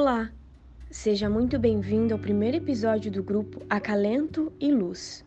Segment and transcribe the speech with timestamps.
[0.00, 0.32] Olá,
[0.90, 5.22] seja muito bem-vindo ao primeiro episódio do grupo Acalento e Luz.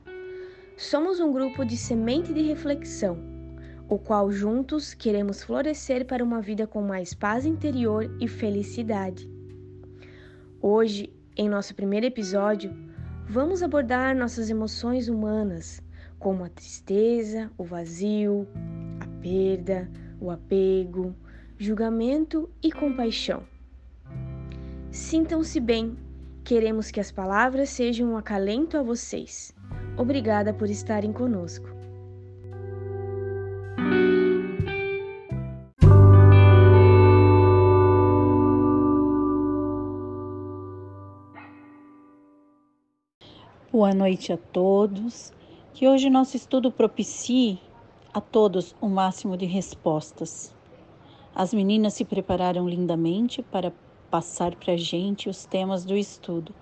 [0.75, 3.19] Somos um grupo de semente de reflexão,
[3.87, 9.29] o qual juntos queremos florescer para uma vida com mais paz interior e felicidade.
[10.59, 12.75] Hoje, em nosso primeiro episódio,
[13.29, 15.83] vamos abordar nossas emoções humanas,
[16.17, 18.47] como a tristeza, o vazio,
[18.99, 19.87] a perda,
[20.19, 21.15] o apego,
[21.59, 23.52] julgamento e compaixão.
[24.93, 25.97] Sintam-se bem.
[26.43, 29.51] Queremos que as palavras sejam um acalento a vocês.
[29.97, 31.65] Obrigada por estarem conosco.
[43.71, 45.33] Boa noite a todos.
[45.73, 47.59] Que hoje nosso estudo propicie
[48.13, 50.53] a todos o máximo de respostas.
[51.33, 53.73] As meninas se prepararam lindamente para
[54.13, 56.53] passar para a gente os temas do estudo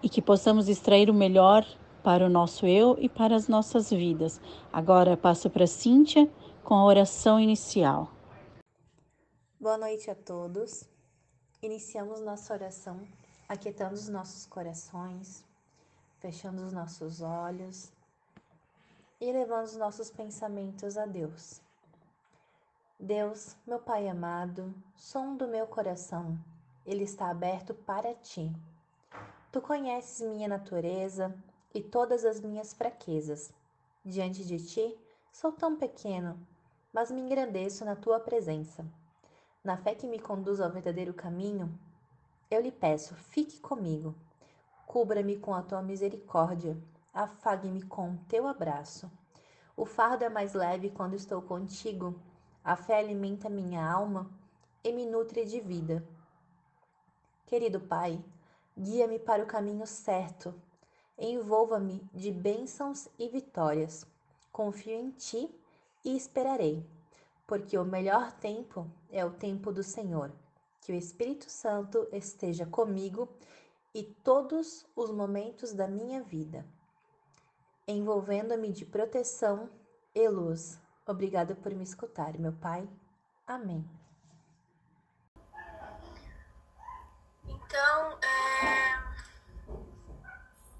[0.00, 1.66] e que possamos extrair o melhor
[2.04, 4.40] para o nosso eu e para as nossas vidas.
[4.72, 6.30] Agora passo para Cíntia
[6.62, 8.12] com a oração inicial.
[9.58, 10.88] Boa noite a todos.
[11.60, 13.00] Iniciamos nossa oração
[13.48, 15.44] aquietando os nossos corações,
[16.20, 17.90] fechando os nossos olhos
[19.20, 21.60] e levando os nossos pensamentos a Deus.
[23.00, 26.38] Deus, meu Pai amado, som do meu coração,
[26.86, 28.52] ele está aberto para ti.
[29.50, 31.34] Tu conheces minha natureza
[31.74, 33.52] e todas as minhas fraquezas.
[34.04, 34.98] Diante de ti,
[35.32, 36.38] sou tão pequeno,
[36.92, 38.84] mas me engrandeço na tua presença.
[39.62, 41.72] Na fé que me conduz ao verdadeiro caminho,
[42.50, 44.14] eu lhe peço, fique comigo.
[44.86, 46.76] Cubra-me com a tua misericórdia,
[47.14, 49.10] afague-me com teu abraço.
[49.76, 52.14] O fardo é mais leve quando estou contigo
[52.64, 54.30] a fé alimenta minha alma
[54.84, 56.06] e me nutre de vida.
[57.52, 58.18] Querido Pai,
[58.74, 60.54] guia-me para o caminho certo,
[61.18, 64.06] envolva-me de bênçãos e vitórias.
[64.50, 65.54] Confio em Ti
[66.02, 66.82] e esperarei,
[67.46, 70.32] porque o melhor tempo é o tempo do Senhor.
[70.80, 73.28] Que o Espírito Santo esteja comigo
[73.94, 76.64] e todos os momentos da minha vida,
[77.86, 79.68] envolvendo-me de proteção
[80.14, 82.88] e luz Obrigada por me escutar, meu Pai.
[83.46, 83.84] Amém.
[87.72, 89.02] Então, é...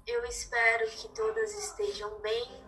[0.05, 2.63] eu espero que todas estejam bem.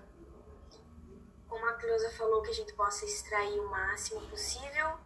[1.48, 4.98] Como a Cleusa falou, que a gente possa extrair o máximo possível,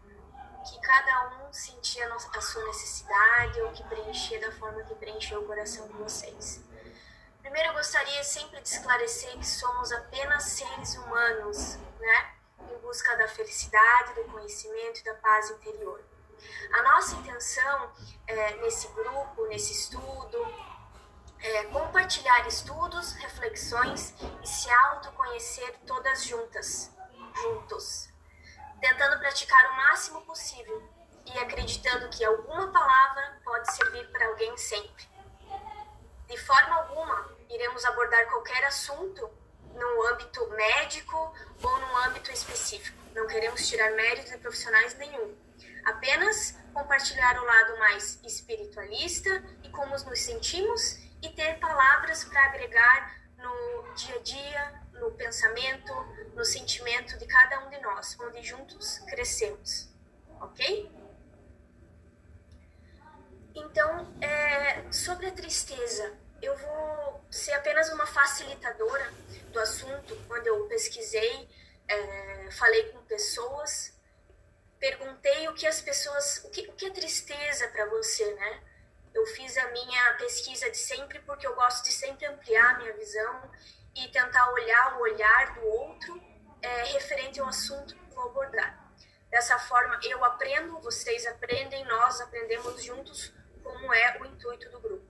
[0.63, 5.41] que cada um sentir a, a sua necessidade ou que preencher da forma que preencheu
[5.41, 6.61] o coração de vocês.
[7.41, 12.35] Primeiro, eu gostaria sempre de esclarecer que somos apenas seres humanos, né?
[12.71, 16.08] em busca da felicidade, do conhecimento e da paz interior.
[16.73, 17.91] A nossa intenção
[18.27, 20.37] é, nesse grupo, nesse estudo,
[21.41, 24.13] é compartilhar estudos, reflexões
[24.43, 26.91] e se autoconhecer todas juntas,
[27.33, 28.09] juntos,
[28.81, 30.83] tentando praticar o máximo possível
[31.25, 35.07] e acreditando que alguma palavra pode servir para alguém sempre.
[36.27, 39.29] De forma alguma, iremos abordar qualquer assunto
[39.73, 41.33] no âmbito médico
[41.63, 42.97] ou no âmbito específico.
[43.13, 45.35] Não queremos tirar mérito de profissionais nenhum.
[45.85, 53.19] Apenas compartilhar o lado mais espiritualista e como nos sentimos e ter palavras para agregar
[53.37, 55.93] no dia a dia, no pensamento,
[56.35, 59.89] no sentimento de cada um de nós, onde juntos crescemos.
[60.41, 60.91] Ok?
[63.55, 69.11] Então, é, sobre a tristeza, eu vou ser apenas uma facilitadora
[69.51, 71.49] do assunto quando eu pesquisei,
[71.87, 73.98] é, falei com pessoas,
[74.79, 78.63] perguntei o que as pessoas, o que, o que é tristeza para você, né?
[79.13, 82.93] Eu fiz a minha pesquisa de sempre porque eu gosto de sempre ampliar a minha
[82.93, 83.51] visão
[83.95, 86.21] e tentar olhar o olhar do outro
[86.61, 88.89] é, referente ao assunto que vou abordar.
[89.29, 93.31] Dessa forma, eu aprendo, vocês aprendem, nós aprendemos juntos
[93.63, 95.05] como é o intuito do grupo.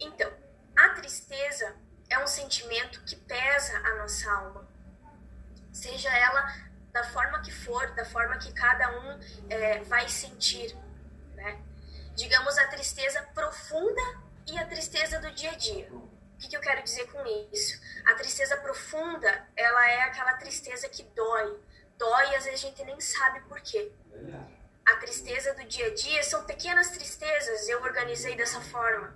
[0.00, 0.32] Então,
[0.76, 1.76] a tristeza
[2.08, 4.68] é um sentimento que pesa a nossa alma,
[5.72, 10.76] seja ela da forma que for, da forma que cada um é, vai sentir,
[11.34, 11.60] né?
[12.14, 14.02] Digamos a tristeza profunda
[14.46, 15.88] e a tristeza do dia a dia.
[15.92, 17.80] O que, que eu quero dizer com isso?
[18.06, 21.60] A tristeza profunda, ela é aquela tristeza que dói,
[21.96, 23.92] dói e às vezes a gente nem sabe por quê.
[24.86, 29.14] A tristeza do dia a dia são pequenas tristezas, eu organizei dessa forma.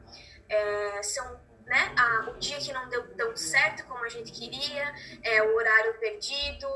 [0.48, 1.94] É, são né,
[2.28, 6.68] o dia que não deu tão certo como a gente queria, é, o horário perdido,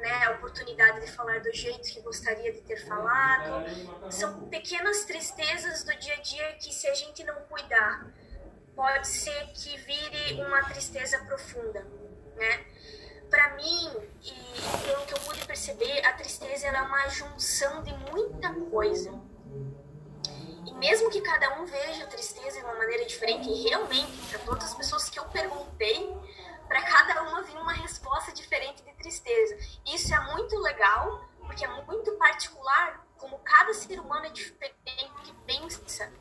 [0.00, 3.64] né, a oportunidade de falar do jeito que gostaria de ter falado.
[4.10, 8.06] São pequenas tristezas do dia a dia que, se a gente não cuidar,
[8.74, 11.86] pode ser que vire uma tristeza profunda,
[12.36, 12.64] né?
[13.28, 13.90] Para mim,
[14.22, 19.12] e pelo que eu pude perceber, a tristeza é uma junção de muita coisa.
[20.66, 24.64] E mesmo que cada um veja a tristeza de uma maneira diferente, realmente, para todas
[24.64, 26.12] as pessoas que eu perguntei,
[26.70, 29.58] para cada uma vinha uma resposta diferente de tristeza.
[29.84, 35.32] Isso é muito legal, porque é muito particular, como cada ser humano é diferente que
[35.44, 36.12] pensa.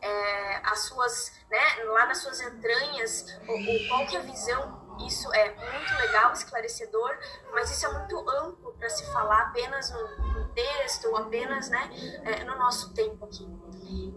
[0.00, 5.32] É, as suas, né, lá nas suas entranhas, ou, qual que é a visão isso
[5.32, 7.18] é muito legal, esclarecedor,
[7.52, 11.90] mas isso é muito amplo para se falar apenas no, texto ou apenas né,
[12.24, 13.46] é, no nosso tempo aqui.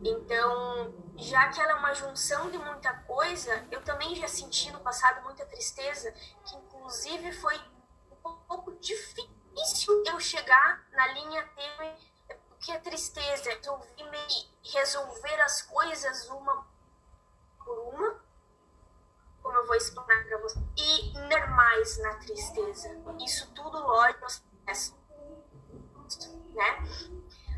[0.04, 4.80] Então, já que ela é uma junção de muita coisa, eu também já senti no
[4.80, 7.60] passado muita tristeza, que inclusive foi
[8.26, 11.96] um pouco difícil eu chegar na linha tênue,
[12.50, 16.66] porque a tristeza, eu vi me resolver as coisas uma
[17.66, 18.20] por uma,
[19.42, 22.90] como eu vou explicar para você, e normais na tristeza.
[23.20, 24.28] Isso tudo lógico,
[26.54, 26.80] né?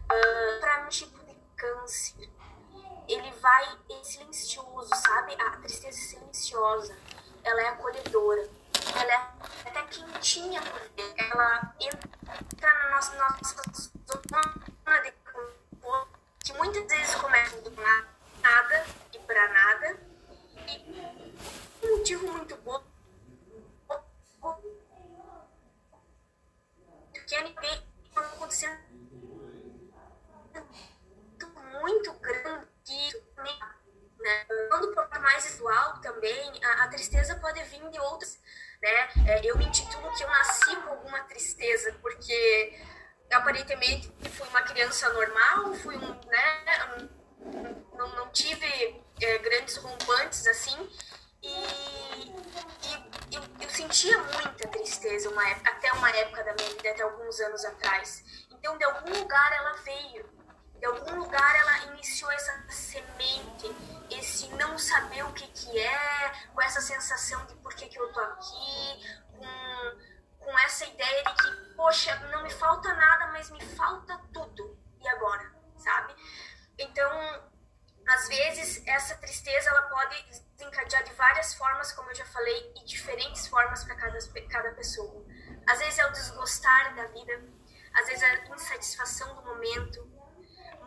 [0.05, 2.29] Uh, para um tipo de câncer,
[3.07, 5.33] ele vai é silencioso, sabe?
[5.33, 6.97] A tristeza é silenciosa,
[7.43, 8.49] ela é acolhedora,
[8.95, 11.13] ela é até quentinha por ver.
[11.17, 13.55] Ela entra na nossa, nossa
[14.07, 17.71] zona de conforto, que muitas vezes começa do
[18.41, 19.99] nada e para nada,
[20.67, 22.83] e um motivo muito bom
[27.25, 27.65] que a NP
[28.05, 28.77] está acontecendo
[31.81, 32.72] muito grande
[34.23, 34.45] né?
[34.69, 38.39] Quando for mais visual também, a, a, tristeza pode vir de outras,
[38.81, 39.09] né?
[39.27, 42.79] É, eu me intitulo que eu nasci com alguma tristeza, porque
[43.31, 47.09] aparentemente fui uma criança normal, fui um, né?
[47.93, 50.89] Não, não tive é, grandes rompantes assim,
[51.41, 56.89] e, e eu, eu, sentia muita tristeza uma época, até uma época da minha vida,
[56.89, 58.23] até alguns anos atrás.
[58.49, 60.42] Então, de algum lugar ela veio
[60.83, 63.73] de algum lugar ela iniciou essa semente,
[64.11, 68.11] esse não saber o que que é, com essa sensação de por que que eu
[68.11, 73.65] tô aqui, com, com essa ideia de que, poxa, não me falta nada, mas me
[73.77, 74.77] falta tudo.
[74.99, 76.13] E agora, sabe?
[76.77, 77.49] Então,
[78.05, 80.21] às vezes, essa tristeza ela pode
[80.57, 84.19] desencadear de várias formas, como eu já falei, e diferentes formas para cada,
[84.49, 85.25] cada pessoa.
[85.65, 87.41] Às vezes é o desgostar da vida,
[87.93, 90.12] às vezes é a insatisfação do momento,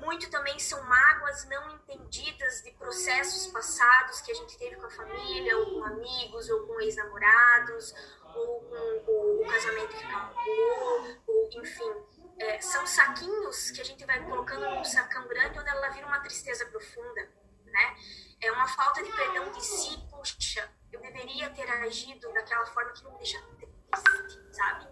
[0.00, 4.90] muito também são mágoas não entendidas de processos passados que a gente teve com a
[4.90, 7.94] família, ou com amigos, ou com ex-namorados,
[8.34, 8.60] ou
[9.04, 11.92] com o casamento que acabou, ou enfim.
[12.38, 16.20] É, são saquinhos que a gente vai colocando num sacão grande onde ela vira uma
[16.20, 17.30] tristeza profunda,
[17.64, 17.96] né?
[18.42, 23.02] É uma falta de perdão de si, puxa, eu deveria ter agido daquela forma que
[23.04, 24.86] não me deixa triste, sabe?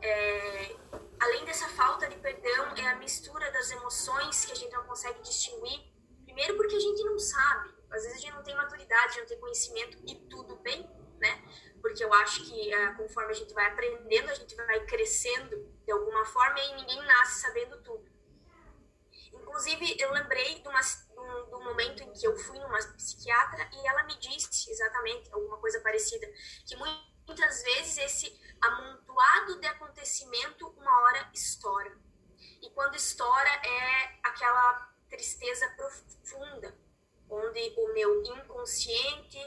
[0.00, 0.76] É,
[1.20, 5.20] além dessa falta de perdão, é a mistura das emoções que a gente não consegue
[5.22, 5.92] distinguir.
[6.24, 9.38] Primeiro, porque a gente não sabe, às vezes a gente não tem maturidade, não tem
[9.38, 10.88] conhecimento e tudo bem,
[11.18, 11.42] né?
[11.80, 15.92] Porque eu acho que é, conforme a gente vai aprendendo, a gente vai crescendo de
[15.92, 18.10] alguma forma e ninguém nasce sabendo tudo.
[19.32, 23.88] Inclusive, eu lembrei de, uma, de um momento em que eu fui numa psiquiatra e
[23.88, 26.26] ela me disse exatamente alguma coisa parecida,
[26.66, 31.96] que muitas vezes esse amontoado de acontecimento, uma hora estoura.
[32.62, 36.76] E quando estoura é aquela tristeza profunda,
[37.28, 39.38] onde o meu inconsciente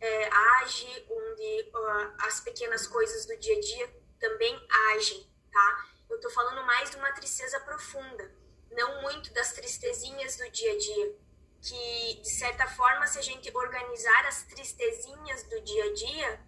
[0.00, 0.28] é,
[0.60, 5.86] age, onde uh, as pequenas coisas do dia a dia também agem, tá?
[6.08, 8.34] Eu tô falando mais de uma tristeza profunda,
[8.70, 11.18] não muito das tristezinhas do dia a dia,
[11.62, 16.40] que de certa forma, se a gente organizar as tristezinhas do dia a dia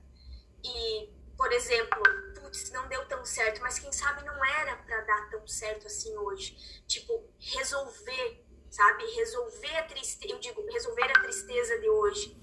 [0.64, 2.02] e por exemplo,
[2.35, 6.14] putz, não deu tão certo, mas quem sabe não era para dar tão certo assim
[6.16, 6.83] hoje.
[6.88, 9.04] Tipo, resolver, sabe?
[9.14, 12.37] Resolver a tristeza, eu digo, resolver a tristeza de hoje.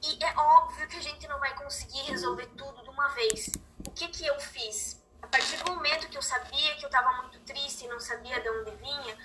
[0.00, 3.50] E é óbvio que a gente não vai conseguir resolver tudo de uma vez.
[3.84, 5.02] O que que eu fiz?
[5.20, 8.40] A partir do momento que eu sabia que eu estava muito triste e não sabia
[8.40, 9.18] de onde vinha,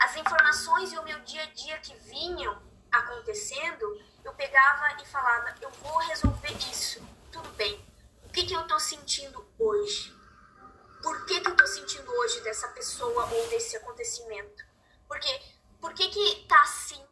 [0.00, 2.62] as informações e o meu dia a dia que vinham
[2.92, 7.84] acontecendo, eu pegava e falava, eu vou resolver isso tudo bem.
[8.24, 10.14] O que, que eu estou sentindo hoje?
[11.02, 14.64] Por que, que eu estou sentindo hoje dessa pessoa ou desse acontecimento?
[15.06, 15.42] Porque,
[15.80, 17.04] por que, que tá assim?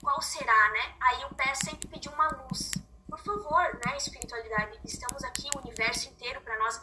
[0.00, 0.96] Qual será, né?
[1.00, 2.70] Aí o pé sempre pediu uma luz.
[3.08, 4.78] Por favor, né, espiritualidade?
[4.84, 6.80] Estamos aqui, o universo inteiro para nós.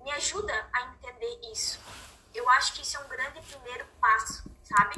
[0.00, 1.80] Me ajuda a entender isso.
[2.34, 4.96] Eu acho que isso é um grande primeiro passo, sabe?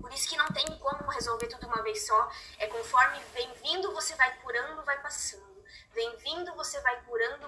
[0.00, 2.30] Por isso que não tem como resolver tudo uma vez só.
[2.58, 5.45] É conforme vem vindo, você vai curando, vai passando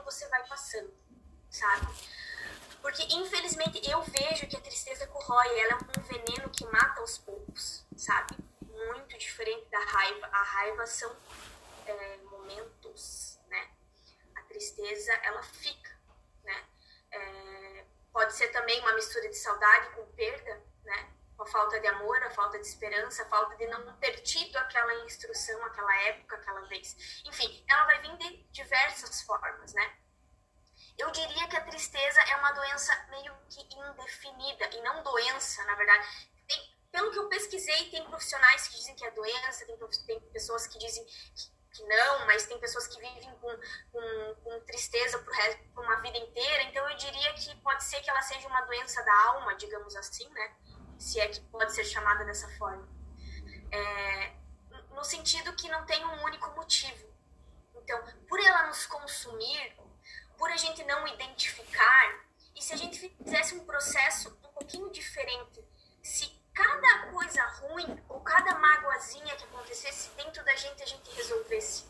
[0.08, 0.92] você vai passando,
[1.50, 1.86] sabe?
[2.80, 7.18] Porque, infelizmente, eu vejo que a tristeza corrói, ela é um veneno que mata aos
[7.18, 8.36] poucos, sabe?
[8.62, 10.26] Muito diferente da raiva.
[10.26, 11.14] A raiva são
[11.86, 13.70] é, momentos, né?
[14.36, 15.90] A tristeza, ela fica,
[16.42, 16.64] né?
[17.10, 21.12] É, pode ser também uma mistura de saudade com perda, né?
[21.42, 24.92] A falta de amor, a falta de esperança, a falta de não ter tido aquela
[25.04, 27.22] instrução, aquela época, aquela vez.
[27.24, 29.96] Enfim, ela vai vir de diversas formas, né?
[30.98, 35.76] Eu diria que a tristeza é uma doença meio que indefinida, e não doença, na
[35.76, 36.04] verdade.
[36.48, 40.66] Tem, pelo que eu pesquisei, tem profissionais que dizem que é doença, tem, tem pessoas
[40.66, 43.60] que dizem que, que, não, mas tem pessoas que vivem com,
[43.92, 45.32] com, com tristeza por,
[45.72, 46.64] por uma vida inteira.
[46.64, 50.28] Então, eu diria que pode ser que ela seja uma doença da alma, digamos assim,
[50.30, 50.56] né?
[50.98, 52.86] Se é que pode ser chamada dessa forma.
[53.70, 54.32] É,
[54.98, 57.06] no sentido que não tem um único motivo.
[57.76, 59.76] Então, por ela nos consumir,
[60.36, 62.24] por a gente não identificar,
[62.54, 65.64] e se a gente fizesse um processo um pouquinho diferente,
[66.02, 71.84] se cada coisa ruim ou cada mágoazinha que acontecesse dentro da gente a gente resolvesse,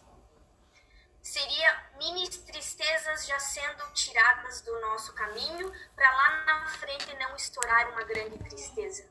[1.23, 7.91] seria mini tristezas já sendo tiradas do nosso caminho para lá na frente não estourar
[7.91, 9.09] uma grande tristeza.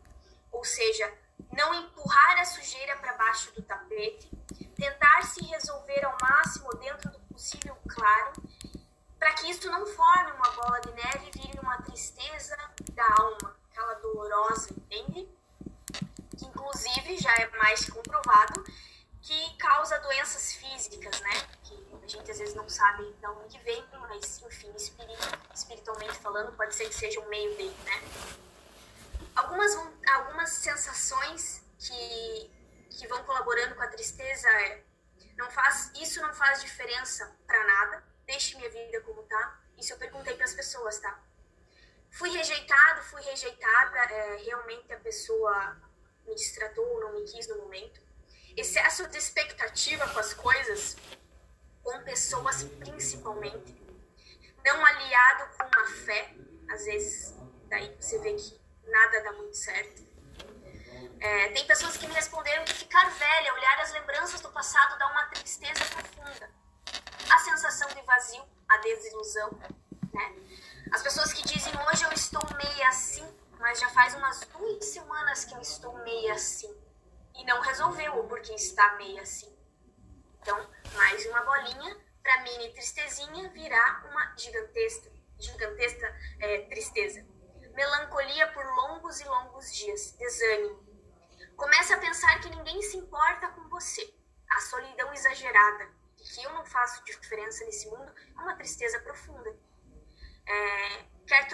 [0.51, 1.11] Ou seja,
[1.51, 4.29] não empurrar a sujeira para baixo do tapete,
[4.75, 8.33] tentar se resolver ao máximo dentro do possível claro,
[9.17, 12.55] para que isso não forme uma bola de neve e vire uma tristeza
[12.93, 15.27] da alma, aquela dolorosa, entende?
[16.37, 18.63] Que inclusive já é mais comprovado
[19.21, 21.33] que causa doenças físicas, né?
[21.63, 24.73] Que a gente às vezes não sabe de onde vem, mas enfim,
[25.53, 26.17] espiritualmente
[26.85, 28.01] que seja um meio dele, né?
[29.35, 29.75] Algumas,
[30.07, 32.51] algumas sensações que,
[32.89, 34.83] que vão colaborando com a tristeza é
[35.37, 39.61] não faz, isso não faz diferença para nada, deixe minha vida como tá.
[39.77, 41.19] Isso eu perguntei para as pessoas, tá?
[42.09, 45.77] Fui rejeitado, fui rejeitada, é, realmente a pessoa
[46.25, 48.01] me distratou, não me quis no momento.
[48.55, 50.97] Excesso de expectativa com as coisas
[51.83, 53.73] com pessoas principalmente,
[54.65, 56.35] não aliado com uma fé,
[56.69, 57.35] às vezes
[57.69, 60.05] daí você vê que nada dá muito certo.
[61.19, 65.07] É, tem pessoas que me responderam que ficar velha, olhar as lembranças do passado dá
[65.07, 66.49] uma tristeza profunda.
[67.29, 69.51] A sensação de vazio, a desilusão,
[70.13, 70.35] né?
[70.91, 73.27] As pessoas que dizem hoje eu estou meia assim,
[73.59, 76.73] mas já faz umas duas semanas que eu estou meia assim
[77.35, 79.53] e não resolveu o porquê está meia assim.
[80.41, 87.25] Então, mais uma bolinha para mini tristezinha virar uma gigantesca, gigantesca é, tristeza.
[87.73, 90.85] Melancolia por longos e longos dias, desânimo.
[91.55, 94.13] Começa a pensar que ninguém se importa com você.
[94.49, 99.55] A solidão exagerada, e que eu não faço diferença nesse mundo, é uma tristeza profunda.
[100.47, 101.47] É, quer,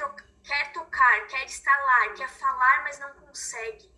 [0.44, 3.92] quer tocar, quer lá, quer falar, mas não consegue.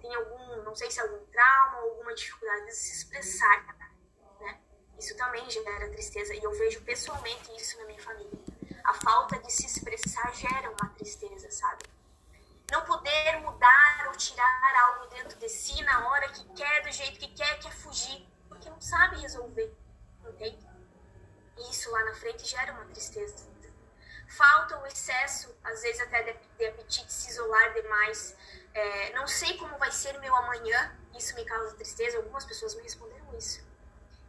[0.00, 3.62] Tem algum, não sei se é algum trauma alguma dificuldade de se expressar
[5.00, 8.38] isso também gera tristeza e eu vejo pessoalmente isso na minha família.
[8.90, 11.84] A falta de se expressar gera uma tristeza, sabe?
[12.72, 17.20] Não poder mudar ou tirar algo dentro de si na hora que quer, do jeito
[17.20, 19.72] que quer, quer fugir, porque não sabe resolver,
[20.26, 20.68] entende?
[21.70, 23.48] Isso lá na frente gera uma tristeza.
[24.26, 28.36] Falta o excesso, às vezes até de, de apetite, se isolar demais.
[28.74, 32.16] É, não sei como vai ser meu amanhã, isso me causa tristeza.
[32.16, 33.69] Algumas pessoas me responderam isso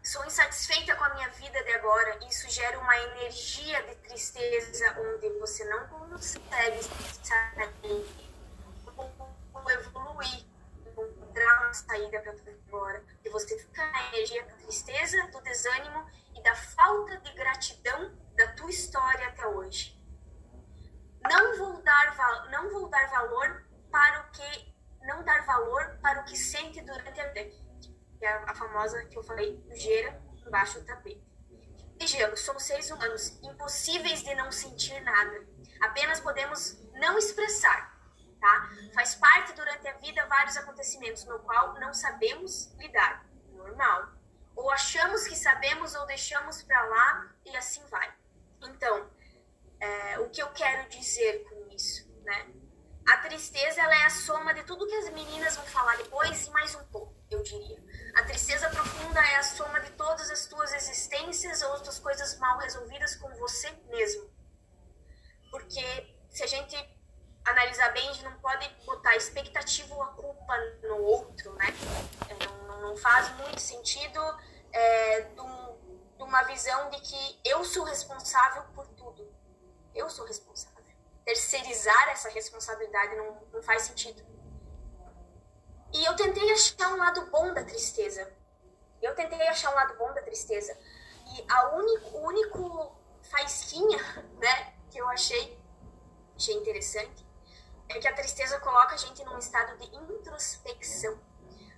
[0.03, 5.29] sou insatisfeita com a minha vida de agora, isso gera uma energia de tristeza onde
[5.39, 6.81] você não consegue
[7.24, 8.31] sair,
[9.70, 10.46] evoluir,
[10.86, 12.34] encontrar uma saída para
[12.67, 13.03] agora.
[13.24, 18.48] E você fica na energia da tristeza, do desânimo e da falta de gratidão da
[18.53, 20.00] tua história até hoje.
[21.29, 24.72] Não vou dar, não vou dar valor para o que
[25.03, 27.61] não dar valor para o que sente durante a vida
[28.22, 31.25] que é a famosa que eu falei, sujeira embaixo do tapete.
[32.00, 35.44] Vejamos, somos seres humanos, impossíveis de não sentir nada.
[35.82, 38.00] Apenas podemos não expressar,
[38.40, 38.70] tá?
[38.94, 43.25] Faz parte durante a vida vários acontecimentos no qual não sabemos lidar.
[43.54, 44.12] Normal.
[44.56, 48.13] Ou achamos que sabemos ou deixamos para lá e assim vai.
[48.62, 49.10] Então,
[49.80, 52.54] é, o que eu quero dizer com isso, né?
[53.08, 56.51] A tristeza ela é a soma de tudo que as meninas vão falar depois e
[56.51, 57.82] mais um pouco, eu diria.
[58.15, 62.58] A tristeza profunda é a soma de todas as tuas existências ou outras coisas mal
[62.60, 64.30] resolvidas com você mesmo.
[65.50, 66.75] Porque se a gente
[67.46, 71.68] analisar bem, a gente não pode botar expectativa ou a culpa no outro, né?
[72.30, 74.20] É, não, não faz muito sentido
[74.72, 75.44] é, do,
[76.18, 79.30] do uma visão de que eu sou responsável por tudo.
[79.94, 80.82] Eu sou responsável.
[81.25, 84.31] Terceirizar essa responsabilidade não, não faz sentido.
[85.94, 88.32] E eu tentei achar um lado bom da tristeza.
[89.02, 90.78] Eu tentei achar um lado bom da tristeza.
[91.34, 93.98] E a único, o único faisquinha,
[94.40, 95.60] né, que eu achei,
[96.36, 97.26] achei interessante,
[97.90, 101.20] é que a tristeza coloca a gente num estado de introspecção.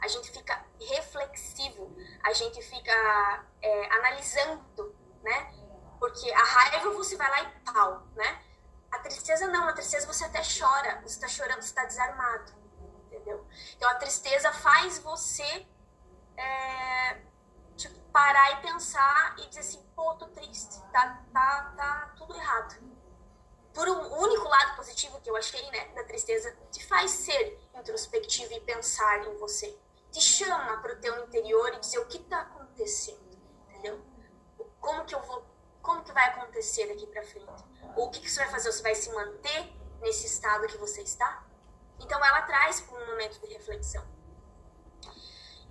[0.02, 5.54] A gente fica reflexivo, a gente fica é, analisando, né?
[5.98, 8.44] Porque a raiva você vai lá e pau, né?
[8.92, 12.52] A tristeza não, a tristeza você até chora, você está chorando, você está desarmado,
[13.24, 13.46] entendeu?
[13.76, 15.66] Então a tristeza faz você
[16.38, 17.22] é,
[17.76, 22.76] tipo, parar e pensar e dizer assim, pô, tô triste, tá, tá, tá tudo errado.
[23.74, 28.54] Por um único lado positivo que eu achei, né, da tristeza, te faz ser introspectivo
[28.54, 29.76] e pensar em você.
[30.12, 33.36] Te chama para o teu interior e dizer o que tá acontecendo,
[33.70, 34.00] entendeu?
[34.80, 35.44] Como que eu vou,
[35.82, 37.64] como que vai acontecer daqui para frente?
[37.96, 38.72] O que, que você vai fazer?
[38.72, 41.44] Você vai se manter nesse estado que você está?
[42.04, 44.06] Então ela traz para um momento de reflexão.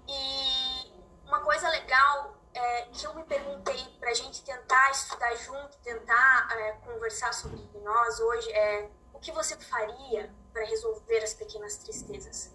[0.08, 0.92] E
[1.26, 6.48] uma coisa legal é, que eu me perguntei para a gente tentar estudar junto, tentar
[6.58, 12.52] é, conversar sobre nós hoje é o que você faria para resolver as pequenas tristezas?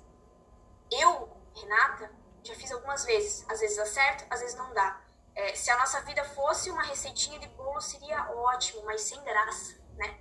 [0.92, 2.12] Eu, Renata,
[2.44, 3.46] já fiz algumas vezes.
[3.50, 5.02] Às vezes dá certo, às vezes não dá.
[5.36, 9.78] É, se a nossa vida fosse uma receitinha de bolo, seria ótimo, mas sem graça,
[9.96, 10.20] né?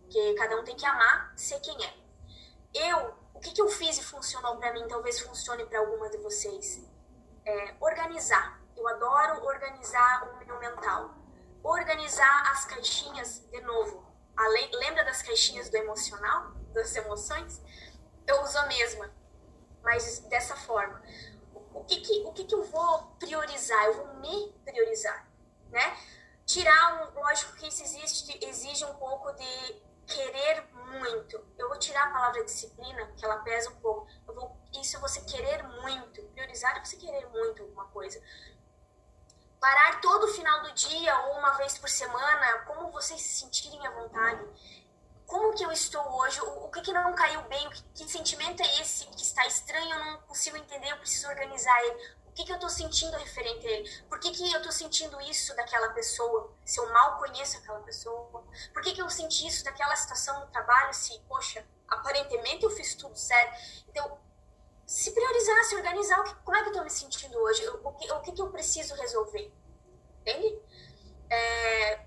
[0.00, 2.09] Porque cada um tem que amar ser quem é.
[2.74, 6.18] Eu, o que, que eu fiz e funcionou para mim, talvez funcione para algumas de
[6.18, 6.80] vocês?
[7.44, 8.60] É, organizar.
[8.76, 11.14] Eu adoro organizar o meu mental.
[11.62, 14.08] Organizar as caixinhas, de novo.
[14.52, 16.52] Lei, lembra das caixinhas do emocional?
[16.72, 17.60] Das emoções?
[18.26, 19.10] Eu uso a mesma,
[19.82, 21.02] mas dessa forma.
[21.74, 23.84] O que, que, o que, que eu vou priorizar?
[23.86, 25.28] Eu vou me priorizar,
[25.70, 25.96] né?
[26.46, 31.42] Tirar um, lógico que isso existe, exige um pouco de querer muito.
[31.58, 34.06] Eu vou tirar a palavra disciplina, que ela pesa um pouco.
[34.26, 36.22] Eu vou, isso é você querer muito.
[36.32, 38.22] Priorizar é você querer muito alguma coisa.
[39.60, 43.90] Parar todo final do dia ou uma vez por semana, como vocês se sentirem à
[43.90, 44.46] vontade.
[45.26, 46.40] Como que eu estou hoje?
[46.40, 47.70] O, que, que não caiu bem?
[47.70, 49.94] Que, que sentimento é esse que está estranho?
[49.94, 53.70] Eu não consigo entender, eu preciso organizar ele que, que eu estou sentindo referente a
[53.70, 54.02] ele?
[54.08, 58.44] Por que, que eu estou sentindo isso daquela pessoa, se eu mal conheço aquela pessoa?
[58.72, 62.94] Por que, que eu senti isso daquela situação no trabalho, se, poxa, aparentemente eu fiz
[62.94, 63.84] tudo certo?
[63.88, 64.18] Então,
[64.86, 67.66] se priorizar, se organizar, como é que eu estou me sentindo hoje?
[67.68, 69.52] O que, o que, que eu preciso resolver?
[70.20, 70.58] Entende?
[71.30, 72.00] É,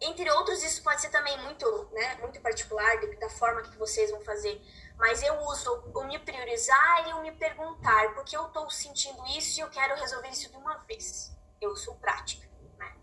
[0.00, 4.20] entre outros, isso pode ser também muito, né, muito particular da forma que vocês vão
[4.22, 4.60] fazer
[4.98, 9.58] mas eu uso o me priorizar e o me perguntar, porque eu estou sentindo isso
[9.58, 11.36] e eu quero resolver isso de uma vez.
[11.60, 12.94] Eu sou prática, né?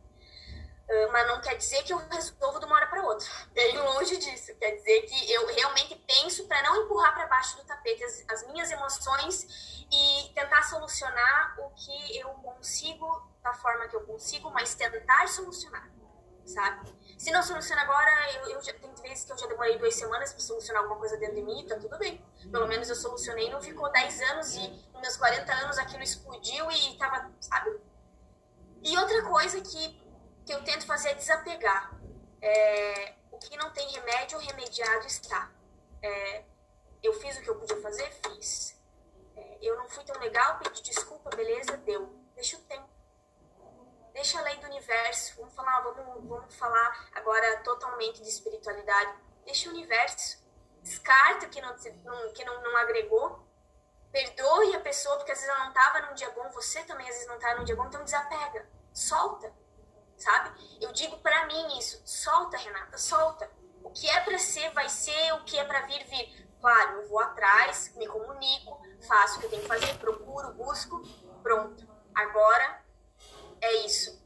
[0.89, 3.27] Uh, mas não quer dizer que eu resolvo de uma hora para outra.
[3.53, 4.56] Bem longe disso.
[4.56, 8.47] Quer dizer que eu realmente penso para não empurrar para baixo do tapete as, as
[8.47, 14.73] minhas emoções e tentar solucionar o que eu consigo da forma que eu consigo, mas
[14.73, 15.91] tentar solucionar,
[16.45, 16.89] sabe?
[17.23, 20.33] Se não soluciona agora, eu, eu já, tem vezes que eu já demorei duas semanas
[20.33, 22.21] para solucionar alguma coisa dentro de mim, tá tudo bem.
[22.51, 26.69] Pelo menos eu solucionei, não ficou 10 anos e nos meus 40 anos aquilo explodiu
[26.69, 27.79] e tava, sabe?
[28.83, 30.01] E outra coisa que,
[30.45, 31.97] que eu tento fazer é desapegar.
[32.41, 35.49] É, o que não tem remédio, remediado está.
[36.01, 36.43] É,
[37.01, 38.12] eu fiz o que eu podia fazer?
[38.12, 38.77] Fiz.
[39.38, 42.13] É, eu não fui tão legal, pedi desculpa, beleza, deu.
[42.36, 42.92] Deixa o tempo
[44.13, 49.69] deixa a lei do universo, vamos falar, vamos, vamos falar agora totalmente de espiritualidade, deixa
[49.69, 50.43] o universo,
[50.82, 53.45] descarta que não, que não, não agregou,
[54.12, 57.15] perdoe a pessoa, porque às vezes ela não estava num dia bom, você também às
[57.15, 59.52] vezes não está num dia bom, então desapega, solta,
[60.15, 60.78] sabe?
[60.80, 63.49] Eu digo para mim isso, solta, Renata, solta.
[63.84, 66.47] O que é para ser, vai ser, o que é para vir, vir.
[66.62, 71.02] Claro, eu vou atrás, me comunico, faço o que eu tenho que fazer, procuro, busco,
[71.41, 71.86] pronto.
[72.15, 72.83] Agora
[73.63, 74.21] é isso.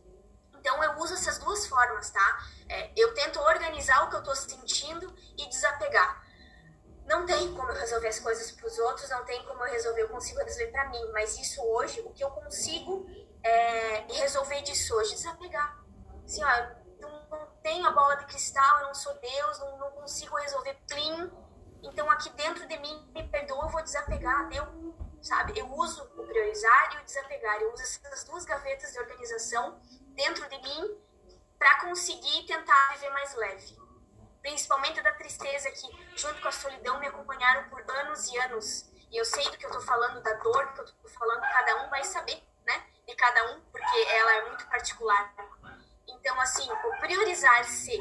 [0.54, 2.40] Então eu uso essas duas formas, tá?
[2.68, 6.26] É, eu tento organizar o que eu tô sentindo e desapegar.
[7.06, 10.02] Não tem como eu resolver as coisas para os outros, não tem como eu resolver,
[10.02, 13.08] eu consigo resolver para mim, mas isso hoje, o que eu consigo
[13.42, 15.78] é resolver disso hoje, desapegar.
[16.26, 16.68] Assim, ó,
[17.00, 20.78] não, não tenho a bola de cristal, eu não sou Deus, não, não consigo resolver
[20.90, 21.32] clean,
[21.82, 24.66] então aqui dentro de mim, me perdoa, eu vou desapegar, deu
[25.28, 25.58] sabe?
[25.58, 27.62] Eu uso o priorizar e o desapegar.
[27.62, 29.80] Eu uso essas duas gavetas de organização
[30.16, 30.98] dentro de mim
[31.58, 33.78] para conseguir tentar viver mais leve.
[34.42, 38.90] Principalmente da tristeza que, junto com a solidão, me acompanharam por anos e anos.
[39.12, 41.84] E eu sei do que eu tô falando, da dor que eu tô falando, cada
[41.84, 42.86] um vai saber, né?
[43.08, 45.34] de cada um, porque ela é muito particular.
[46.08, 47.98] Então, assim, o priorizar-se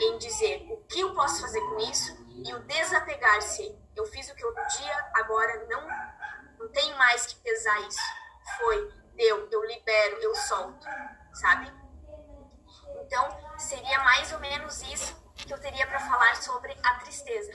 [0.00, 2.14] em dizer o que eu posso fazer com isso
[2.44, 3.74] e o desapegar-se.
[3.96, 5.86] Eu fiz o que eu podia, agora não,
[6.62, 8.00] não tem mais que pesar isso.
[8.58, 10.86] Foi, deu, eu libero, eu solto,
[11.34, 11.72] sabe?
[13.02, 17.52] Então, seria mais ou menos isso que eu teria para falar sobre a tristeza.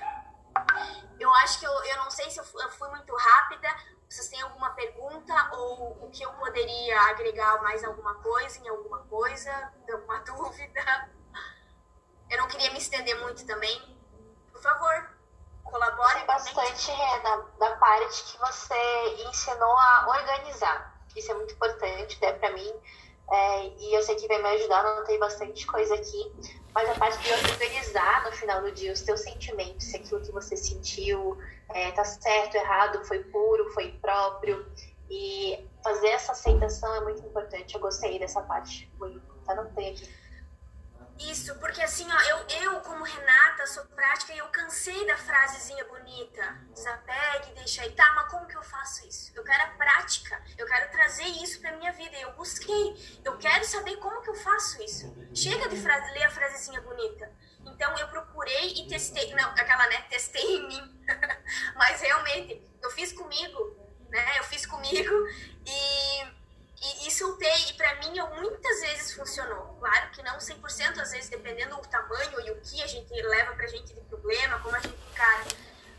[1.20, 3.70] Eu acho que eu, eu não sei se eu fui muito rápida,
[4.10, 9.00] vocês têm alguma pergunta ou o que eu poderia agregar mais alguma coisa em alguma
[9.06, 11.10] coisa, alguma dúvida?
[12.30, 13.98] Eu não queria me estender muito também.
[14.52, 15.17] Por favor,
[15.70, 16.26] colabore.
[16.26, 21.02] bastante, Rena, da parte que você ensinou a organizar.
[21.16, 22.74] Isso é muito importante, né, para mim.
[23.30, 26.32] É, e eu sei que vai me ajudar, não tem bastante coisa aqui.
[26.74, 30.32] Mas a parte de organizar no final do dia os teus sentimentos, se aquilo que
[30.32, 31.38] você sentiu
[31.70, 34.66] é, tá certo, errado, foi puro, foi próprio.
[35.10, 37.76] E fazer essa aceitação é muito importante.
[37.76, 38.92] Eu gostei dessa parte.
[39.46, 39.56] Tá?
[39.56, 40.27] Não tem aqui.
[41.20, 45.84] Isso, porque assim, ó, eu, eu como Renata sou prática e eu cansei da frasezinha
[45.86, 46.58] bonita.
[46.74, 47.92] Desapegue, deixa aí.
[47.94, 49.32] Tá, mas como que eu faço isso?
[49.36, 50.42] Eu quero a prática.
[50.58, 52.16] Eu quero trazer isso pra minha vida.
[52.18, 53.20] Eu busquei.
[53.26, 55.16] Eu quero saber como que eu faço isso.
[55.34, 57.32] Chega de frase, ler a frasezinha bonita.
[57.66, 59.34] Então eu procurei e testei.
[59.34, 60.02] Não, aquela, né?
[60.04, 61.06] Testei em mim.
[61.76, 63.76] mas realmente, eu fiz comigo,
[64.10, 64.38] né?
[64.38, 65.14] Eu fiz comigo
[65.66, 66.37] e
[66.82, 69.78] e, e soltei, e para mim muitas vezes funcionou.
[69.80, 73.54] Claro que não 100%, às vezes dependendo do tamanho e o que a gente leva
[73.54, 75.46] pra gente de problema, como a gente encara.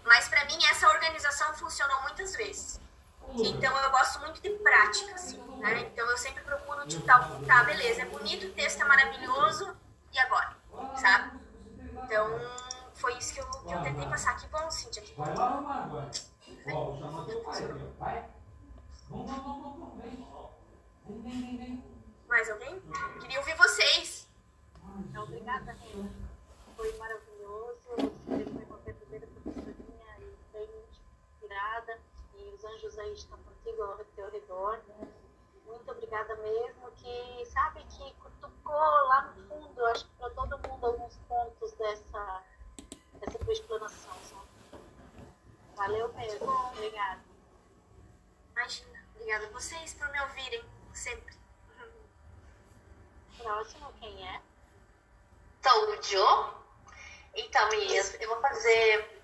[0.04, 2.80] Mas para mim essa organização funcionou muitas vezes.
[3.34, 5.80] Então eu gosto muito de prática, assim, né?
[5.80, 9.76] Então eu sempre procuro, tipo, tá, tá beleza, é bonito, o texto é maravilhoso,
[10.12, 10.56] e agora?
[10.96, 11.38] Sabe?
[11.92, 12.40] Então
[12.94, 14.36] foi isso que eu, que eu tentei passar.
[14.36, 15.24] Que bom, Cintia, que bom.
[22.28, 22.82] Mais alguém?
[23.20, 24.28] Queria ouvir vocês.
[24.98, 26.10] Então, obrigada, Rena.
[26.76, 27.80] Foi maravilhoso.
[28.26, 31.98] Você foi uma verdadeira professorinha e bem inspirada.
[32.36, 34.80] E os anjos aí estão contigo ao teu redor.
[35.66, 36.90] Muito obrigada mesmo.
[36.96, 38.74] Que sabe que tocou
[39.08, 42.42] lá no fundo, acho que para todo mundo, alguns pontos dessa,
[43.14, 44.14] dessa tua explanação.
[45.74, 46.50] Valeu mesmo.
[46.74, 47.22] Obrigada.
[48.52, 48.98] Imagina.
[49.14, 51.38] Obrigada a vocês por me ouvirem sempre.
[53.38, 54.40] Próximo, quem é?
[55.60, 56.54] Então, o Joe?
[57.34, 59.22] Então, meninas, eu vou fazer.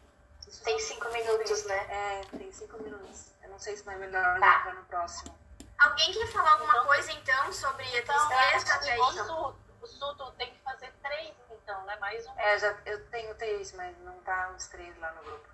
[0.62, 1.76] Tem cinco minutos, né?
[1.90, 3.32] É, tem cinco minutos.
[3.42, 4.60] Eu não sei se não é melhor tá.
[4.60, 5.36] para no próximo.
[5.78, 9.00] Alguém quer falar alguma então, coisa então sobre a então, tristeza aí?
[9.82, 11.96] O Suto tem que fazer três, então, né?
[11.96, 12.38] Mais um.
[12.38, 15.46] É, já, eu tenho três, mas não tá os três lá no grupo.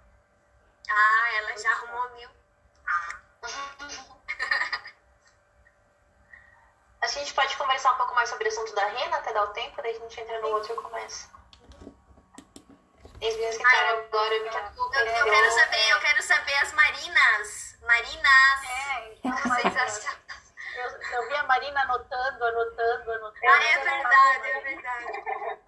[0.88, 2.30] Ah, ela já arrumou mil.
[2.87, 3.20] Ah.
[7.02, 9.48] A gente pode conversar um pouco mais sobre o assunto da rena até dar o
[9.48, 11.30] tempo, daí a gente entra no outro e começa.
[13.22, 17.78] Ah, agora, eu, eu, eu, quero saber, eu quero saber as Marinas.
[17.82, 18.64] Marinas.
[18.64, 20.06] É, então, Marinas.
[20.74, 23.46] Eu, eu vi a Marina anotando, anotando, anotando.
[23.46, 25.64] Ah, é verdade, é verdade.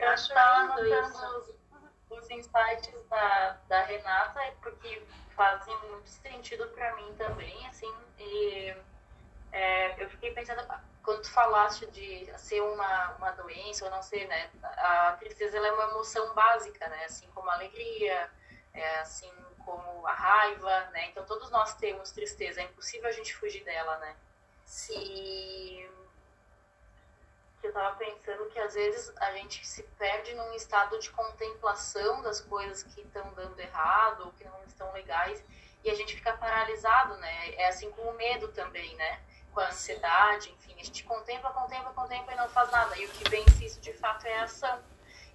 [0.00, 1.54] Eu acho anotando
[2.10, 8.74] os, os insights da, da Renata, porque fazem muito sentido para mim também, assim, e
[9.52, 10.66] é, eu fiquei pensando,
[11.02, 14.50] quando tu falaste de ser uma, uma doença ou não ser, né?
[14.62, 17.04] A tristeza ela é uma emoção básica, né?
[17.04, 18.30] Assim como a alegria,
[18.74, 19.32] é, assim
[19.64, 21.08] como a raiva, né?
[21.08, 24.16] Então todos nós temos tristeza, é impossível a gente fugir dela, né?
[24.64, 24.98] Sim.
[24.98, 25.90] E
[27.62, 32.40] eu tava pensando que às vezes a gente se perde num estado de contemplação das
[32.40, 35.42] coisas que estão dando errado ou que não estão legais
[35.82, 37.54] e a gente fica paralisado, né?
[37.54, 39.20] É assim como o medo também, né?
[39.66, 42.96] Ansiedade, enfim, a gente contempla, contempla, contempla e não faz nada.
[42.96, 44.82] E o que vence isso de fato é a ação.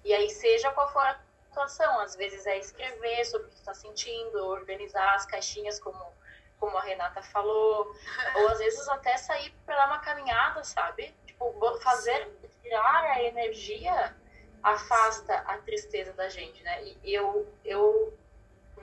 [0.04, 3.58] E aí, seja qual for a situação, às vezes é escrever sobre o que tu
[3.58, 6.12] está sentindo, organizar as caixinhas, como,
[6.58, 7.94] como a Renata falou,
[8.36, 11.14] ou às vezes até sair para dar uma caminhada, sabe?
[11.26, 12.30] Tipo, fazer,
[12.62, 14.16] tirar a energia
[14.62, 16.82] afasta a tristeza da gente, né?
[17.02, 18.16] E eu, eu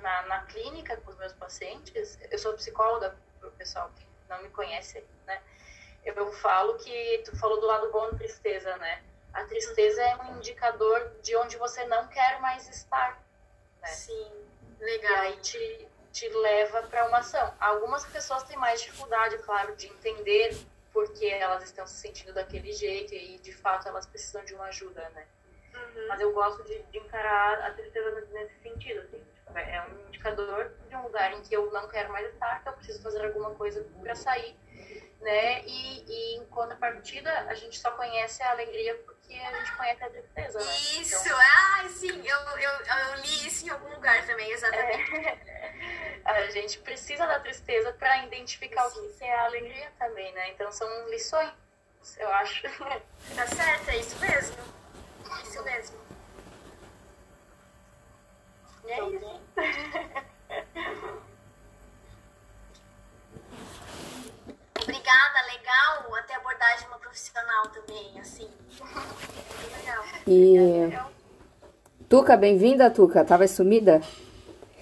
[0.02, 4.42] na, na clínica com os meus pacientes, eu sou psicóloga, para o pessoal que não
[4.42, 5.04] me conhece?
[6.04, 9.04] Eu falo que tu falou do lado bom da tristeza, né?
[9.34, 13.24] A tristeza é um indicador de onde você não quer mais estar,
[13.82, 13.88] né?
[13.88, 14.32] Sim,
[14.80, 15.12] legal.
[15.12, 17.54] E aí te, te leva para uma ação.
[17.60, 20.56] Algumas pessoas têm mais dificuldade, claro, de entender
[20.92, 25.10] porque elas estão se sentindo daquele jeito e de fato elas precisam de uma ajuda,
[25.12, 25.26] né?
[25.74, 26.08] Uhum.
[26.08, 29.20] Mas eu gosto de, de, encarar a tristeza nesse sentido, assim.
[29.20, 32.70] Tipo, é um indicador de um lugar em que eu não quero mais estar, que
[32.70, 34.56] eu preciso fazer alguma coisa para sair,
[35.22, 35.62] né?
[35.66, 40.10] E, e em contrapartida, a gente só conhece a alegria porque a gente conhece a
[40.10, 40.78] tristeza, né?
[41.00, 45.16] Isso, então, ah, sim, eu, eu, eu li isso em algum lugar também, exatamente.
[45.16, 49.00] É, a gente precisa da tristeza para identificar sim.
[49.00, 50.52] o que é a alegria também, né?
[50.52, 51.52] Então são lições,
[52.18, 52.64] eu acho.
[53.36, 54.58] Tá certo, é isso mesmo.
[55.44, 56.02] Isso mesmo.
[58.84, 59.42] E é então, isso.
[64.82, 66.16] Obrigada, legal.
[66.16, 68.52] Até abordagem uma profissional também, assim.
[69.78, 70.04] legal.
[70.34, 70.98] E.
[72.08, 73.26] Tuca, bem-vinda, Tuca.
[73.26, 74.02] Tava sumida?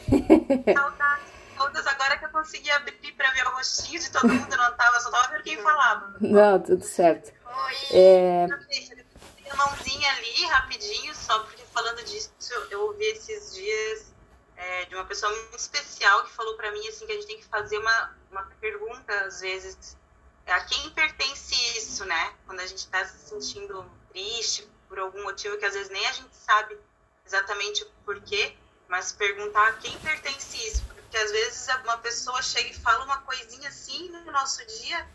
[0.08, 1.88] Saudades todas.
[1.88, 5.10] Agora que eu consegui abrir pra ver o rostinho de todo mundo, não tava, só
[5.10, 6.16] tava vendo quem falava.
[6.22, 7.34] Não, tudo certo.
[7.44, 7.98] Oi.
[7.98, 8.46] É...
[8.46, 12.32] Minha mãozinha ali, rapidinho, só porque falando disso,
[12.70, 14.14] eu ouvi esses dias
[14.56, 17.38] é, de uma pessoa muito especial que falou para mim assim que a gente tem
[17.40, 19.98] que fazer uma, uma pergunta às vezes
[20.46, 22.34] a quem pertence isso, né?
[22.46, 26.12] Quando a gente está se sentindo triste por algum motivo que às vezes nem a
[26.12, 26.78] gente sabe
[27.26, 28.58] exatamente o porquê,
[28.90, 33.22] mas perguntar a quem pertence isso, porque às vezes uma pessoa chega e fala uma
[33.22, 35.08] coisinha assim no nosso dia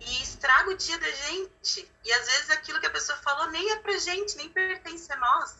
[0.00, 1.88] e estraga o dia da gente.
[2.04, 5.16] E às vezes aquilo que a pessoa falou nem é pra gente, nem pertence a
[5.16, 5.56] nós,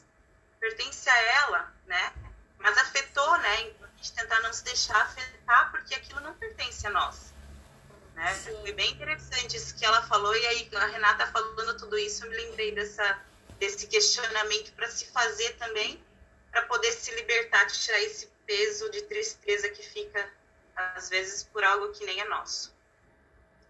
[0.58, 2.12] pertence a ela, né?
[2.58, 3.62] Mas afetou, né?
[3.62, 7.32] Então, a gente tentar não se deixar afetar, porque aquilo não pertence a nós.
[8.14, 8.34] Né?
[8.34, 12.30] Foi bem interessante isso que ela falou, e aí a Renata falando tudo isso, eu
[12.30, 13.20] me lembrei dessa,
[13.62, 16.05] desse questionamento para se fazer também,
[16.51, 20.29] para poder se libertar, de tirar esse peso de tristeza que fica,
[20.75, 22.75] às vezes, por algo que nem é nosso.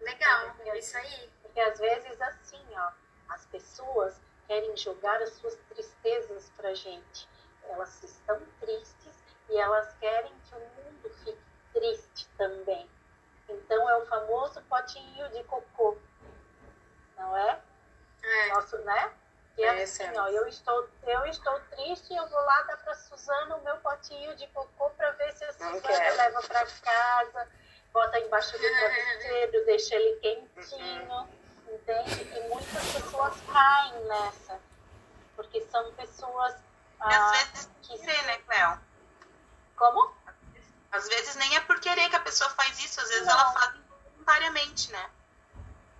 [0.01, 1.29] Legal, é isso aí.
[1.43, 2.89] Porque às vezes assim, ó,
[3.29, 4.15] as pessoas
[4.47, 7.29] querem jogar as suas tristezas pra gente.
[7.69, 9.13] Elas estão tristes
[9.47, 11.37] e elas querem que o mundo fique
[11.71, 12.89] triste também.
[13.47, 15.99] Então é o famoso potinho de cocô,
[17.15, 17.61] não é?
[18.23, 18.47] É.
[18.47, 19.13] Nosso, né?
[19.55, 23.55] Que é, assim, ó, eu estou, eu estou triste, eu vou lá dar para Suzana
[23.55, 27.47] o meu potinho de cocô para ver se a Suzana leva para casa
[27.93, 31.29] bota embaixo do travesseiro, deixa ele quentinho,
[31.71, 32.23] entende?
[32.23, 34.59] E muitas pessoas caem nessa,
[35.35, 36.55] porque são pessoas.
[36.99, 38.79] Ah, às vezes que querer, né, Cléo?
[39.77, 40.13] Como?
[40.91, 43.33] Às vezes nem é por querer que a pessoa faz isso, às vezes Não.
[43.33, 45.09] ela faz voluntariamente, né?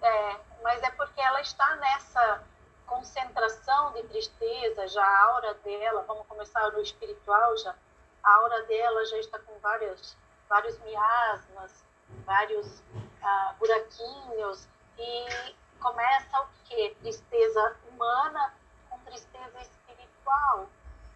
[0.01, 2.43] É, mas é porque ela está nessa
[2.85, 7.75] concentração de tristeza, já a aura dela, vamos começar no espiritual já,
[8.23, 10.15] a aura dela já está com várias,
[10.47, 11.83] vários miasmas,
[12.25, 12.81] vários
[13.21, 14.67] ah, buraquinhos
[14.97, 16.95] e começa o que?
[17.01, 18.53] Tristeza humana
[18.89, 20.69] com tristeza espiritual.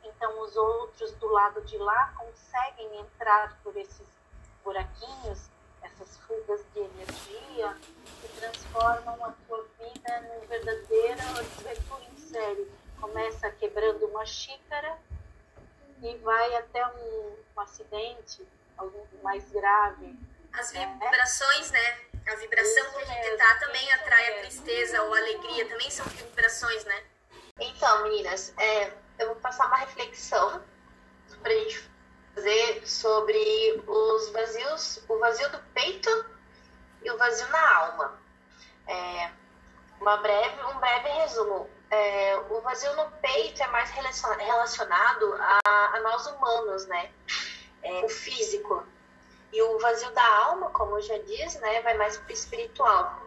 [0.04, 4.08] Então os outros do lado de lá conseguem entrar por esses
[4.64, 5.50] buraquinhos,
[5.82, 7.78] essas fugas de energia
[8.24, 12.72] e transformam a tua vida num verdadeiro adventura em série.
[13.00, 14.98] Começa quebrando uma xícara
[16.02, 18.46] e vai até um, um acidente,
[18.78, 20.16] algum mais grave,
[20.54, 22.00] as vibrações, né?
[22.28, 26.06] A vibração que a gente tá também atrai a tristeza ou a alegria, também são
[26.06, 27.04] vibrações, né?
[27.60, 30.62] Então, meninas, é, eu vou passar uma reflexão
[31.42, 31.90] pra gente
[32.36, 36.26] fazer sobre os vazios, o vazio do peito
[37.04, 38.20] e o vazio na alma.
[38.88, 39.32] É,
[40.00, 41.70] uma breve, um breve resumo.
[41.90, 47.12] É, o vazio no peito é mais relacionado a, a nós humanos, né?
[47.82, 48.86] É, o físico.
[49.54, 53.22] E o vazio da alma, como já diz, né, vai mais para espiritual.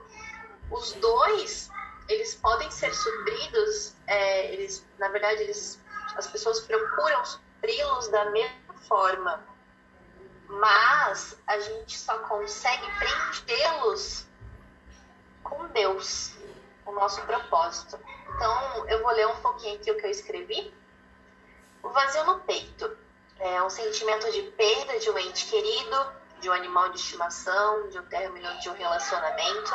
[0.70, 1.70] Os dois,
[2.08, 5.80] eles podem ser supridos, é, eles, na verdade, eles,
[6.14, 9.42] as pessoas procuram supri-los da mesma forma,
[10.46, 14.26] mas a gente só consegue preenchê-los
[15.42, 16.32] com Deus,
[16.90, 17.98] o nosso propósito.
[18.34, 20.74] Então, eu vou ler um pouquinho aqui o que eu escrevi.
[21.82, 22.96] O vazio no peito
[23.38, 27.98] é um sentimento de perda de um ente querido, de um animal de estimação, de
[27.98, 29.72] um término de um relacionamento.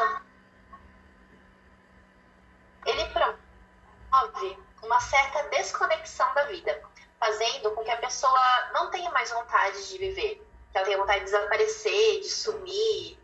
[2.85, 6.79] Ele promove uma certa desconexão da vida,
[7.19, 11.19] fazendo com que a pessoa não tenha mais vontade de viver, que ela tenha vontade
[11.19, 13.17] de desaparecer, de sumir,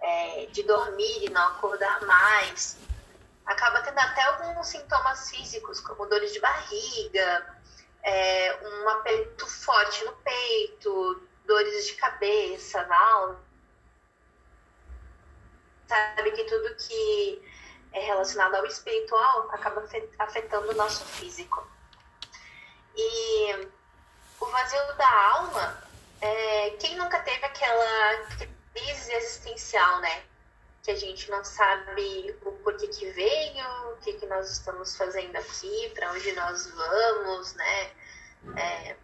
[0.00, 2.76] é, de dormir e não acordar mais.
[3.46, 7.54] Acaba tendo até alguns sintomas físicos, como dores de barriga,
[8.02, 13.36] é, um aperto forte no peito, dores de cabeça, na
[15.86, 17.42] Sabe que tudo que
[17.92, 19.86] é relacionado ao espiritual acaba
[20.18, 21.66] afetando o nosso físico.
[22.96, 23.68] E
[24.40, 25.82] o vazio da alma,
[26.20, 28.26] é, quem nunca teve aquela
[28.72, 30.22] crise existencial, né?
[30.84, 35.34] Que a gente não sabe o porquê que veio, o que, que nós estamos fazendo
[35.36, 37.90] aqui, para onde nós vamos, né?
[38.56, 38.96] É,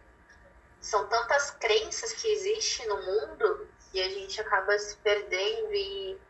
[0.80, 6.20] são tantas crenças que existem no mundo e a gente acaba se perdendo e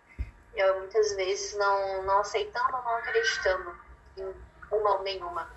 [0.55, 3.77] eu muitas vezes não, não aceitando, não acreditando
[4.17, 4.35] em
[4.71, 5.51] uma ou nenhuma.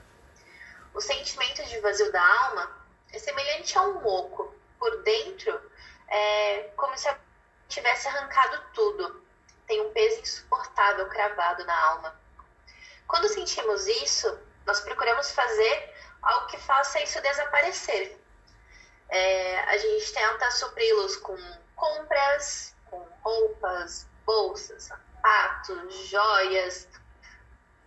[0.94, 2.72] O sentimento de vazio da alma
[3.12, 4.54] é semelhante a um oco.
[4.78, 5.60] Por dentro,
[6.08, 7.10] é como se
[7.68, 9.23] tivesse arrancado tudo.
[9.68, 12.16] Tem um peso insuportável cravado na alma.
[13.08, 18.18] Quando sentimos isso, nós procuramos fazer algo que faça isso desaparecer.
[19.10, 21.38] É, a gente tenta supri-los com
[21.76, 26.88] compras, com roupas, bolsas, sapatos, joias.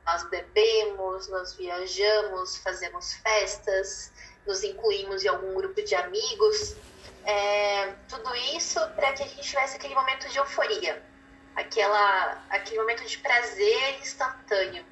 [0.04, 4.12] Nós bebemos, nós viajamos, fazemos festas,
[4.46, 6.76] nos incluímos em algum grupo de amigos.
[7.24, 11.04] É, tudo isso para que a gente tivesse aquele momento de euforia,
[11.56, 14.84] aquela, aquele momento de prazer instantâneo.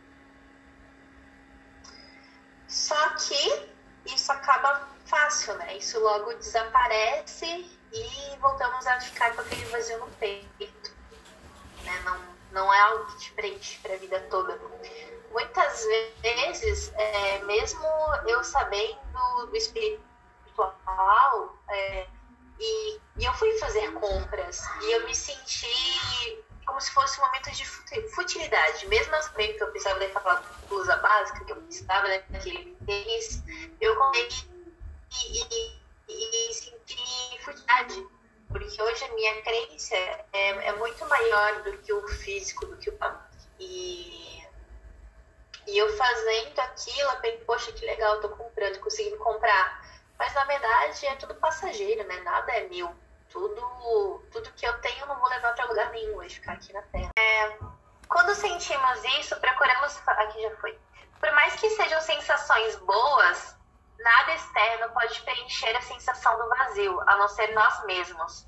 [2.67, 3.69] Só que
[4.07, 5.77] isso acaba fácil, né?
[5.77, 7.47] Isso logo desaparece
[7.93, 10.93] e voltamos a ficar com aquele vazio no peito.
[11.85, 12.01] Né?
[12.05, 12.19] Não,
[12.51, 14.59] não é algo que te preenche para a vida toda.
[15.31, 15.87] Muitas
[16.23, 17.87] vezes, é, mesmo
[18.27, 20.03] eu sabendo do espiritual,
[21.69, 22.07] é,
[22.59, 26.44] e, e, eu fui fazer compras e eu me senti
[26.75, 27.65] como se fosse um momento de
[28.11, 28.89] futilidade.
[28.89, 33.43] Mesmo sabendo que eu precisava daquela blusa básica, que eu precisava daquele tênis,
[33.81, 34.29] eu comprei
[35.25, 38.07] e, e, e futilidade.
[38.49, 42.91] Porque hoje a minha crença é, é muito maior do que o físico, do que
[42.91, 42.99] o
[43.61, 44.35] e
[45.67, 49.83] e eu fazendo aquilo, eu pensei, poxa, que legal, tô comprando, conseguindo comprar.
[50.19, 52.21] Mas na verdade é tudo passageiro, né?
[52.21, 52.95] Nada é meu.
[53.35, 56.83] Tudo, tudo que eu tenho não vou levar para lugar nenhum, vou ficar aqui na
[56.83, 57.11] Terra.
[57.19, 57.59] É,
[58.09, 60.01] quando sentimos isso, procuramos.
[60.07, 60.79] Aqui já foi.
[61.19, 63.59] Por mais que sejam sensações boas,
[63.99, 68.47] nada externo pode preencher a sensação do vazio, a não ser nós mesmos.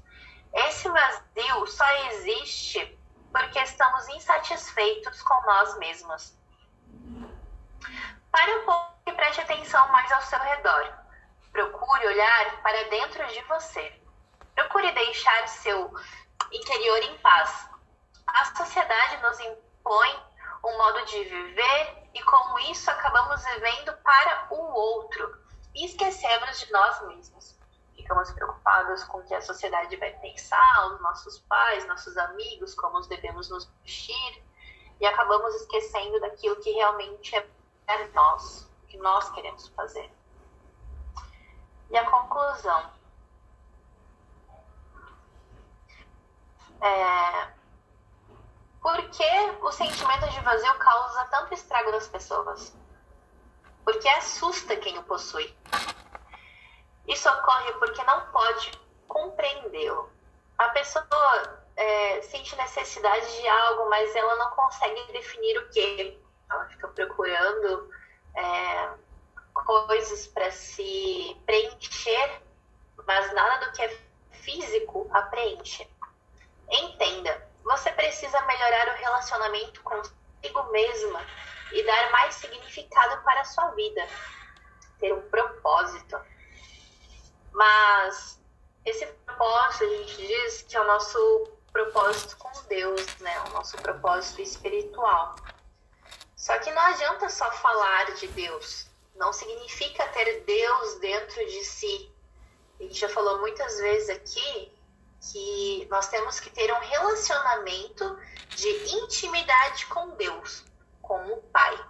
[0.55, 2.96] Esse vazio só existe
[3.33, 6.38] porque estamos insatisfeitos com nós mesmos.
[8.31, 10.94] Pare um pouco e preste atenção mais ao seu redor.
[11.51, 14.06] Procure olhar para dentro de você.
[14.57, 15.95] Procure deixar seu
[16.51, 17.69] interior em paz.
[18.27, 20.19] A sociedade nos impõe
[20.64, 25.38] um modo de viver e, com isso, acabamos vivendo para o outro
[25.75, 27.57] e esquecemos de nós mesmos.
[27.95, 33.01] Ficamos preocupados com o que a sociedade vai pensar, os nossos pais, nossos amigos, como
[33.03, 34.42] devemos nos vestir,
[34.99, 40.11] e acabamos esquecendo daquilo que realmente é nós, que nós queremos fazer.
[41.90, 42.95] E a conclusão.
[46.80, 47.48] É,
[48.80, 49.30] por que
[49.62, 52.76] o sentimento de vazio causa tanto estrago nas pessoas?
[53.84, 55.56] Porque assusta quem o possui.
[57.06, 58.70] Isso ocorre porque não pode
[59.08, 60.10] compreendê-lo.
[60.58, 66.20] A pessoa é, sente necessidade de algo, mas ela não consegue definir o que.
[66.50, 67.90] Ela fica procurando
[68.34, 68.90] é,
[69.52, 72.42] coisas para se preencher,
[73.06, 73.98] mas nada do que é
[74.30, 75.88] físico a preenche.
[76.68, 81.24] Entenda, você precisa melhorar o relacionamento consigo mesma
[81.72, 84.07] e dar mais significado para a sua vida,
[84.98, 86.18] ter um propósito.
[87.52, 88.40] Mas
[88.85, 93.40] esse propósito, a gente diz que é o nosso propósito com Deus, né?
[93.48, 95.37] O nosso propósito espiritual.
[96.37, 98.87] Só que não adianta só falar de Deus.
[99.14, 102.12] Não significa ter Deus dentro de si.
[102.79, 104.73] A gente já falou muitas vezes aqui
[105.21, 105.56] que
[105.88, 108.18] nós temos que ter um relacionamento
[108.50, 110.64] de intimidade com Deus,
[111.02, 111.87] com o Pai.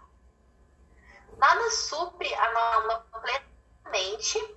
[1.37, 4.57] Nada supre a alma completamente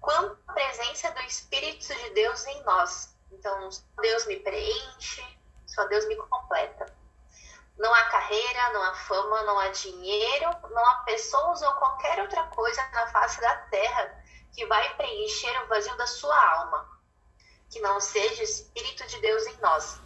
[0.00, 3.16] quanto a presença do Espírito de Deus em nós.
[3.30, 3.68] Então,
[4.00, 5.24] Deus me preenche,
[5.66, 6.86] só Deus me completa.
[7.78, 12.42] Não há carreira, não há fama, não há dinheiro, não há pessoas ou qualquer outra
[12.48, 16.97] coisa na face da terra que vai preencher o vazio da sua alma,
[17.70, 20.00] que não seja o Espírito de Deus em nós.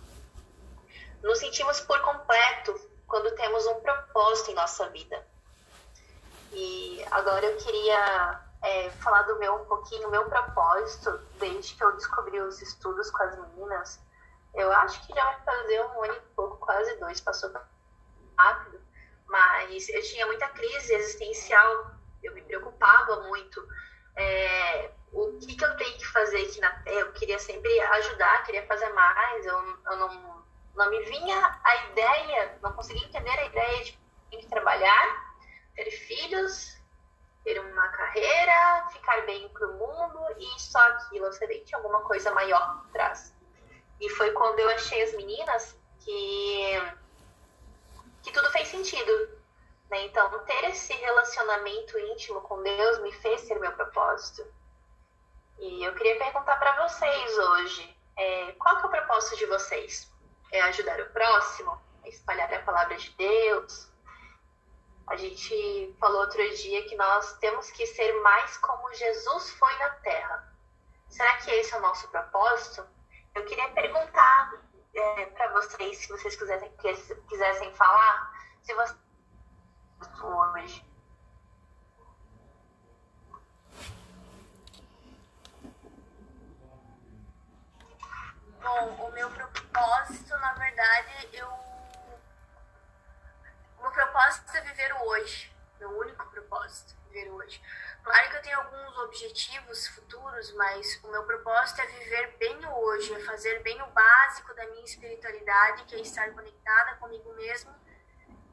[1.23, 2.75] Nos sentimos por completo
[3.07, 5.27] quando temos um propósito em nossa vida.
[6.53, 11.93] E agora eu queria é, falar do meu um pouquinho, meu propósito, desde que eu
[11.93, 14.01] descobri os estudos com as meninas
[14.55, 17.51] eu acho que já vai fazer um ano e pouco, quase dois, passou
[18.37, 18.81] rápido.
[19.27, 21.93] Mas eu tinha muita crise existencial
[22.23, 23.67] eu me preocupava muito.
[24.15, 27.01] É, o que, que eu tenho que fazer aqui na Terra?
[27.01, 30.45] Eu queria sempre ajudar, queria fazer mais, eu, eu não,
[30.75, 35.35] não me vinha a ideia, não conseguia entender a ideia de que trabalhar,
[35.75, 36.81] ter filhos,
[37.45, 41.27] ter uma carreira, ficar bem para o mundo e só aquilo.
[41.27, 43.35] Eu sabia que tinha alguma coisa maior por trás.
[44.01, 46.95] E foi quando eu achei as meninas que,
[48.23, 49.41] que tudo fez sentido.
[49.91, 50.07] Né?
[50.07, 54.45] Então, ter esse relacionamento íntimo com Deus me fez ser meu propósito.
[55.63, 60.13] E eu queria perguntar para vocês hoje, é, qual que é o propósito de vocês?
[60.51, 61.81] É ajudar o próximo?
[62.03, 63.89] É espalhar a palavra de Deus?
[65.07, 69.91] A gente falou outro dia que nós temos que ser mais como Jesus foi na
[69.91, 70.53] Terra.
[71.09, 72.85] Será que esse é o nosso propósito?
[73.33, 74.61] Eu queria perguntar
[74.93, 76.73] é, para vocês, se vocês quisessem,
[77.29, 78.33] quisessem falar,
[78.65, 78.99] se vocês
[80.25, 80.92] hoje.
[88.63, 91.49] Bom, o meu propósito, na verdade, eu.
[93.77, 95.53] O meu propósito é viver o hoje.
[95.81, 97.61] Meu único propósito, viver o hoje.
[98.05, 102.73] Claro que eu tenho alguns objetivos futuros, mas o meu propósito é viver bem o
[102.85, 107.75] hoje, é fazer bem o básico da minha espiritualidade, que é estar conectada comigo mesmo,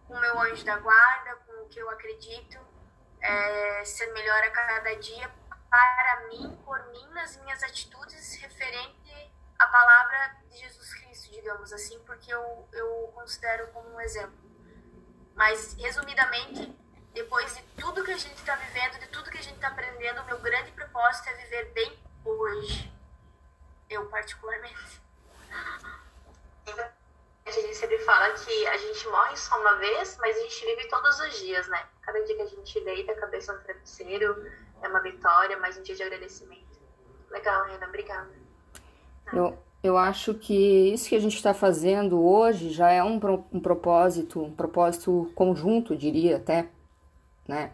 [0.08, 2.60] com o meu anjo da guarda, com o que eu acredito,
[3.22, 5.32] é ser melhor a cada dia
[5.70, 8.99] para mim, por mim, nas minhas atitudes referente
[9.60, 14.38] à palavra de Jesus Cristo, digamos assim, porque eu, eu considero como um exemplo.
[15.36, 16.74] Mas, resumidamente,
[17.14, 20.22] depois de tudo que a gente está vivendo, de tudo que a gente está aprendendo,
[20.22, 22.92] o meu grande propósito é viver bem hoje.
[23.90, 25.02] Eu, particularmente.
[27.46, 30.88] A gente sempre fala que a gente morre só uma vez, mas a gente vive
[30.88, 31.88] todos os dias, né?
[32.04, 34.52] Cada dia que a gente deita a cabeça no travesseiro
[34.82, 36.80] é uma vitória, mais um dia de agradecimento.
[37.30, 38.49] Legal, Renan, obrigada.
[39.34, 43.20] Eu, eu acho que isso que a gente está fazendo hoje já é um,
[43.54, 46.68] um propósito, um propósito conjunto, diria até,
[47.48, 47.72] né?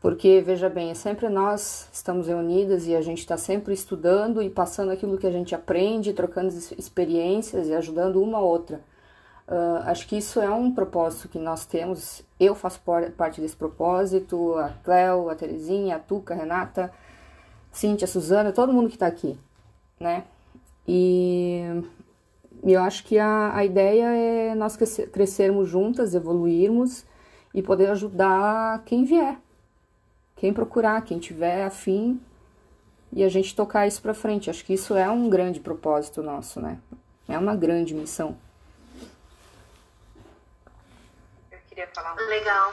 [0.00, 4.48] Porque, veja bem, é sempre nós estamos reunidas e a gente está sempre estudando e
[4.48, 8.80] passando aquilo que a gente aprende, trocando experiências e ajudando uma a outra.
[9.48, 12.22] Uh, acho que isso é um propósito que nós temos.
[12.38, 12.80] Eu faço
[13.16, 16.92] parte desse propósito, a Cléo, a Terezinha, a Tuca, a Renata,
[17.72, 19.38] Cíntia, a Suzana, todo mundo que está aqui,
[19.98, 20.24] né?
[20.86, 21.82] E
[22.62, 27.04] eu acho que a, a ideia é nós crescermos juntas, evoluirmos
[27.52, 29.38] e poder ajudar quem vier,
[30.36, 32.20] quem procurar, quem tiver afim
[33.12, 34.50] e a gente tocar isso para frente.
[34.50, 36.78] Acho que isso é um grande propósito nosso, né?
[37.28, 38.38] É uma grande missão.
[41.50, 42.72] Eu queria falar um Legal.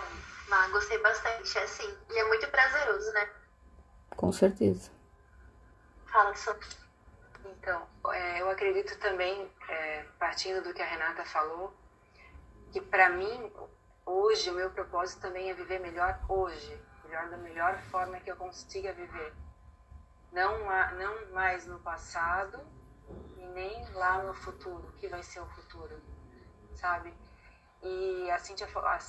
[0.52, 1.90] Ah, gostei bastante, é assim.
[2.12, 3.28] E é muito prazeroso, né?
[4.16, 4.92] Com certeza.
[6.06, 6.83] Fala, sobre.
[7.46, 11.74] Então, é, eu acredito também, é, partindo do que a Renata falou,
[12.72, 13.52] que para mim
[14.06, 18.36] hoje o meu propósito também é viver melhor hoje, melhor da melhor forma que eu
[18.36, 19.34] consiga viver.
[20.32, 20.60] Não,
[20.98, 22.60] não mais no passado
[23.38, 26.02] e nem lá no futuro, que vai ser o futuro,
[26.76, 27.14] sabe?
[27.84, 28.68] E a, Cíntia,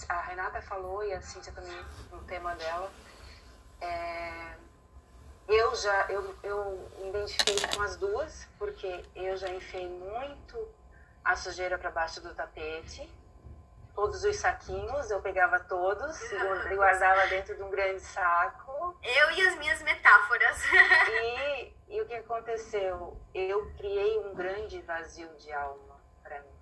[0.08, 1.80] a, Renata falou, e a Cíntia também
[2.10, 2.92] no tema dela,
[3.80, 4.56] é,
[5.48, 10.68] eu já eu, eu me identifiquei com as duas, porque eu já enfiei muito
[11.24, 13.08] a sujeira para baixo do tapete,
[13.94, 16.36] todos os saquinhos, eu pegava todos e
[16.76, 18.98] guardava dentro de um grande saco.
[19.02, 20.62] Eu e as minhas metáforas.
[21.08, 23.20] E, e o que aconteceu?
[23.32, 26.58] Eu criei um grande vazio de alma para mim.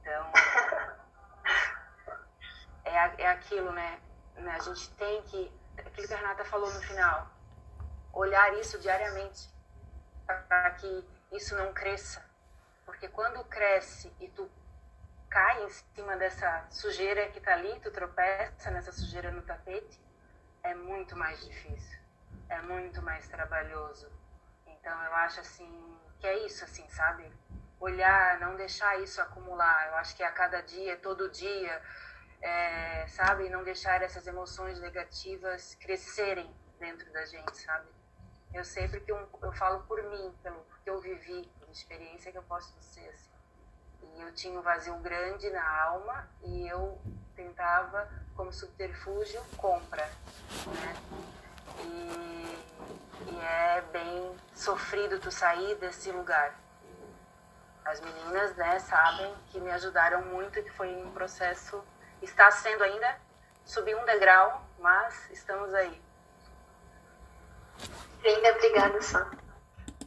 [0.00, 0.32] Então,
[2.84, 4.00] é, é aquilo, né?
[4.36, 7.30] A gente tem que, aquilo que a Renata falou no final,
[8.12, 9.50] olhar isso diariamente
[10.26, 12.24] para que isso não cresça.
[12.84, 14.50] Porque quando cresce e tu
[15.28, 20.00] cai em cima dessa sujeira que tá ali, tu tropeça nessa sujeira no tapete,
[20.62, 21.98] é muito mais difícil,
[22.48, 24.10] é muito mais trabalhoso.
[24.66, 27.32] Então eu acho assim que é isso assim, sabe?
[27.80, 29.88] Olhar, não deixar isso acumular.
[29.88, 31.82] Eu acho que a cada dia, todo dia,
[32.42, 33.48] é, sabe?
[33.48, 37.88] Não deixar essas emoções negativas crescerem dentro da gente, sabe?
[38.52, 42.38] Eu sei porque eu, eu falo por mim, pelo que eu vivi, por experiência que
[42.38, 43.30] eu posso dizer assim.
[44.14, 47.00] E eu tinha um vazio grande na alma e eu
[47.34, 50.04] tentava, como subterfúgio, compra.
[50.66, 50.96] Né?
[51.78, 56.58] E, e é bem sofrido tu sair desse lugar.
[57.84, 61.82] As meninas né, sabem que me ajudaram muito, que foi um processo,
[62.22, 63.20] está sendo ainda,
[63.64, 66.02] subir um degrau mas estamos aí.
[68.22, 69.30] Linda, obrigada, Sam.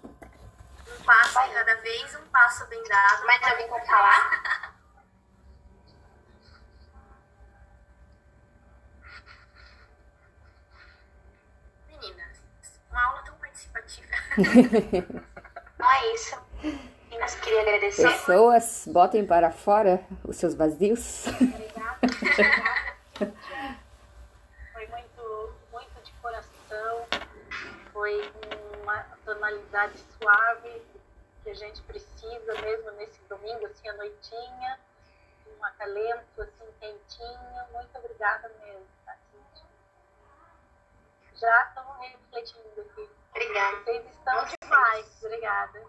[0.03, 3.26] Um passo de cada vez, um passo bem dado.
[3.26, 4.76] Mais alguém quer falar?
[11.88, 12.43] Meninas,
[12.91, 14.11] uma aula tão participativa.
[15.80, 16.95] Não é isso.
[17.26, 18.03] Meninas, queria agradecer.
[18.03, 21.26] Pessoas, botem para fora os seus vazios.
[24.73, 27.07] Foi muito, muito de coração,
[27.91, 28.32] foi
[28.82, 30.82] uma tonalidade suave
[31.43, 34.80] que a gente precisa mesmo nesse domingo, assim, à noitinha,
[35.59, 37.65] um acalento, assim, quentinho.
[37.73, 39.15] Muito obrigada mesmo, tá?
[41.36, 43.09] Já estamos refletindo aqui.
[43.36, 43.77] Obrigada.
[43.83, 45.23] Vocês estão demais.
[45.23, 45.81] Obrigada.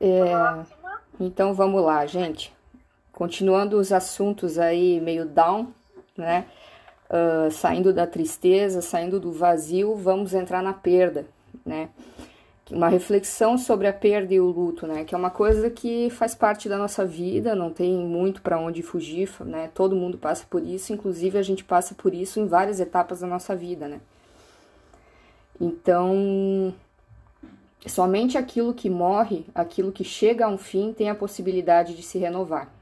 [0.00, 0.64] É,
[1.20, 2.52] então vamos lá, gente.
[3.12, 5.72] Continuando os assuntos aí meio down,
[6.16, 6.46] né?
[7.12, 11.26] Ah, saindo da tristeza, saindo do vazio, vamos entrar na perda,
[11.64, 11.90] né?
[12.72, 15.04] Uma reflexão sobre a perda e o luto, né?
[15.04, 18.82] Que é uma coisa que faz parte da nossa vida, não tem muito para onde
[18.82, 19.70] fugir, né?
[19.74, 23.26] Todo mundo passa por isso, inclusive a gente passa por isso em várias etapas da
[23.26, 24.00] nossa vida, né?
[25.60, 26.74] Então,
[27.86, 32.16] somente aquilo que morre, aquilo que chega a um fim, tem a possibilidade de se
[32.16, 32.72] renovar.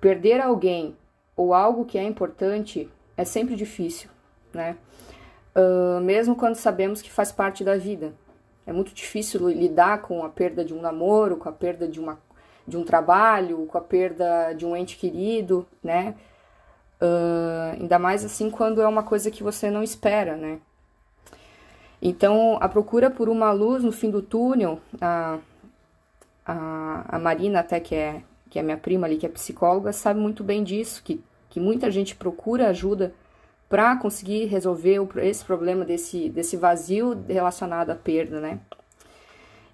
[0.00, 0.96] Perder alguém
[1.36, 2.88] ou algo que é importante
[3.18, 4.08] é sempre difícil,
[4.54, 4.78] né?
[5.54, 8.14] Uh, mesmo quando sabemos que faz parte da vida.
[8.66, 12.18] É muito difícil lidar com a perda de um namoro, com a perda de, uma,
[12.66, 16.14] de um trabalho, com a perda de um ente querido, né?
[17.00, 20.58] Uh, ainda mais assim quando é uma coisa que você não espera, né?
[22.00, 25.38] Então, a procura por uma luz no fim do túnel, a,
[26.44, 30.20] a, a Marina, até que é, que é minha prima ali, que é psicóloga, sabe
[30.20, 33.14] muito bem disso, que, que muita gente procura ajuda
[33.68, 38.60] para conseguir resolver esse problema desse, desse vazio relacionado à perda, né?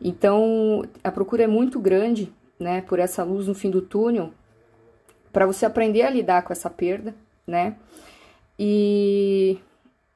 [0.01, 4.32] Então, a procura é muito grande, né, por essa luz no fim do túnel,
[5.32, 7.14] para você aprender a lidar com essa perda,
[7.47, 7.76] né?
[8.59, 9.59] E,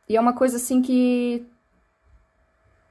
[0.09, 1.47] e é uma coisa assim que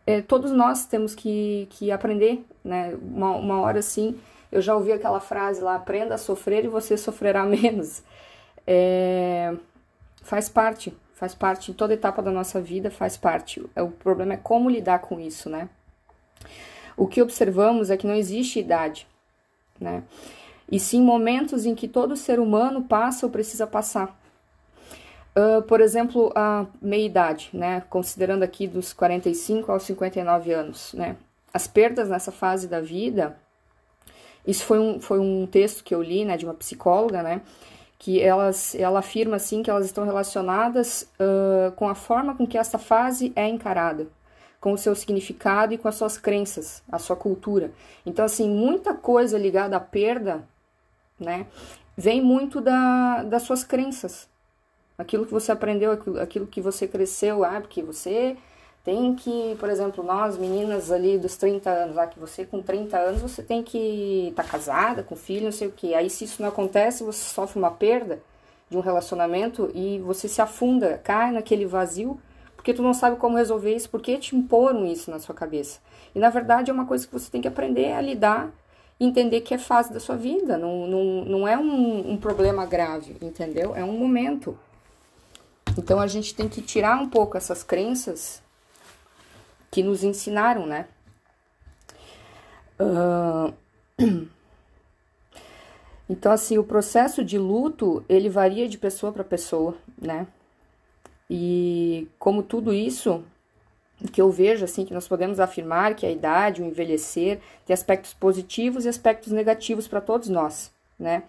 [0.07, 2.95] é, todos nós temos que, que aprender, né?
[3.01, 4.19] Uma, uma hora assim,
[4.51, 8.03] eu já ouvi aquela frase lá: aprenda a sofrer e você sofrerá menos.
[8.67, 9.55] É,
[10.25, 13.63] faz parte, faz parte, em toda etapa da nossa vida faz parte.
[13.77, 15.69] O problema é como lidar com isso, né?
[16.97, 19.07] O que observamos é que não existe idade,
[19.79, 20.03] né?
[20.69, 24.19] E sim momentos em que todo ser humano passa ou precisa passar.
[25.37, 27.83] Uh, por exemplo, a meia-idade, né?
[27.87, 31.17] Considerando aqui dos 45 aos 59 anos, né?
[31.53, 33.37] As perdas nessa fase da vida,
[34.47, 37.41] isso foi um, foi um texto que eu li, né, de uma psicóloga, né?
[37.97, 42.57] Que elas, ela afirma, assim, que elas estão relacionadas uh, com a forma com que
[42.57, 44.07] essa fase é encarada,
[44.59, 47.71] com o seu significado e com as suas crenças, a sua cultura.
[48.05, 50.43] Então, assim, muita coisa ligada à perda,
[51.19, 51.47] né?
[51.97, 54.27] Vem muito da, das suas crenças,
[54.97, 58.35] aquilo que você aprendeu, aquilo, aquilo que você cresceu, ah, porque você
[58.85, 62.95] tem que, por exemplo, nós meninas ali dos 30 anos, ah, que você com 30
[62.95, 65.95] anos você tem que estar tá casada, com filho, não sei o que.
[65.95, 68.21] Aí se isso não acontece, você sofre uma perda
[68.69, 72.19] de um relacionamento e você se afunda, cai naquele vazio,
[72.55, 75.79] porque tu não sabe como resolver isso, porque te imporam isso na sua cabeça.
[76.13, 78.53] E na verdade é uma coisa que você tem que aprender a lidar
[78.97, 83.17] entender que é fase da sua vida, não, não, não é um, um problema grave,
[83.21, 83.75] entendeu?
[83.75, 84.57] É um momento.
[85.77, 88.41] Então a gente tem que tirar um pouco essas crenças
[89.75, 90.87] que nos ensinaram, né?
[92.79, 93.53] Uh...
[96.07, 100.27] Então, assim, o processo de luto, ele varia de pessoa para pessoa, né?
[101.27, 103.23] E como tudo isso,
[104.13, 108.13] que eu vejo, assim, que nós podemos afirmar que a idade, o envelhecer, tem aspectos
[108.13, 111.23] positivos e aspectos negativos para todos nós, né?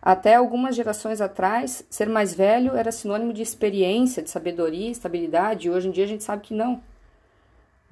[0.00, 5.70] Até algumas gerações atrás, ser mais velho era sinônimo de experiência, de sabedoria, estabilidade, e
[5.72, 6.80] hoje em dia a gente sabe que não.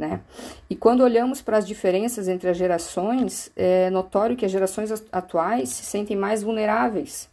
[0.01, 0.23] Né?
[0.71, 5.69] E quando olhamos para as diferenças entre as gerações, é notório que as gerações atuais
[5.69, 7.29] se sentem mais vulneráveis,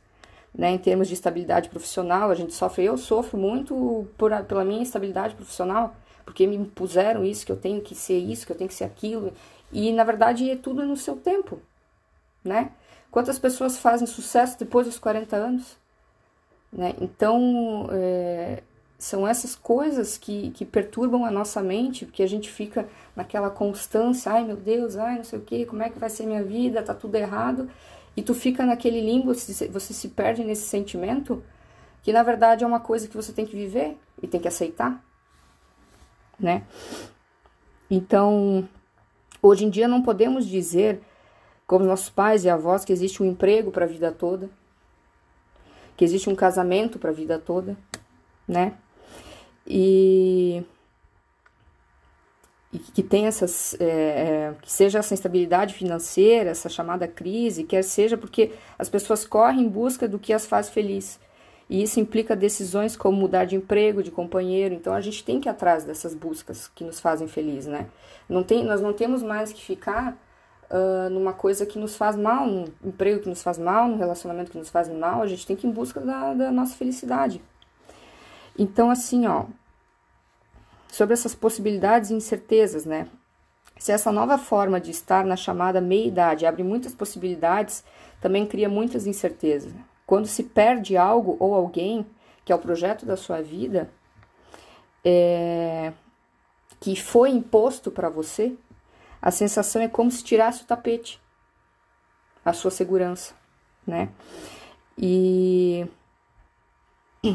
[0.53, 0.71] né?
[0.71, 5.33] Em termos de estabilidade profissional, a gente sofre, eu sofro muito por, pela minha estabilidade
[5.33, 5.95] profissional,
[6.25, 8.83] porque me impuseram isso, que eu tenho que ser isso, que eu tenho que ser
[8.83, 9.31] aquilo,
[9.71, 11.61] e na verdade é tudo no seu tempo,
[12.43, 12.71] né?
[13.09, 15.77] Quantas pessoas fazem sucesso depois dos 40 anos?
[16.69, 16.93] Né?
[16.99, 18.61] Então, é,
[18.97, 24.31] são essas coisas que, que perturbam a nossa mente, porque a gente fica naquela constância,
[24.31, 26.81] ai meu Deus, ai não sei o que, como é que vai ser minha vida,
[26.81, 27.69] tá tudo errado,
[28.17, 31.43] E tu fica naquele limbo, você se perde nesse sentimento
[32.01, 35.03] que na verdade é uma coisa que você tem que viver e tem que aceitar,
[36.39, 36.63] né?
[37.91, 38.67] Então,
[39.41, 40.99] hoje em dia não podemos dizer,
[41.67, 44.49] como nossos pais e avós, que existe um emprego para a vida toda,
[45.95, 47.77] que existe um casamento para a vida toda,
[48.47, 48.73] né?
[49.67, 50.63] E,
[52.71, 57.83] e que tem essas, é, é, que seja essa instabilidade financeira, essa chamada crise, quer
[57.83, 61.19] seja porque as pessoas correm em busca do que as faz feliz.
[61.69, 64.73] E isso implica decisões como mudar de emprego, de companheiro.
[64.73, 67.87] Então a gente tem que ir atrás dessas buscas que nos fazem feliz, né?
[68.29, 70.17] Não tem, nós não temos mais que ficar
[70.71, 74.51] uh, numa coisa que nos faz mal, num emprego que nos faz mal, num relacionamento
[74.51, 77.41] que nos faz mal, a gente tem que ir em busca da, da nossa felicidade.
[78.57, 79.45] Então, assim, ó,
[80.87, 83.07] sobre essas possibilidades e incertezas, né?
[83.77, 87.83] Se essa nova forma de estar na chamada meia-idade abre muitas possibilidades,
[88.19, 89.71] também cria muitas incertezas.
[90.05, 92.05] Quando se perde algo ou alguém,
[92.43, 93.91] que é o projeto da sua vida,
[95.05, 95.93] é,
[96.79, 98.55] que foi imposto para você,
[99.21, 101.21] a sensação é como se tirasse o tapete,
[102.43, 103.35] a sua segurança,
[103.85, 104.09] né?
[104.97, 105.85] E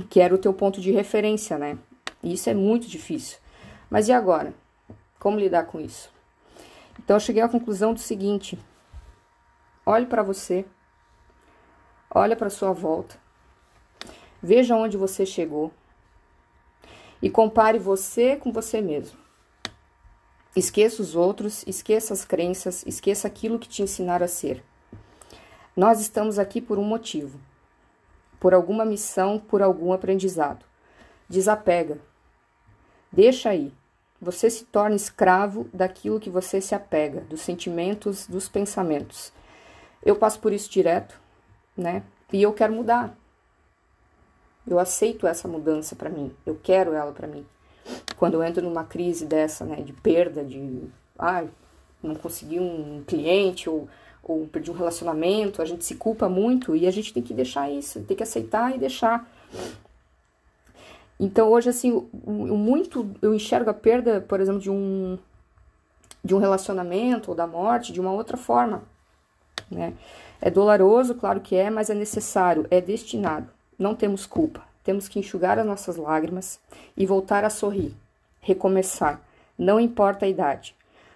[0.01, 1.79] que era o teu ponto de referência, né?
[2.23, 3.39] E isso é muito difícil.
[3.91, 4.55] Mas e agora?
[5.19, 6.11] Como lidar com isso?
[6.99, 8.59] Então eu cheguei à conclusão do seguinte:
[9.85, 10.65] olhe para você,
[12.15, 13.17] olhe para sua volta,
[14.43, 15.73] veja onde você chegou
[17.21, 19.19] e compare você com você mesmo.
[20.55, 24.63] Esqueça os outros, esqueça as crenças, esqueça aquilo que te ensinaram a ser.
[25.75, 27.41] Nós estamos aqui por um motivo,
[28.43, 30.67] por alguma missão, por algum aprendizado.
[31.29, 31.99] Desapega.
[33.13, 33.73] Deixa aí.
[34.21, 39.33] Você se torna escravo daquilo que você se apega, dos sentimentos, dos pensamentos.
[40.05, 41.21] Eu passo por isso direto,
[41.77, 42.03] né?
[42.33, 43.17] E eu quero mudar.
[44.67, 46.35] Eu aceito essa mudança para mim.
[46.45, 47.47] Eu quero ela para mim
[48.17, 50.89] quando eu entro numa crise dessa, né, de perda, de
[51.19, 51.45] ah,
[52.03, 53.89] não consegui um cliente ou,
[54.23, 57.71] ou perdi um relacionamento, a gente se culpa muito e a gente tem que deixar
[57.71, 59.29] isso, tem que aceitar e deixar.
[61.19, 65.19] Então hoje assim, o, muito eu enxergo a perda, por exemplo, de um
[66.25, 68.83] de um relacionamento ou da morte de uma outra forma,
[69.71, 69.93] né?
[70.41, 73.49] É doloroso, claro que é, mas é necessário, é destinado.
[73.79, 74.63] Não temos culpa.
[74.85, 76.61] Temos que enxugar as nossas lágrimas
[76.97, 77.95] e voltar a sorrir
[78.43, 79.21] recomeçar,
[79.57, 80.75] não importa a idade.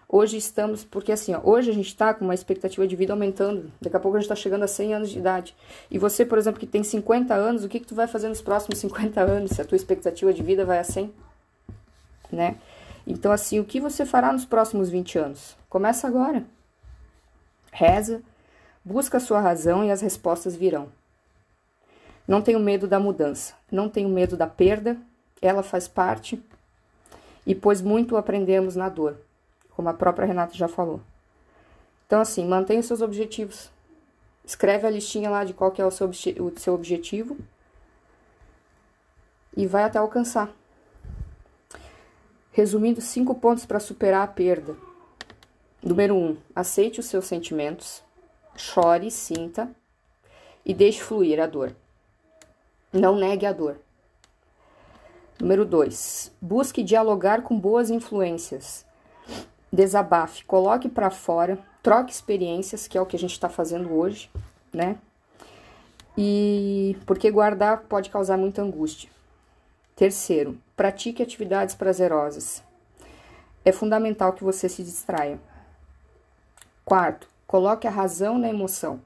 [0.09, 3.73] Hoje estamos, porque assim, ó, hoje a gente está com uma expectativa de vida aumentando,
[3.81, 5.57] daqui a pouco a gente está chegando a 100 anos de idade.
[5.91, 8.41] E você, por exemplo, que tem 50 anos, o que, que tu vai fazer nos
[8.41, 11.13] próximos 50 anos se a tua expectativa de vida vai a 100?
[12.31, 12.57] Né?
[13.05, 15.57] Então, assim, o que você fará nos próximos 20 anos?
[15.69, 16.45] Começa agora.
[17.73, 18.23] Reza,
[18.85, 20.89] busca a sua razão e as respostas virão.
[22.27, 24.97] Não tenho medo da mudança, não tenho medo da perda,
[25.43, 26.43] ela faz parte
[27.47, 29.17] e pois muito aprendemos na dor,
[29.77, 31.03] como a própria Renata já falou.
[32.07, 33.71] Então, assim, mantenha os seus objetivos.
[34.43, 37.37] Escreve a listinha lá de qual que é o seu, o seu objetivo
[39.55, 40.51] e vai até alcançar.
[42.53, 44.75] Resumindo, cinco pontos para superar a perda.
[45.83, 48.03] Número um, aceite os seus sentimentos,
[48.57, 49.71] chore, sinta
[50.65, 51.77] e deixe fluir a dor.
[52.91, 53.79] Não negue a dor.
[55.39, 56.33] Número 2.
[56.41, 58.86] Busque dialogar com boas influências.
[59.73, 64.31] Desabafe, coloque para fora, troque experiências, que é o que a gente está fazendo hoje,
[64.73, 64.97] né?
[66.17, 69.11] E porque guardar pode causar muita angústia.
[69.95, 72.63] Terceiro, pratique atividades prazerosas.
[73.65, 75.39] É fundamental que você se distraia.
[76.85, 79.01] Quarto, coloque a razão na emoção.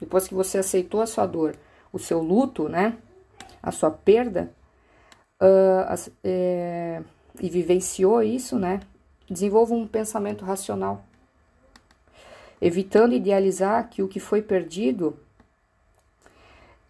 [0.00, 1.56] Depois que você aceitou a sua dor,
[1.92, 2.98] o seu luto, né?
[3.62, 4.50] A sua perda,
[5.40, 7.02] uh, é,
[7.40, 8.80] e vivenciou isso, né?
[9.32, 11.02] Desenvolva um pensamento racional,
[12.60, 15.18] evitando idealizar que o que foi perdido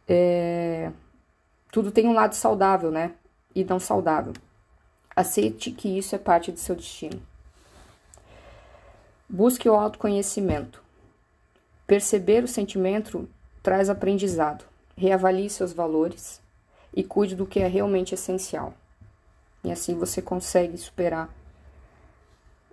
[0.08, 0.90] é,
[1.70, 3.12] tudo tem um lado saudável, né?
[3.54, 4.32] E não saudável.
[5.14, 7.22] Aceite que isso é parte do seu destino.
[9.28, 10.82] Busque o autoconhecimento.
[11.86, 13.28] Perceber o sentimento
[13.62, 14.64] traz aprendizado.
[14.96, 16.40] Reavalie seus valores
[16.92, 18.74] e cuide do que é realmente essencial.
[19.62, 21.30] E assim você consegue superar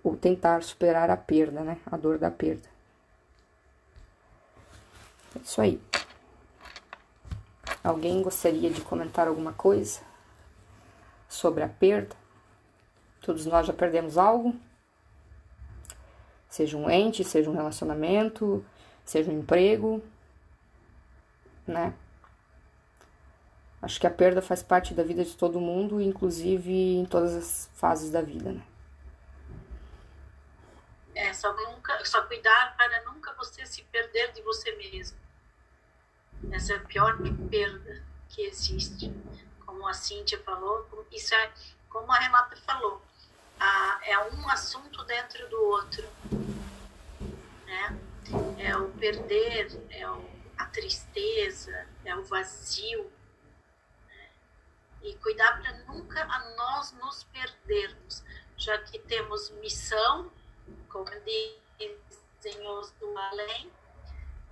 [0.02, 1.78] ou tentar superar a perda, né?
[1.86, 2.68] A dor da perda.
[5.36, 5.80] É isso aí.
[7.82, 10.00] Alguém gostaria de comentar alguma coisa
[11.28, 12.14] sobre a perda?
[13.20, 14.54] Todos nós já perdemos algo?
[16.48, 18.64] Seja um ente, seja um relacionamento,
[19.04, 20.02] seja um emprego,
[21.66, 21.94] né?
[23.80, 27.70] Acho que a perda faz parte da vida de todo mundo, inclusive em todas as
[27.74, 28.62] fases da vida, né?
[31.20, 35.18] É, só, nunca, só cuidar para nunca você se perder de você mesmo.
[36.50, 37.18] Essa é a pior
[37.50, 39.12] perda que existe.
[39.66, 41.52] Como a Cíntia falou, isso é
[41.90, 43.02] como a Renata falou,
[43.58, 46.08] a, é um assunto dentro do outro.
[47.66, 48.00] Né?
[48.56, 50.24] É o perder, é o,
[50.56, 53.12] a tristeza, é o vazio.
[54.08, 54.28] Né?
[55.02, 58.24] E cuidar para nunca a nós nos perdermos,
[58.56, 60.32] já que temos missão,
[60.90, 63.70] como dizem os do além,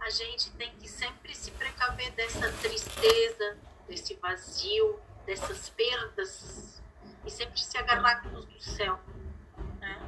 [0.01, 3.59] a gente tem que sempre se precaver dessa tristeza,
[3.89, 6.81] desse vazio, dessas perdas
[7.27, 8.99] e sempre se agarrar a cruz do céu,
[9.81, 10.01] né?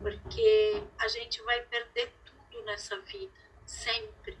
[0.00, 3.32] Porque a gente vai perder tudo nessa vida,
[3.66, 4.38] sempre.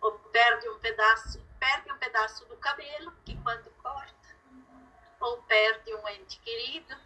[0.00, 4.36] Ou perde um pedaço, perde um pedaço do cabelo, que quando corta,
[5.20, 6.96] ou perde um ente querido,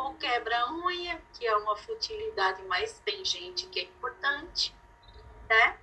[0.00, 4.74] ou quebra a unha, que é uma futilidade, mas tem gente que é importante,
[5.48, 5.76] né?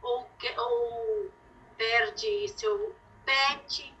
[0.00, 1.30] Ou, que, ou
[1.76, 2.94] perde seu
[3.24, 3.92] pet,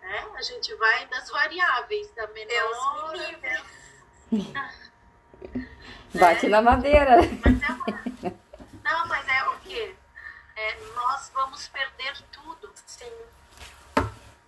[0.00, 0.28] né?
[0.36, 3.14] A gente vai das variáveis, da menor.
[6.14, 7.16] Bate na madeira.
[7.44, 7.86] Mas é uma...
[8.84, 9.96] Não, mas é o quê?
[10.54, 12.70] É, nós vamos perder tudo.
[12.86, 13.10] Sim.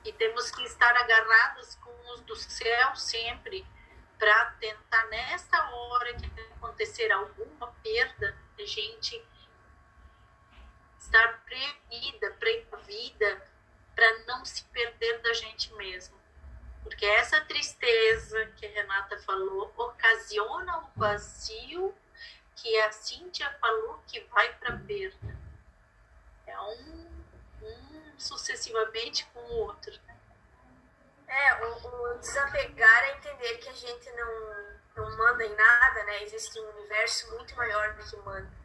[0.04, 3.66] E temos que estar agarradas com os do céu sempre
[4.24, 9.22] para tentar, nessa hora que acontecer alguma perda, a gente
[10.98, 13.46] estar previda, previda
[13.94, 16.18] para não se perder da gente mesmo.
[16.82, 21.94] Porque essa tristeza que a Renata falou ocasiona o vazio
[22.56, 25.36] que a Cíntia falou que vai para a perda.
[26.46, 27.06] É um,
[27.60, 29.92] um sucessivamente com o outro.
[30.06, 30.13] Né?
[31.36, 36.22] É, o, o, desapegar é entender que a gente não, não manda em nada, né?
[36.22, 38.64] Existe um universo muito maior do que manda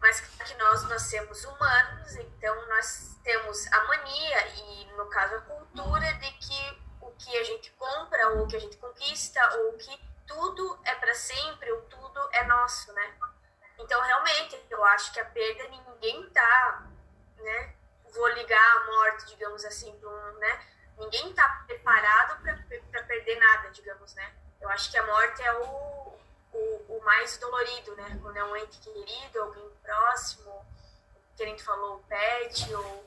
[0.00, 6.12] mas que nós nascemos humanos, então nós temos a mania e, no caso, a cultura
[6.14, 10.00] de que o que a gente compra, ou o que a gente conquista, ou que
[10.26, 13.14] tudo é para sempre, ou tudo é nosso, né?
[13.78, 16.86] Então, realmente, eu acho que a perda ninguém tá,
[17.38, 17.74] né?
[18.14, 20.66] Vou ligar a morte, digamos assim, para um, né?
[20.98, 24.32] Ninguém tá preparado para perder nada, digamos, né?
[24.60, 26.18] Eu acho que a morte é o,
[26.52, 28.18] o, o mais dolorido, né?
[28.20, 30.66] Quando é um ente querido, alguém próximo,
[31.36, 33.06] que a gente falou, o pet, ou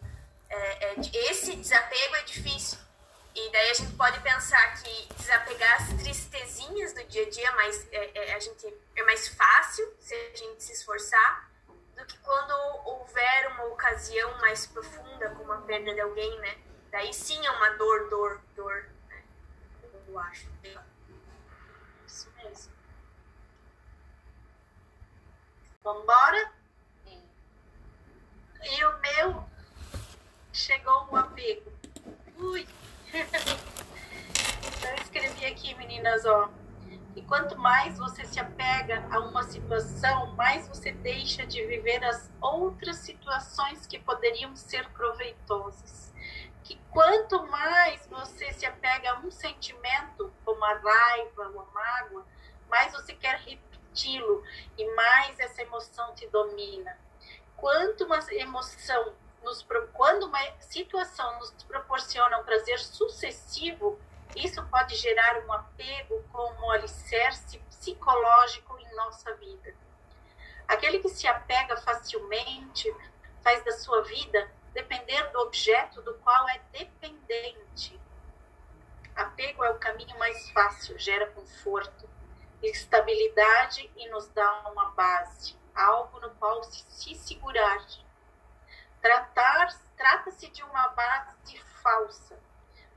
[0.49, 0.95] é, é,
[1.29, 2.79] esse desapego é difícil.
[3.33, 7.87] E daí a gente pode pensar que desapegar as tristezinhas do dia a dia mas
[7.91, 11.49] é, é, a gente, é mais fácil se a gente se esforçar
[11.95, 12.51] do que quando
[12.85, 16.57] houver uma ocasião mais profunda, como a perda de alguém, né?
[16.91, 19.23] Daí sim é uma dor, dor, dor, né?
[20.07, 20.47] Eu acho.
[22.05, 22.73] Isso mesmo.
[25.83, 26.51] Vambora?
[28.63, 29.43] E o meu
[30.51, 31.71] chegou um apego.
[32.37, 32.67] Ui!
[33.13, 36.49] então escrevi aqui, meninas, ó.
[37.15, 42.29] E quanto mais você se apega a uma situação, mais você deixa de viver as
[42.41, 46.10] outras situações que poderiam ser proveitosas.
[46.71, 52.25] Que quanto mais você se apega a um sentimento, como a raiva ou a mágoa,
[52.69, 54.41] mais você quer repeti-lo
[54.77, 56.97] e mais essa emoção te domina
[57.61, 59.13] quanto uma emoção
[59.43, 63.99] nos quando uma situação nos proporciona um prazer sucessivo,
[64.35, 69.75] isso pode gerar um apego como alicerce psicológico em nossa vida.
[70.67, 72.95] Aquele que se apega facilmente
[73.43, 77.99] faz da sua vida depender do objeto do qual é dependente.
[79.15, 82.09] Apego é o caminho mais fácil, gera conforto,
[82.61, 87.85] estabilidade e nos dá uma base algo no qual se, se segurar.
[89.01, 89.67] Tratar,
[89.97, 92.37] trata-se de uma base falsa,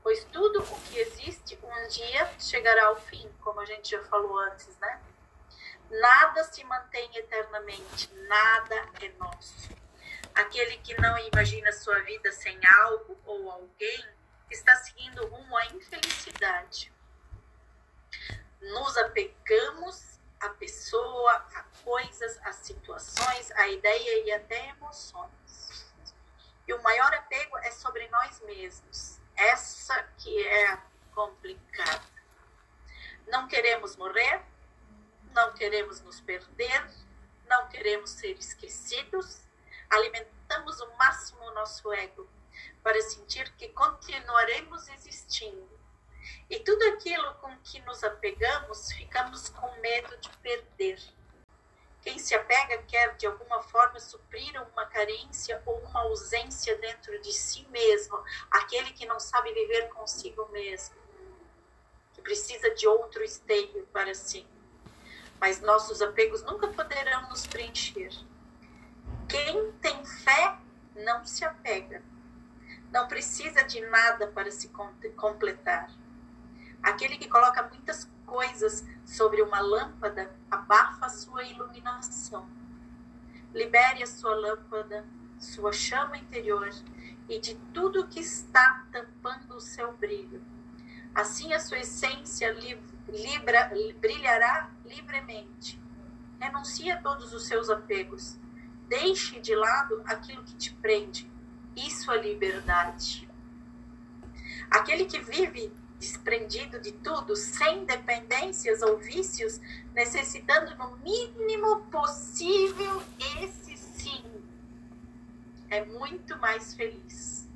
[0.03, 4.37] pois tudo o que existe um dia chegará ao fim, como a gente já falou
[4.39, 5.01] antes, né?
[5.89, 9.69] Nada se mantém eternamente, nada é nosso.
[10.35, 14.05] Aquele que não imagina sua vida sem algo ou alguém
[14.51, 16.93] está seguindo rumo à infelicidade.
[18.61, 25.93] Nos apegamos a pessoa, a coisas, a situações, a ideia e até emoções.
[26.67, 29.19] E o maior apego é sobre nós mesmos.
[29.37, 30.77] Essa que é
[31.13, 32.03] complicada.
[33.27, 34.41] Não queremos morrer,
[35.33, 36.89] não queremos nos perder,
[37.47, 39.44] não queremos ser esquecidos,
[39.95, 42.27] alimentamos o máximo o nosso ego
[42.83, 45.67] para sentir que continuaremos existindo.
[46.49, 50.99] E tudo aquilo com que nos apegamos, ficamos com medo de perder.
[52.01, 57.33] Quem se apega quer, de alguma forma, suprir uma carência ou uma ausência dentro de
[57.33, 60.95] si mesmo, aquele que não sabe viver consigo mesmo,
[62.13, 64.45] que precisa de outro esteio para si.
[65.39, 68.11] Mas nossos apegos nunca poderão nos preencher.
[69.27, 70.57] Quem tem fé
[70.95, 72.01] não se apega,
[72.91, 74.69] não precisa de nada para se
[75.15, 75.89] completar.
[76.81, 82.47] Aquele que coloca muitas coisas sobre uma lâmpada abafa a sua iluminação.
[83.53, 85.05] Libere a sua lâmpada,
[85.39, 86.69] sua chama interior
[87.27, 90.43] e de tudo que está tampando o seu brilho.
[91.15, 92.55] Assim a sua essência
[93.07, 95.81] libra, brilhará livremente.
[96.39, 98.37] Renuncie a todos os seus apegos.
[98.87, 101.29] Deixe de lado aquilo que te prende.
[101.75, 103.27] Isso é liberdade.
[104.69, 109.59] Aquele que vive desprendido de tudo, sem dependências ou vícios,
[109.93, 113.01] necessitando no mínimo possível,
[113.41, 114.23] esse sim
[115.69, 117.49] é muito mais feliz.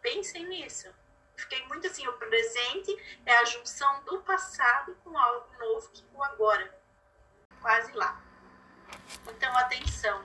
[0.00, 0.88] Pensem nisso.
[1.36, 6.22] Fiquei muito assim, o presente é a junção do passado com algo novo que com
[6.22, 6.78] agora.
[7.60, 8.23] Quase lá.
[9.28, 10.22] Então, atenção.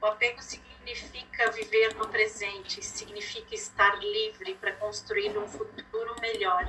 [0.00, 6.66] O apego significa viver no presente, significa estar livre para construir um futuro melhor.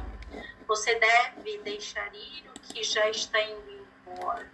[0.68, 4.52] Você deve deixar ir o que já está indo embora.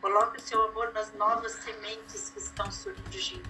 [0.00, 3.48] Coloque o seu amor nas novas sementes que estão surgindo.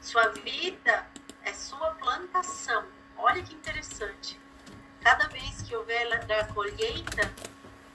[0.00, 1.06] Sua vida
[1.42, 2.86] é sua plantação.
[3.16, 4.40] Olha que interessante.
[5.02, 7.32] Cada vez que houver a colheita,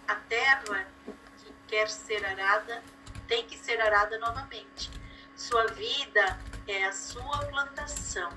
[0.07, 0.87] a terra
[1.37, 2.83] que quer ser arada
[3.29, 4.91] tem que ser arada novamente.
[5.35, 8.29] Sua vida é a sua plantação.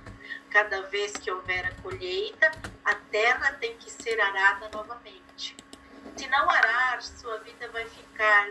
[0.50, 2.52] Cada vez que houver a colheita,
[2.84, 5.56] a terra tem que ser arada novamente.
[6.14, 8.50] Se não arar, sua vida vai ficar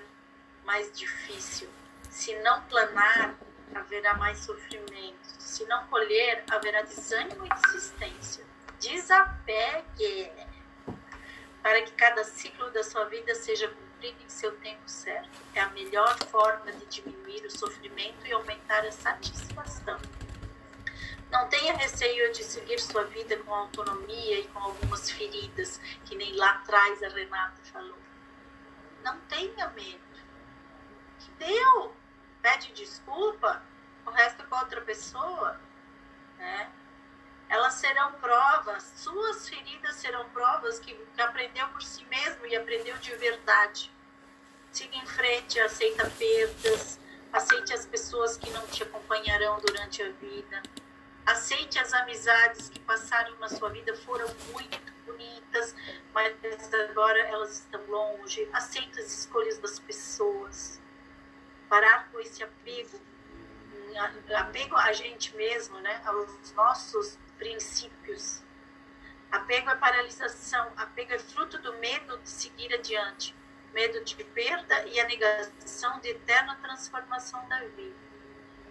[0.66, 1.70] mais difícil.
[2.10, 3.36] Se não planar,
[3.76, 5.30] haverá mais sofrimento.
[5.39, 8.44] Se não colher, haverá desânimo e desistência.
[8.80, 10.32] Desapegue
[11.62, 15.30] para que cada ciclo da sua vida seja cumprido em seu tempo certo.
[15.54, 19.99] É a melhor forma de diminuir o sofrimento e aumentar a satisfação.
[21.30, 26.36] Não tenha receio de seguir sua vida com autonomia e com algumas feridas, que nem
[26.36, 27.97] lá atrás a Renata falou.
[29.04, 30.02] Não tenha medo.
[31.20, 31.95] Que deu?
[32.41, 33.64] Pede desculpa,
[34.06, 35.60] o resto é com outra pessoa.
[36.38, 36.72] Né?
[37.52, 43.14] elas serão provas, suas feridas serão provas que aprendeu por si mesmo e aprendeu de
[43.18, 43.91] verdade.
[44.72, 47.00] Siga em frente, aceita perdas,
[47.34, 50.64] aceite as pessoas que não te acompanharão durante a vida,
[51.26, 55.76] aceite as amizades que passaram na sua vida, foram muito bonitas,
[56.14, 58.48] mas agora elas estão longe.
[58.54, 60.82] Aceite as escolhas das pessoas.
[61.68, 63.00] Parar com esse apego,
[64.38, 66.02] apego a gente mesmo, né?
[66.06, 68.42] aos nossos princípios.
[69.32, 73.34] Apego é paralisação, apego é fruto do medo de seguir adiante,
[73.74, 77.96] medo de perda e a negação de eterna transformação da vida.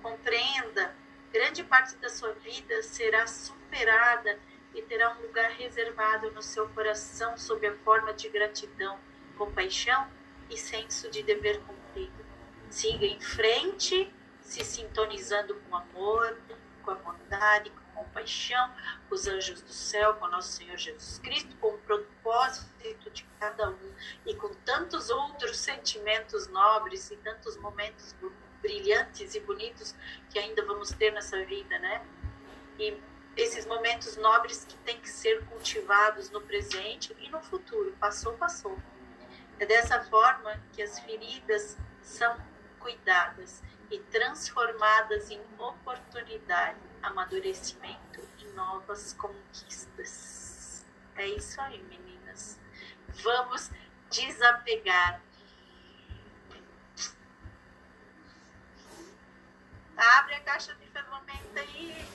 [0.03, 0.95] Compreenda,
[1.33, 4.39] grande parte da sua vida será superada
[4.75, 8.99] e terá um lugar reservado no seu coração sob a forma de gratidão,
[9.37, 10.09] compaixão
[10.49, 12.25] e senso de dever cumprido.
[12.71, 16.39] Siga em frente, se sintonizando com amor,
[16.83, 17.73] com a bondade,
[18.05, 18.73] compaixão,
[19.09, 23.71] com os anjos do céu, com nosso Senhor Jesus Cristo, com o propósito de cada
[23.71, 23.95] um
[24.27, 28.15] e com tantos outros sentimentos nobres e tantos momentos
[28.63, 29.95] brilhantes e bonitos
[30.31, 32.05] que ainda vamos ter nessa vida, né?
[32.79, 33.01] E
[33.37, 37.95] esses momentos nobres que têm que ser cultivados no presente e no futuro.
[37.99, 38.79] Passou, passou.
[39.59, 42.37] É dessa forma que as feridas são
[42.79, 50.87] cuidadas e transformadas em oportunidade, amadurecimento e novas conquistas.
[51.17, 52.59] É isso aí, meninas.
[53.23, 53.71] Vamos
[54.11, 55.21] desapegar.
[59.97, 62.07] Abre a caixa de ferramenta aí.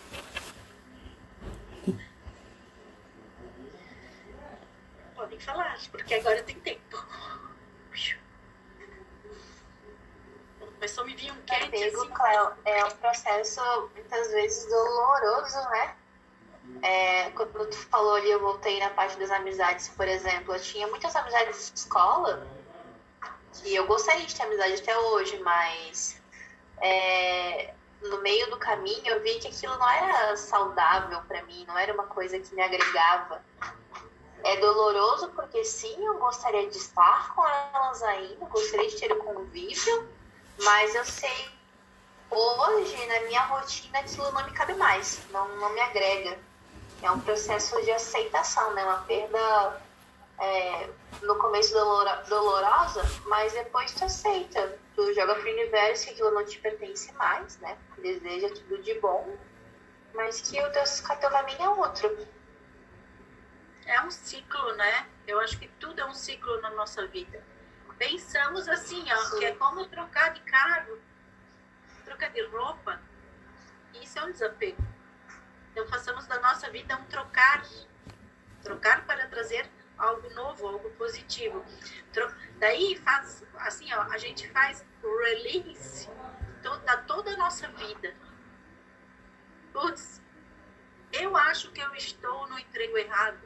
[5.15, 7.05] Podem falar, porque agora tem tempo.
[10.85, 12.13] Começou a me vir um quente Apego, assim.
[12.13, 13.61] Cléo, é um processo
[13.95, 15.95] muitas vezes doloroso, né?
[16.83, 20.53] É, quando tu falou ali, eu voltei na parte das amizades, por exemplo.
[20.53, 22.45] Eu tinha muitas amizades de escola
[23.53, 26.21] que eu gostaria de ter amizade até hoje, mas
[26.81, 27.73] é,
[28.03, 31.93] no meio do caminho eu vi que aquilo não era saudável para mim, não era
[31.93, 33.43] uma coisa que me agregava.
[34.43, 39.17] É doloroso porque sim, eu gostaria de estar com elas ainda, gostaria de ter o
[39.17, 40.07] convívio,
[40.63, 41.49] mas eu sei
[42.29, 46.37] hoje na minha rotina aquilo não me cabe mais, não, não me agrega.
[47.01, 48.83] É um processo de aceitação, né?
[48.83, 49.81] Uma perda
[50.39, 50.89] é,
[51.21, 51.73] no começo
[52.27, 54.77] dolorosa, mas depois tu aceita.
[54.95, 57.77] Tu joga pro universo que aquilo não te pertence mais, né?
[57.97, 59.37] Deseja tudo de bom,
[60.13, 60.83] mas que o teu,
[61.19, 62.27] teu caminho é outro.
[63.85, 65.07] É um ciclo, né?
[65.27, 67.43] Eu acho que tudo é um ciclo na nossa vida.
[67.97, 69.39] Pensamos assim, ó, Sim.
[69.39, 70.99] que é como trocar de carro,
[72.03, 73.01] trocar de roupa.
[74.01, 74.83] Isso é um desapego.
[75.71, 77.63] Então façamos da nossa vida um trocar,
[78.61, 81.65] trocar para trazer algo novo, algo positivo.
[82.59, 86.09] Daí faz assim, ó, a gente faz release
[86.85, 88.13] da toda a nossa vida.
[89.71, 90.21] Putz,
[91.11, 93.41] eu acho que eu estou no emprego errado,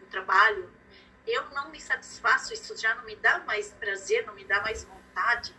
[0.00, 0.70] no trabalho.
[1.28, 4.82] Eu não me satisfaço, isso já não me dá mais prazer, não me dá mais
[4.82, 5.54] vontade.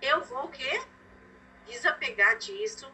[0.00, 0.80] Eu vou o quê?
[1.66, 2.88] Desapegar disso,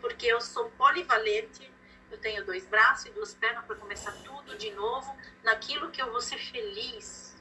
[0.00, 1.72] porque eu sou polivalente,
[2.10, 6.10] eu tenho dois braços e duas pernas para começar tudo de novo naquilo que eu
[6.10, 7.40] vou ser feliz.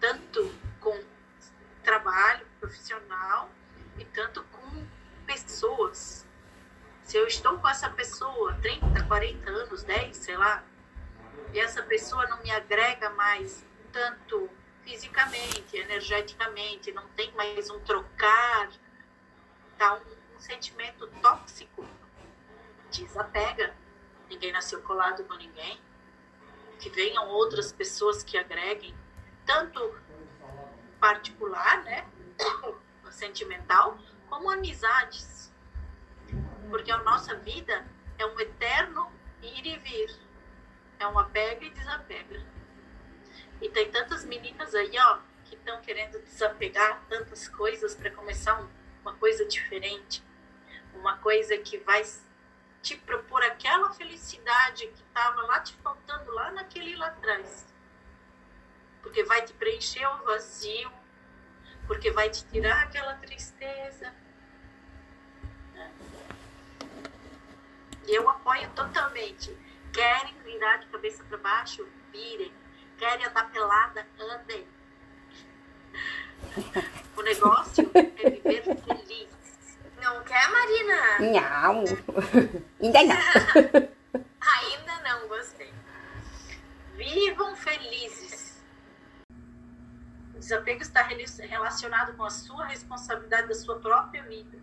[0.00, 1.04] Tanto com
[1.84, 3.48] trabalho profissional
[3.96, 4.84] e tanto com
[5.24, 6.26] pessoas.
[7.04, 10.64] Se eu estou com essa pessoa 30, 40 anos, 10, sei lá,
[11.52, 14.48] e essa pessoa não me agrega mais tanto
[14.82, 18.70] fisicamente, energeticamente, não tem mais um trocar,
[19.76, 21.86] tá um, um sentimento tóxico,
[22.90, 23.74] desapega.
[24.28, 25.78] Ninguém nasceu colado com ninguém.
[26.78, 28.94] Que venham outras pessoas que agreguem,
[29.46, 29.94] tanto
[30.98, 32.08] particular, né?
[33.10, 33.98] Sentimental,
[34.28, 35.52] como amizades.
[36.70, 37.86] Porque a nossa vida
[38.18, 40.21] é um eterno ir e vir.
[41.02, 42.40] É um apega e desapega.
[43.60, 48.68] E tem tantas meninas aí, ó, que estão querendo desapegar tantas coisas para começar um,
[49.00, 50.22] uma coisa diferente.
[50.94, 52.04] Uma coisa que vai
[52.80, 57.66] te propor aquela felicidade que estava lá te faltando lá naquele lá atrás.
[59.02, 60.92] Porque vai te preencher o vazio,
[61.88, 64.14] porque vai te tirar aquela tristeza.
[68.06, 69.71] E eu apoio totalmente.
[69.92, 71.86] Querem virar de cabeça para baixo?
[72.10, 72.52] Virem.
[72.98, 74.06] Querem andar pelada?
[74.18, 74.66] Andem.
[77.16, 79.28] O negócio é viver feliz.
[80.00, 81.18] Não quer, Marina?
[81.20, 81.84] Não.
[82.80, 83.92] Ainda não.
[84.40, 85.72] Ainda não, gostei.
[86.96, 88.62] Vivam felizes.
[90.34, 94.58] O desapego está relacionado com a sua responsabilidade da sua própria vida.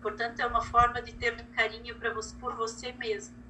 [0.00, 3.47] Portanto, é uma forma de ter carinho você, por você mesmo.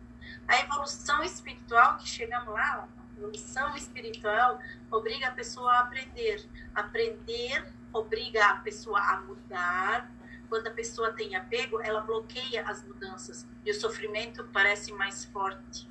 [0.48, 4.58] A evolução espiritual, que chegamos lá, a evolução espiritual
[4.90, 6.44] obriga a pessoa a aprender.
[6.74, 10.10] Aprender obriga a pessoa a mudar,
[10.48, 15.88] quando a pessoa tem apego, ela bloqueia as mudanças e o sofrimento parece mais forte.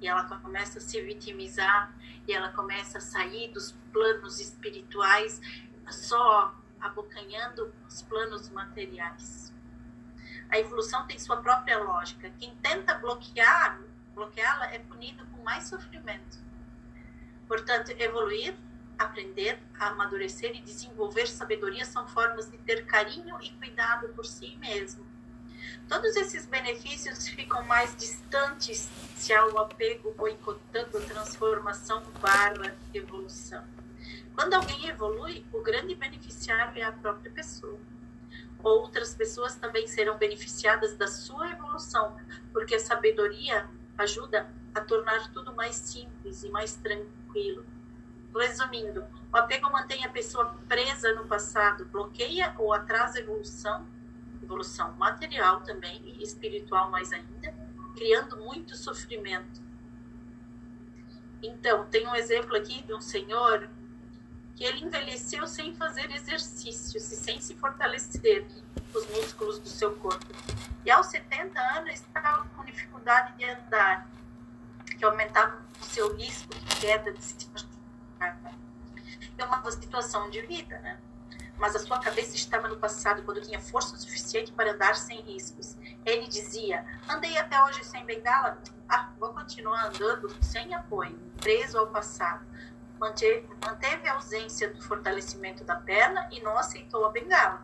[0.00, 1.94] E ela começa a se vitimizar
[2.28, 5.40] e ela começa a sair dos planos espirituais
[5.88, 9.52] só abocanhando os planos materiais.
[10.50, 12.30] A evolução tem sua própria lógica.
[12.38, 13.80] Quem tenta bloquear,
[14.14, 16.38] bloqueá-la é punido com mais sofrimento.
[17.46, 18.54] Portanto, evoluir
[18.98, 25.04] aprender amadurecer e desenvolver sabedoria são formas de ter carinho e cuidado por si mesmo.
[25.88, 33.64] Todos esses benefícios ficam mais distantes se há o apego boicotando a transformação barra evolução.
[34.34, 37.78] Quando alguém evolui, o grande beneficiário é a própria pessoa.
[38.62, 42.16] Outras pessoas também serão beneficiadas da sua evolução,
[42.52, 43.68] porque a sabedoria
[43.98, 47.64] ajuda a tornar tudo mais simples e mais tranquilo
[48.36, 53.86] Resumindo, o apego mantém a pessoa presa no passado, bloqueia ou atrasa a evolução,
[54.42, 57.54] evolução material também e espiritual mais ainda,
[57.94, 59.62] criando muito sofrimento.
[61.40, 63.70] Então, tem um exemplo aqui de um senhor
[64.56, 68.46] que ele envelheceu sem fazer exercícios e sem se fortalecer
[68.94, 70.26] os músculos do seu corpo.
[70.84, 74.08] E aos 70 anos estava com dificuldade de andar,
[74.98, 77.20] que aumentava o seu risco de queda de
[79.36, 80.98] é uma situação de vida, né?
[81.58, 85.76] Mas a sua cabeça estava no passado, quando tinha força suficiente para andar sem riscos.
[86.04, 91.86] Ele dizia: Andei até hoje sem bengala, ah, vou continuar andando sem apoio, preso ao
[91.88, 92.44] passado.
[93.04, 97.62] Manteve, manteve a ausência do fortalecimento da perna e não aceitou a bengala.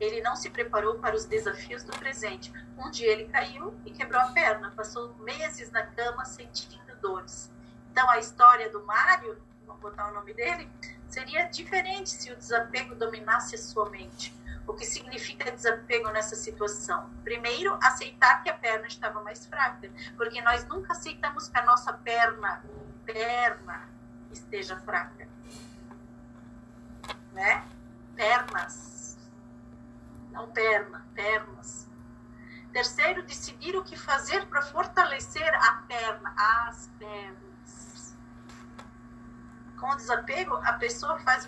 [0.00, 2.52] Ele não se preparou para os desafios do presente.
[2.76, 7.52] Um dia ele caiu e quebrou a perna, passou meses na cama sentindo dores.
[7.92, 10.68] Então a história do Mário, vamos botar o nome dele,
[11.06, 14.34] seria diferente se o desapego dominasse a sua mente.
[14.66, 17.10] O que significa desapego nessa situação?
[17.22, 21.92] Primeiro, aceitar que a perna estava mais fraca, porque nós nunca aceitamos que a nossa
[21.92, 22.64] perna,
[23.04, 23.91] perna,
[24.32, 25.28] esteja fraca.
[27.32, 27.66] Né?
[28.14, 29.18] Pernas.
[30.30, 31.88] Não perna, pernas.
[32.72, 38.16] Terceiro, decidir o que fazer para fortalecer a perna, as pernas.
[39.78, 41.46] Com o desapego, a pessoa faz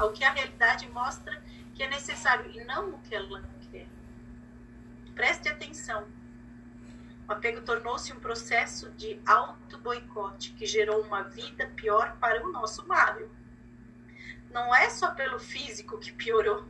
[0.00, 1.42] o que a realidade mostra
[1.74, 3.88] que é necessário e não o que ela quer.
[5.14, 6.06] Preste atenção.
[7.26, 12.86] O apego tornou-se um processo de auto-boicote que gerou uma vida pior para o nosso
[12.86, 13.30] Mário.
[14.50, 16.66] Não é só pelo físico que piorou.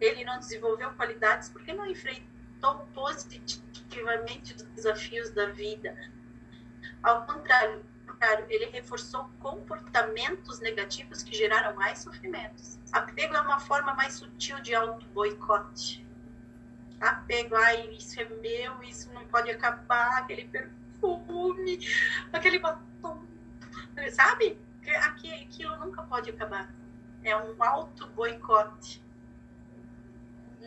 [0.00, 5.96] Ele não desenvolveu qualidades porque não enfrentou positivamente os desafios da vida.
[7.02, 7.84] Ao contrário,
[8.48, 12.78] ele reforçou comportamentos negativos que geraram mais sofrimentos.
[12.92, 16.01] Apego é uma forma mais sutil de auto-boicote.
[17.02, 21.78] Apego, ai, isso é meu, isso não pode acabar, aquele perfume,
[22.32, 23.26] aquele batom,
[24.12, 24.58] sabe?
[25.04, 26.72] Aquilo nunca pode acabar.
[27.24, 29.02] É um auto-boicote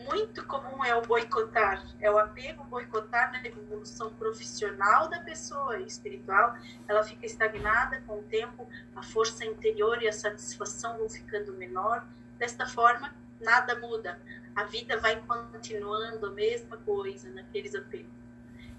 [0.04, 6.54] muito comum é o boicotar, é o apego boicotar na evolução profissional da pessoa espiritual.
[6.86, 12.06] Ela fica estagnada com o tempo, a força interior e a satisfação vão ficando menor.
[12.38, 13.14] Desta forma,
[13.46, 14.20] nada muda.
[14.54, 18.12] A vida vai continuando a mesma coisa naqueles apegos.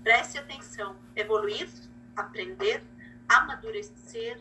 [0.03, 1.68] Preste atenção: evoluir,
[2.15, 2.84] aprender,
[3.28, 4.39] amadurecer,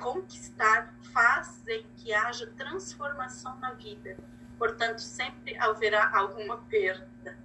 [0.00, 4.16] conquistar fazem que haja transformação na vida
[4.58, 7.36] Portanto, sempre haverá alguma perda.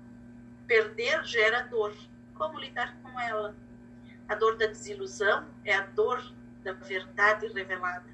[0.65, 1.93] Perder gera dor.
[2.36, 3.55] Como lidar com ela?
[4.27, 6.23] A dor da desilusão é a dor
[6.63, 8.09] da verdade revelada.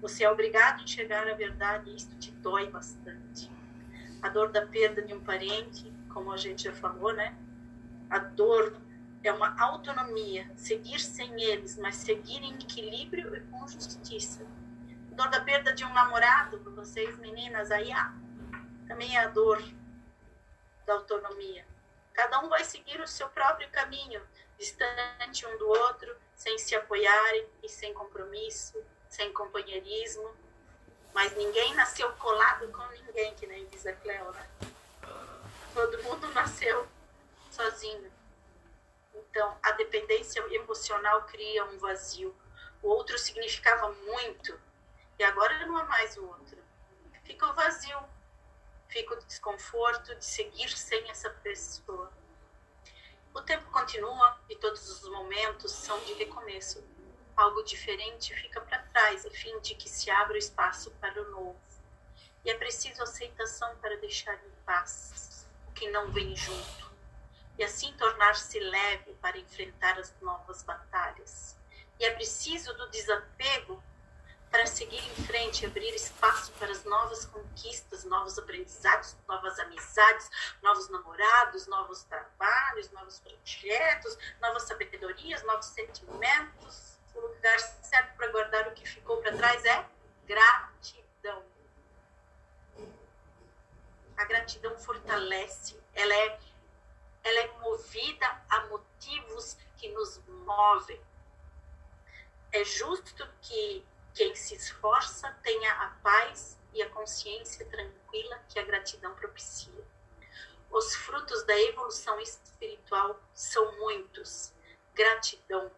[0.00, 3.50] Você é obrigado a enxergar a verdade e isto te dói bastante.
[4.22, 7.34] A dor da perda de um parente, como a gente já falou, né?
[8.10, 8.76] A dor
[9.22, 14.46] é uma autonomia, seguir sem eles, mas seguir em equilíbrio e com justiça
[15.16, 18.12] dor da perda de um namorado, para vocês meninas aí, ah,
[18.86, 19.62] também é a dor
[20.84, 21.66] da autonomia.
[22.12, 24.20] Cada um vai seguir o seu próprio caminho,
[24.58, 28.78] distante um do outro, sem se apoiarem e sem compromisso,
[29.08, 30.34] sem companheirismo.
[31.14, 34.50] Mas ninguém nasceu colado com ninguém, que nem diz a Cleo, né?
[35.72, 36.86] Todo mundo nasceu
[37.50, 38.12] sozinho.
[39.14, 42.34] Então, a dependência emocional cria um vazio.
[42.82, 44.58] O outro significava muito
[45.18, 46.58] e agora não é mais o outro.
[47.24, 47.98] Fica o vazio,
[48.88, 52.12] fica o desconforto de seguir sem essa pessoa.
[53.34, 56.82] O tempo continua e todos os momentos são de recomeço.
[57.36, 61.30] Algo diferente fica para trás, a fim de que se abra o espaço para o
[61.30, 61.60] novo.
[62.42, 66.90] E é preciso aceitação para deixar em paz o que não vem junto.
[67.58, 71.58] E assim tornar-se leve para enfrentar as novas batalhas.
[71.98, 73.82] E é preciso do desapego
[74.50, 80.30] para seguir em frente, abrir espaço para as novas conquistas, novos aprendizados, novas amizades,
[80.62, 86.95] novos namorados, novos trabalhos, novos projetos, novas sabedorias, novos sentimentos.
[87.36, 89.86] Lugar certo para guardar o que ficou para trás é
[90.26, 91.44] gratidão.
[94.16, 96.40] A gratidão fortalece, ela é,
[97.22, 101.00] ela é movida a motivos que nos movem.
[102.52, 108.64] É justo que quem se esforça tenha a paz e a consciência tranquila que a
[108.64, 109.84] gratidão propicia.
[110.70, 114.54] Os frutos da evolução espiritual são muitos:
[114.94, 115.70] gratidão,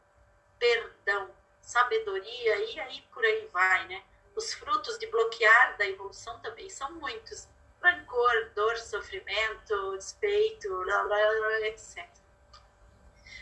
[0.58, 1.36] perdão,
[1.68, 4.02] sabedoria e aí por aí vai, né?
[4.34, 7.46] Os frutos de bloquear da evolução também são muitos:
[7.82, 12.08] rancor, dor, sofrimento, despeito, blá, blá, blá, etc.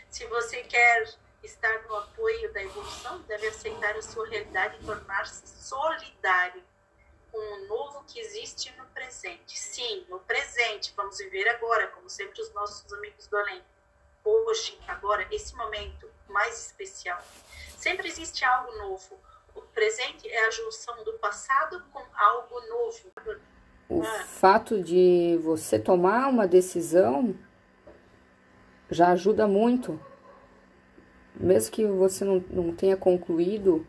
[0.09, 1.07] Se você quer
[1.41, 6.61] estar no apoio da evolução, deve aceitar a sua realidade e tornar-se solidário
[7.31, 9.57] com o novo que existe no presente.
[9.57, 13.63] Sim, no presente, vamos viver agora, como sempre os nossos amigos do além.
[14.27, 17.21] Hoje, agora, esse momento mais especial.
[17.77, 19.17] Sempre existe algo novo.
[19.55, 23.39] O presente é a junção do passado com algo novo.
[23.89, 24.25] O ah.
[24.25, 27.33] fato de você tomar uma decisão
[28.89, 29.99] já ajuda muito
[31.39, 33.85] mesmo que você não, não tenha concluído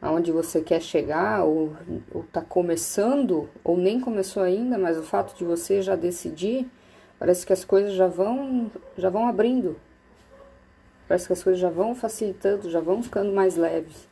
[0.00, 1.76] aonde você quer chegar, ou,
[2.12, 6.70] ou tá começando, ou nem começou ainda, mas o fato de você já decidir,
[7.20, 9.78] parece que as coisas já vão, já vão abrindo.
[11.06, 14.08] Parece que as coisas já vão facilitando, já vão ficando mais leves.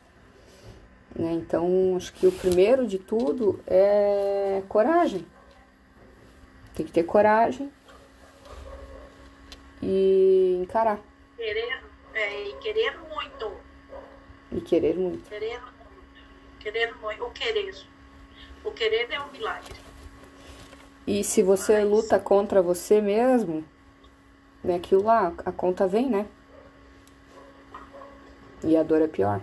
[1.15, 1.33] Né?
[1.33, 5.25] Então, acho que o primeiro de tudo é coragem.
[6.75, 7.71] Tem que ter coragem
[9.81, 10.99] e encarar.
[11.35, 11.83] Querer,
[12.13, 13.51] é, e querer muito.
[14.51, 15.27] E querer muito.
[15.27, 15.79] Querer muito.
[16.59, 17.23] Querer muito.
[17.23, 17.75] O querer.
[18.63, 19.88] O querer é um milagre.
[21.09, 23.67] E se você luta contra você mesmo,
[24.63, 26.27] né, aquilo lá, a conta vem, né?
[28.63, 29.41] E a dor é pior.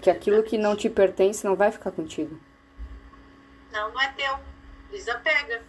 [0.00, 2.40] Que aquilo que não te pertence não vai ficar contigo.
[3.72, 4.38] Não, não é teu.
[4.92, 5.64] Desapega.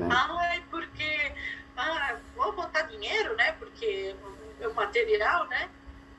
[0.00, 0.04] É.
[0.10, 1.32] Ah, é porque.
[1.76, 3.52] Ah, vou botar dinheiro, né?
[3.52, 4.16] Porque
[4.60, 5.70] é o material, né?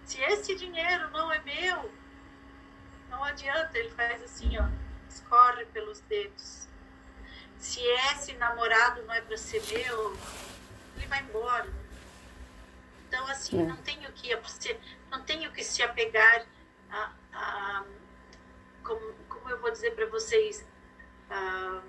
[0.06, 1.92] Se esse dinheiro não é meu,
[3.10, 3.78] não adianta.
[3.78, 4.70] Ele faz assim, ó.
[5.10, 6.67] Escorre pelos dedos.
[7.60, 10.18] Se esse namorado não é para ser meu,
[10.96, 11.68] ele vai embora.
[13.08, 13.66] Então, assim, é.
[13.66, 14.30] não tenho que
[15.10, 16.46] não tenho que se apegar
[16.90, 17.84] a, a
[18.84, 20.66] como, como eu vou dizer para vocês,
[21.30, 21.82] a,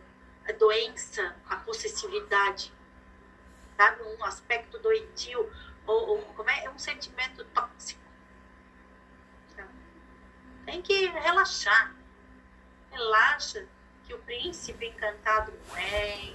[0.48, 2.72] a doença, a possessividade,
[3.76, 4.02] sabe?
[4.02, 5.50] Um aspecto doentio,
[5.86, 6.64] ou, ou como é?
[6.64, 8.00] É um sentimento tóxico.
[10.64, 11.94] Tem que relaxar.
[12.90, 13.66] Relaxa
[14.08, 16.34] que o príncipe encantado vem.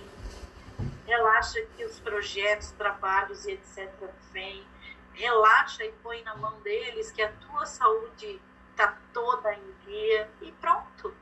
[1.07, 3.91] Relaxa que os projetos, trabalhos e etc.
[4.31, 4.65] vêm
[5.13, 8.41] relaxa e põe na mão deles que a tua saúde
[8.71, 11.13] está toda em dia e pronto.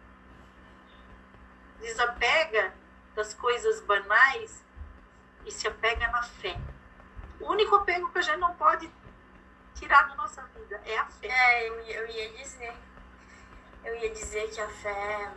[1.80, 2.73] Desapega
[3.15, 4.64] das coisas banais
[5.45, 6.57] e se apega na fé.
[7.40, 8.90] O único apego que a gente não pode
[9.76, 11.28] tirar da nossa vida é a fé.
[11.28, 12.73] É, eu ia dizer.
[13.84, 15.32] Eu ia dizer que a fé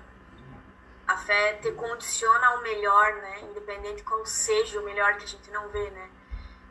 [1.06, 3.40] a fé te condiciona ao melhor, né?
[3.42, 6.10] Independente qual seja o melhor que a gente não vê, né?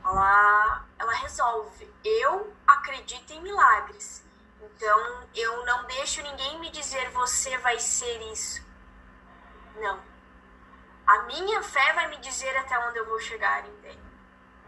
[0.03, 1.91] ela, ela resolve.
[2.03, 4.23] Eu acredito em milagres.
[4.61, 8.61] Então, eu não deixo ninguém me dizer você vai ser isso.
[9.75, 9.99] Não.
[11.05, 13.99] A minha fé vai me dizer até onde eu vou chegar, entende?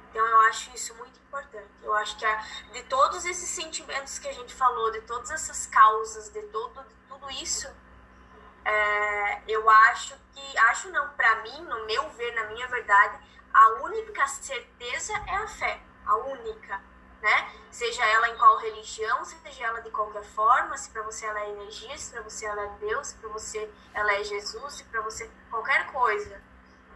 [0.10, 1.70] Então, eu acho isso muito importante.
[1.82, 2.36] Eu acho que a,
[2.72, 6.96] de todos esses sentimentos que a gente falou, de todas essas causas, de todo de
[7.08, 7.70] tudo isso,
[8.66, 13.18] é, eu acho que, acho não, para mim, no meu ver, na minha verdade,
[13.54, 16.82] a única certeza é a fé, a única,
[17.22, 17.52] né?
[17.70, 21.50] Seja ela em qual religião, seja ela de qualquer forma, se para você ela é
[21.52, 25.02] energia, se para você ela é Deus, se para você ela é Jesus, se para
[25.02, 26.42] você qualquer coisa.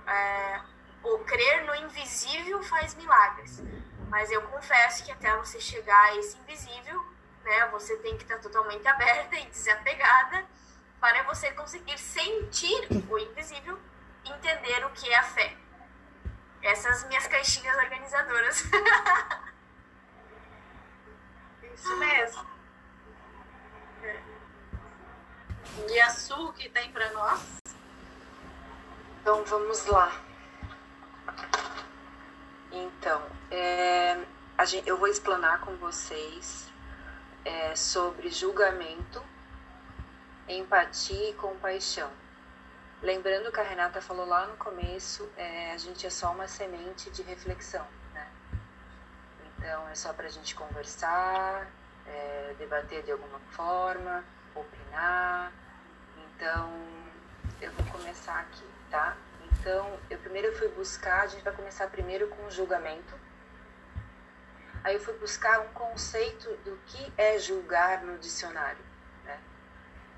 [0.07, 0.61] É,
[1.03, 3.61] o crer no invisível faz milagres.
[4.09, 7.05] Mas eu confesso que até você chegar a esse invisível,
[7.43, 10.45] né, você tem que estar totalmente aberta e desapegada
[10.99, 13.79] para você conseguir sentir o invisível,
[14.25, 15.55] entender o que é a fé.
[16.61, 18.63] Essas minhas caixinhas organizadoras.
[21.73, 22.45] Isso mesmo.
[25.89, 27.41] E a Su que tem para nós?
[29.21, 30.11] Então vamos lá.
[32.71, 34.19] Então, é,
[34.65, 36.69] gente, eu vou explanar com vocês
[37.45, 39.23] é, sobre julgamento,
[40.49, 42.11] empatia e compaixão.
[43.01, 47.09] Lembrando que a Renata falou lá no começo, é, a gente é só uma semente
[47.11, 48.27] de reflexão, né?
[49.45, 51.67] Então é só para a gente conversar,
[52.05, 55.53] é, debater de alguma forma, opinar.
[56.17, 56.69] Então
[57.61, 59.15] eu vou começar aqui, tá?
[59.51, 63.15] Então eu primeiro fui buscar, a gente vai começar primeiro com o julgamento.
[64.83, 68.88] Aí eu fui buscar um conceito do que é julgar no dicionário?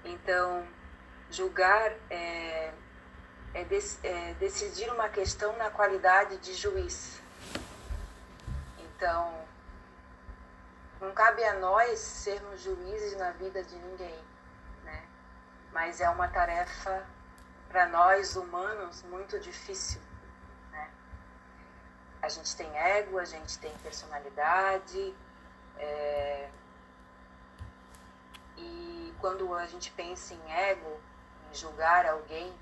[0.03, 0.65] Então
[1.31, 2.73] Julgar é,
[3.53, 3.65] é,
[4.03, 7.21] é decidir uma questão na qualidade de juiz.
[8.77, 9.33] Então,
[10.99, 14.19] não cabe a nós sermos juízes na vida de ninguém,
[14.83, 15.05] né?
[15.71, 17.01] Mas é uma tarefa
[17.69, 20.01] para nós humanos muito difícil,
[20.69, 20.91] né?
[22.21, 25.15] A gente tem ego, a gente tem personalidade,
[25.77, 26.49] é...
[28.61, 30.99] e quando a gente pensa em ego,
[31.51, 32.53] julgar alguém,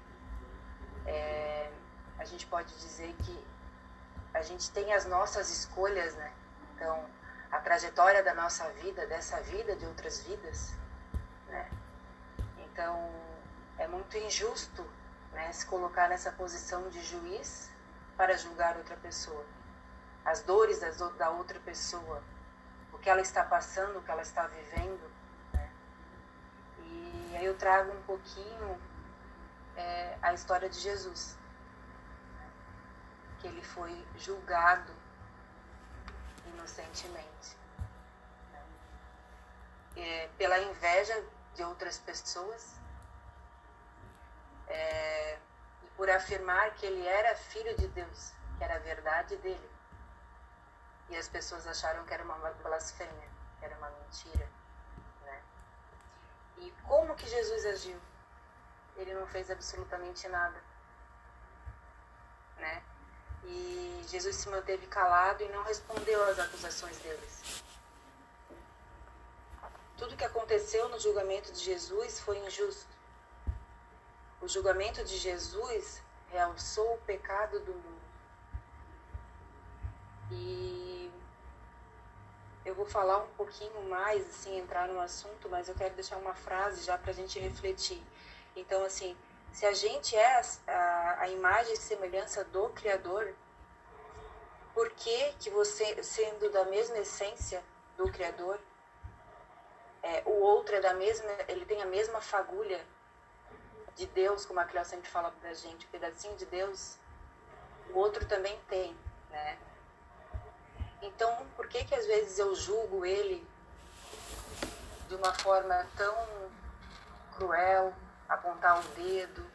[1.06, 1.72] é,
[2.18, 3.46] a gente pode dizer que
[4.34, 6.32] a gente tem as nossas escolhas, né?
[6.74, 7.06] Então,
[7.52, 10.74] a trajetória da nossa vida, dessa vida, de outras vidas,
[11.48, 11.70] né?
[12.58, 13.12] Então,
[13.78, 14.86] é muito injusto
[15.32, 17.70] né, se colocar nessa posição de juiz
[18.16, 19.46] para julgar outra pessoa.
[20.26, 20.80] As dores
[21.18, 22.22] da outra pessoa,
[22.92, 25.19] o que ela está passando, o que ela está vivendo?
[27.36, 28.82] Aí eu trago um pouquinho
[29.76, 31.38] é, a história de Jesus,
[33.40, 34.94] que ele foi julgado
[36.48, 37.58] inocentemente
[38.52, 38.64] né?
[39.96, 41.24] é, pela inveja
[41.56, 42.76] de outras pessoas
[44.68, 45.38] é,
[45.84, 49.70] e por afirmar que ele era filho de Deus, que era a verdade dele.
[51.10, 54.48] E as pessoas acharam que era uma blasfêmia, que era uma mentira.
[56.60, 58.00] E como que Jesus agiu?
[58.98, 60.62] Ele não fez absolutamente nada.
[62.58, 62.84] Né?
[63.46, 67.64] E Jesus se manteve calado e não respondeu às acusações deles.
[69.98, 72.88] Tudo que aconteceu no julgamento de Jesus foi injusto.
[74.42, 78.00] O julgamento de Jesus realçou o pecado do mundo.
[80.32, 80.89] E
[82.66, 86.34] eu vou falar um pouquinho mais, assim, entrar no assunto, mas eu quero deixar uma
[86.34, 88.02] frase já para a gente refletir.
[88.56, 89.18] Então, assim,
[89.52, 93.34] se a gente é a, a imagem e semelhança do Criador,
[94.74, 97.64] por que, que você, sendo da mesma essência
[97.98, 98.60] do Criador,
[100.02, 102.80] é, o outro é da mesma, ele tem a mesma fagulha
[103.96, 106.98] de Deus, como a Cléo sempre fala pra gente, um pedacinho de Deus,
[107.92, 108.96] o outro também tem,
[109.30, 109.58] né?
[111.02, 113.46] Então, por que que às vezes eu julgo ele
[115.08, 116.16] de uma forma tão
[117.36, 117.94] cruel,
[118.28, 119.46] apontar o dedo?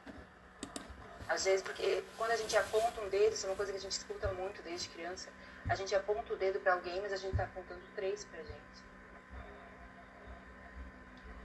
[1.29, 3.81] Às vezes, porque quando a gente aponta um dedo, isso é uma coisa que a
[3.81, 5.31] gente escuta muito desde criança,
[5.69, 8.85] a gente aponta o dedo para alguém, mas a gente está apontando três para gente.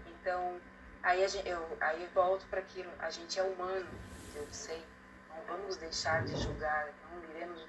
[0.07, 0.59] Então,
[1.01, 3.89] aí, gente, eu, aí eu volto para aquilo, a gente é humano,
[4.35, 4.85] eu sei,
[5.29, 7.65] não vamos deixar de julgar, não iremos,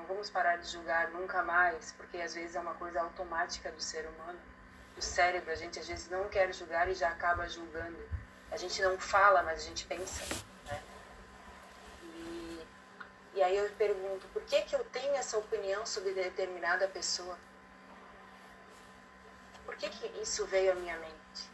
[0.00, 3.80] não vamos parar de julgar nunca mais, porque às vezes é uma coisa automática do
[3.80, 4.38] ser humano,
[4.96, 8.08] do cérebro, a gente às vezes não quer julgar e já acaba julgando.
[8.50, 10.22] A gente não fala, mas a gente pensa,
[10.66, 10.82] né?
[12.02, 12.66] E,
[13.34, 17.38] e aí eu pergunto, por que que eu tenho essa opinião sobre determinada pessoa?
[19.66, 21.50] Por que que isso veio à minha mente?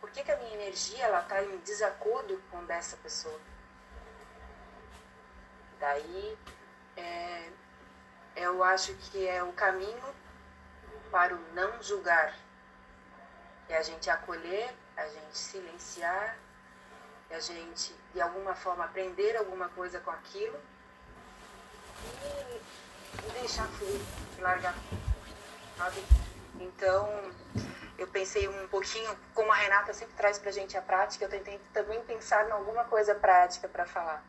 [0.00, 3.38] Por que, que a minha energia está em desacordo com dessa pessoa?
[5.78, 6.38] Daí
[6.96, 7.50] é,
[8.36, 10.14] eu acho que é o caminho
[11.10, 12.34] para o não julgar.
[13.68, 16.38] É a gente acolher, a gente silenciar,
[17.28, 20.58] é a gente de alguma forma aprender alguma coisa com aquilo
[22.22, 24.00] e, deixar fluir,
[24.38, 24.74] largar.
[25.76, 26.02] Sabe?
[26.60, 27.10] Então,
[27.98, 31.60] eu pensei um pouquinho, como a Renata sempre traz pra gente a prática, eu tentei
[31.72, 34.22] também pensar em alguma coisa prática para falar.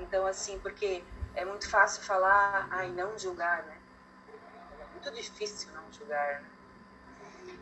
[0.00, 1.02] Então, assim, porque
[1.34, 3.78] é muito fácil falar, ai, não julgar, né?
[4.80, 6.42] É muito difícil não julgar.
[6.42, 6.50] Né?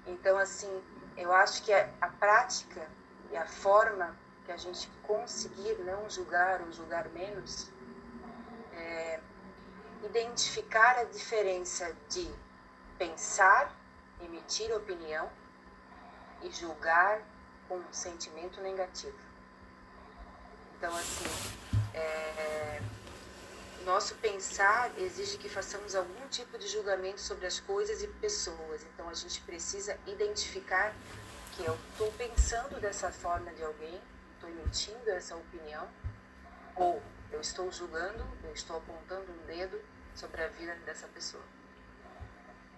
[0.06, 0.82] Então, assim,
[1.16, 2.89] eu acho que a, a prática
[3.31, 7.70] e a forma que a gente conseguir não julgar ou julgar menos
[8.73, 9.20] é
[10.05, 12.31] identificar a diferença de
[12.98, 13.74] pensar
[14.20, 15.31] emitir opinião
[16.43, 17.23] e julgar
[17.69, 19.19] com um sentimento negativo.
[20.77, 21.24] Então, assim,
[21.94, 22.80] é,
[23.84, 28.82] nosso pensar exige que façamos algum tipo de julgamento sobre as coisas e pessoas.
[28.92, 30.94] Então, a gente precisa identificar
[31.56, 34.00] que eu estou pensando dessa forma de alguém,
[34.34, 35.88] estou emitindo essa opinião,
[36.74, 37.00] ou
[37.30, 39.80] eu estou julgando, eu estou apontando um dedo
[40.14, 41.44] sobre a vida dessa pessoa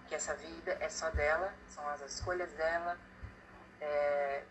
[0.07, 2.97] que essa vida é só dela, são as escolhas dela.
[3.81, 4.43] É...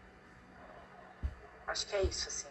[1.67, 2.49] Acho que é isso, assim,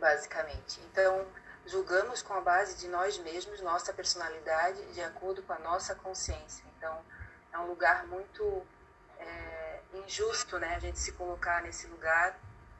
[0.00, 0.80] basicamente.
[0.90, 1.26] Então,
[1.66, 6.64] julgamos com a base de nós mesmos, nossa personalidade, de acordo com a nossa consciência.
[6.76, 7.04] Então,
[7.52, 8.66] é um lugar muito
[9.18, 10.74] é, injusto, né?
[10.74, 12.36] A gente se colocar nesse lugar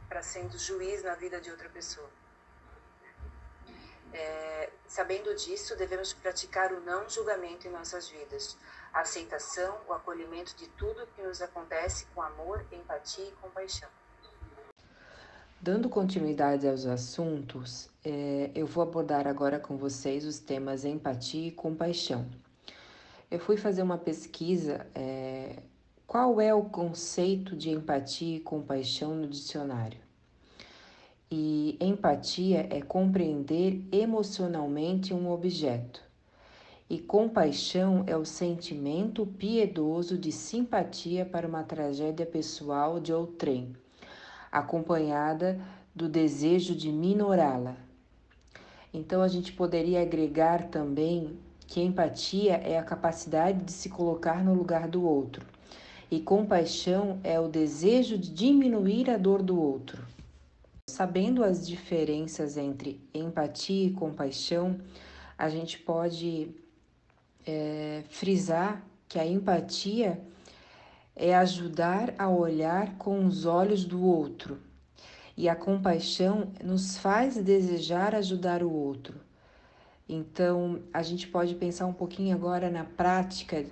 [0.09, 2.11] para sendo juiz na vida de outra pessoa.
[4.13, 8.57] É, sabendo disso, devemos praticar o não julgamento em nossas vidas,
[8.93, 13.89] a aceitação, o acolhimento de tudo que nos acontece com amor, empatia e compaixão.
[15.63, 21.51] Dando continuidade aos assuntos, é, eu vou abordar agora com vocês os temas empatia e
[21.51, 22.25] compaixão.
[23.31, 25.57] Eu fui fazer uma pesquisa é,
[26.07, 30.01] qual é o conceito de empatia e compaixão no dicionário.
[31.31, 36.03] E empatia é compreender emocionalmente um objeto
[36.91, 43.77] e compaixão é o sentimento piedoso de simpatia para uma tragédia pessoal de outrem,
[44.51, 45.61] acompanhada
[45.95, 47.77] do desejo de minorá-la.
[48.93, 54.55] Então a gente poderia agregar também que empatia é a capacidade de se colocar no
[54.55, 55.47] lugar do outro
[56.11, 60.05] e compaixão é o desejo de diminuir a dor do outro.
[60.89, 64.81] Sabendo as diferenças entre empatia e compaixão,
[65.39, 66.51] a gente pode
[67.47, 70.21] é, frisar que a empatia
[71.21, 74.59] é ajudar a olhar com os olhos do outro,
[75.37, 79.21] e a compaixão nos faz desejar ajudar o outro.
[80.09, 83.67] Então, a gente pode pensar um pouquinho agora na prática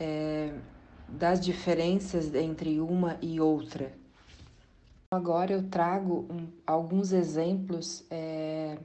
[0.00, 0.52] é,
[1.08, 3.92] das diferenças entre uma e outra.
[5.12, 8.76] Agora eu trago um, alguns exemplos é,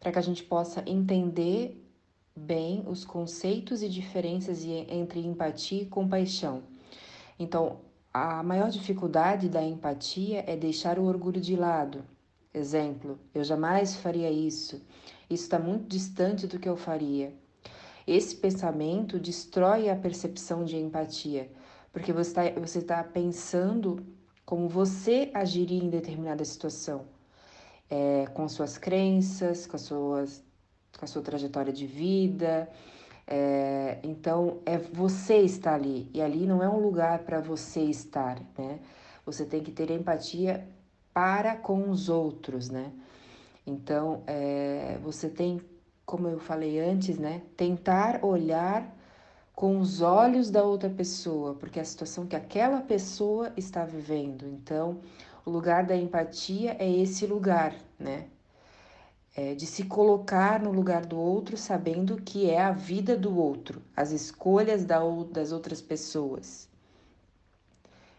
[0.00, 1.86] para que a gente possa entender
[2.34, 6.69] bem os conceitos e diferenças entre empatia e compaixão.
[7.40, 7.80] Então,
[8.12, 12.04] a maior dificuldade da empatia é deixar o orgulho de lado.
[12.52, 14.82] Exemplo, eu jamais faria isso.
[15.30, 17.32] Isso está muito distante do que eu faria.
[18.06, 21.50] Esse pensamento destrói a percepção de empatia,
[21.90, 24.04] porque você está você tá pensando
[24.44, 27.06] como você agiria em determinada situação,
[27.88, 30.44] é, com suas crenças, com, suas,
[30.98, 32.68] com a sua trajetória de vida.
[33.32, 38.40] É, então, é você estar ali, e ali não é um lugar para você estar,
[38.58, 38.80] né?
[39.24, 40.66] Você tem que ter empatia
[41.14, 42.92] para com os outros, né?
[43.64, 45.60] Então, é, você tem,
[46.04, 47.42] como eu falei antes, né?
[47.56, 48.96] Tentar olhar
[49.54, 54.46] com os olhos da outra pessoa, porque é a situação que aquela pessoa está vivendo.
[54.46, 55.00] Então,
[55.44, 58.26] o lugar da empatia é esse lugar, né?
[59.36, 63.80] É de se colocar no lugar do outro, sabendo que é a vida do outro,
[63.96, 64.98] as escolhas da,
[65.30, 66.68] das outras pessoas.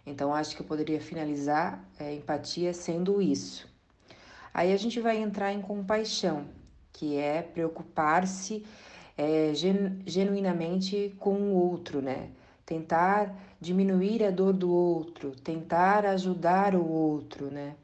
[0.06, 3.70] Então, acho que eu poderia finalizar é, empatia sendo isso.
[4.54, 6.46] Aí a gente vai entrar em compaixão,
[6.92, 8.66] que é preocupar-se
[9.18, 9.54] é,
[10.06, 12.30] genuinamente com o outro, né?
[12.66, 17.76] Tentar diminuir a dor do outro, tentar ajudar o outro, né?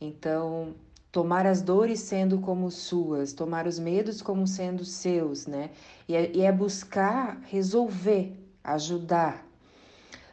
[0.00, 0.74] Então,
[1.14, 5.70] tomar as dores sendo como suas, tomar os medos como sendo seus, né?
[6.08, 9.46] E é, e é buscar resolver, ajudar.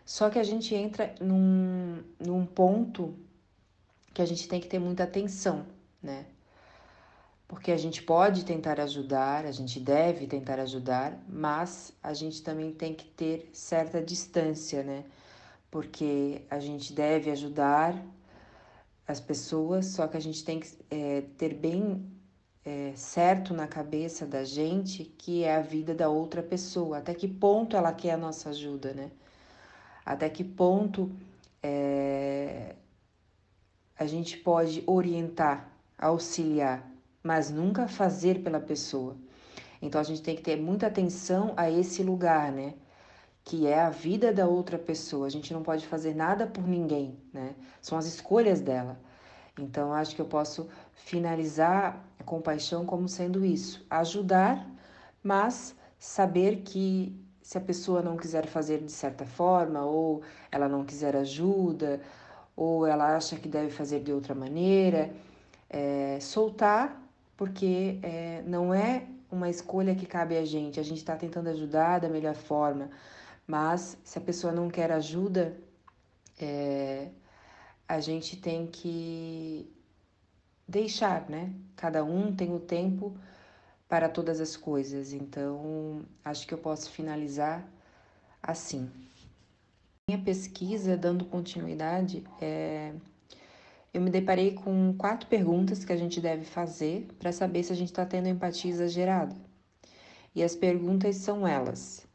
[0.04, 3.14] Só que a gente entra num, num ponto
[4.12, 5.68] que a gente tem que ter muita atenção,
[6.02, 6.26] né?
[7.48, 12.74] Porque a gente pode tentar ajudar, a gente deve tentar ajudar, mas a gente também
[12.74, 15.04] tem que ter certa distância, né?
[15.70, 18.04] Porque a gente deve ajudar
[19.08, 22.06] as pessoas, só que a gente tem que é, ter bem
[22.64, 27.28] é, certo na cabeça da gente que é a vida da outra pessoa, até que
[27.28, 29.12] ponto ela quer a nossa ajuda, né?
[30.06, 31.12] Até que ponto
[31.62, 32.76] é,
[33.98, 36.90] a gente pode orientar, auxiliar,
[37.24, 39.16] mas nunca fazer pela pessoa.
[39.82, 42.76] Então a gente tem que ter muita atenção a esse lugar, né?
[43.44, 45.28] Que é a vida da outra pessoa.
[45.28, 47.56] A gente não pode fazer nada por ninguém, né?
[47.82, 49.00] São as escolhas dela.
[49.60, 54.68] Então acho que eu posso finalizar a compaixão como sendo isso: ajudar,
[55.24, 60.86] mas saber que se a pessoa não quiser fazer de certa forma ou ela não
[60.86, 62.00] quiser ajuda,
[62.56, 65.12] ou ela acha que deve fazer de outra maneira,
[65.70, 67.02] é, soltar,
[67.36, 72.00] porque é, não é uma escolha que cabe a gente, a gente está tentando ajudar
[72.00, 72.90] da melhor forma,
[73.48, 75.58] mas se a pessoa não quer ajuda,
[76.40, 77.10] é,
[77.88, 79.70] a gente tem que
[80.68, 81.54] deixar, né?
[81.76, 83.18] Cada um tem o tempo
[83.88, 87.68] para todas as coisas, então acho que eu posso finalizar
[88.42, 88.90] assim
[90.12, 92.94] minha pesquisa, dando continuidade, é,
[93.94, 97.76] eu me deparei com quatro perguntas que a gente deve fazer para saber se a
[97.76, 99.36] gente está tendo empatia exagerada.
[100.36, 102.06] E as perguntas são elas: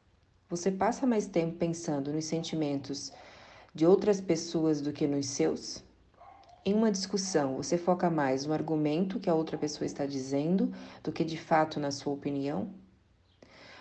[0.48, 3.12] Você passa mais tempo pensando nos sentimentos
[3.74, 5.82] de outras pessoas do que nos seus?
[6.64, 11.10] Em uma discussão, você foca mais no argumento que a outra pessoa está dizendo do
[11.10, 12.72] que de fato na sua opinião?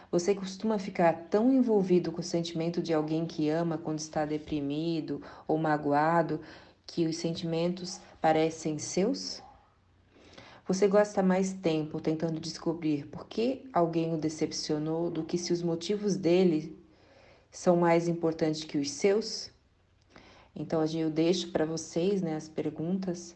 [0.10, 5.22] Você costuma ficar tão envolvido com o sentimento de alguém que ama quando está deprimido
[5.48, 6.42] ou magoado
[6.88, 9.45] que os sentimentos parecem seus?
[10.68, 15.62] Você gasta mais tempo tentando descobrir por que alguém o decepcionou do que se os
[15.62, 16.78] motivos dele
[17.52, 19.52] são mais importantes que os seus?
[20.56, 23.36] Então, eu deixo para vocês né, as perguntas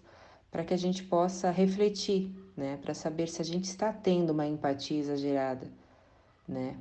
[0.50, 4.48] para que a gente possa refletir, né, para saber se a gente está tendo uma
[4.48, 5.68] empatia exagerada
[6.50, 6.76] né?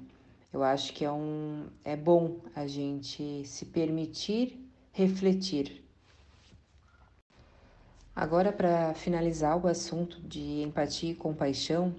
[0.50, 4.58] Eu acho que é um é bom a gente se permitir
[4.92, 5.84] refletir.
[8.20, 11.94] Agora, para finalizar o assunto de empatia e compaixão,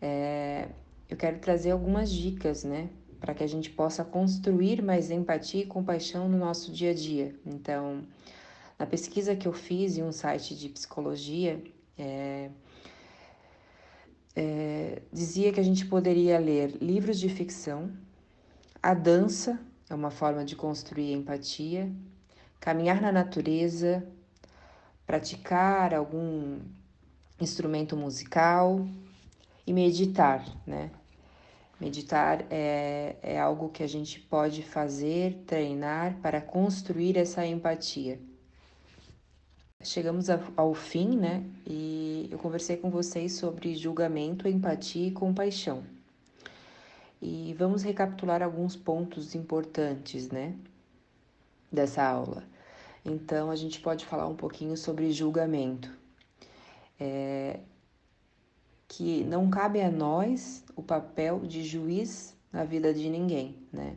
[0.00, 0.68] é,
[1.08, 5.66] eu quero trazer algumas dicas, né, para que a gente possa construir mais empatia e
[5.66, 7.34] compaixão no nosso dia a dia.
[7.44, 8.04] Então,
[8.78, 11.60] na pesquisa que eu fiz em um site de psicologia,
[11.98, 12.50] é,
[14.36, 17.90] é, dizia que a gente poderia ler livros de ficção,
[18.80, 19.58] a dança
[19.90, 21.90] é uma forma de construir empatia,
[22.60, 24.06] caminhar na natureza,
[25.10, 26.60] praticar algum
[27.40, 28.86] instrumento musical
[29.66, 30.88] e meditar, né?
[31.80, 38.20] Meditar é, é algo que a gente pode fazer, treinar para construir essa empatia.
[39.82, 41.44] Chegamos ao fim, né?
[41.66, 45.82] E eu conversei com vocês sobre julgamento, empatia e compaixão.
[47.20, 50.54] E vamos recapitular alguns pontos importantes, né?
[51.72, 52.44] Dessa aula.
[53.04, 55.90] Então, a gente pode falar um pouquinho sobre julgamento.
[56.98, 57.60] É,
[58.90, 63.96] que não cabe a nós o papel de juiz na vida de ninguém, né?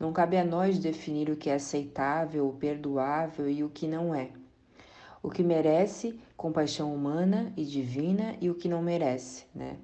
[0.00, 4.30] Não cabe a nós definir o que é aceitável, perdoável e o que não é.
[5.22, 9.76] O que merece compaixão humana e divina e o que não merece, né?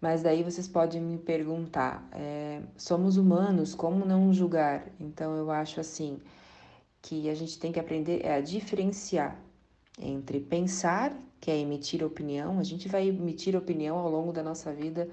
[0.00, 4.86] Mas daí vocês podem me perguntar: é, somos humanos, como não julgar?
[5.00, 6.20] Então eu acho assim
[7.04, 9.38] que a gente tem que aprender a diferenciar
[10.00, 14.72] entre pensar, que é emitir opinião, a gente vai emitir opinião ao longo da nossa
[14.72, 15.06] vida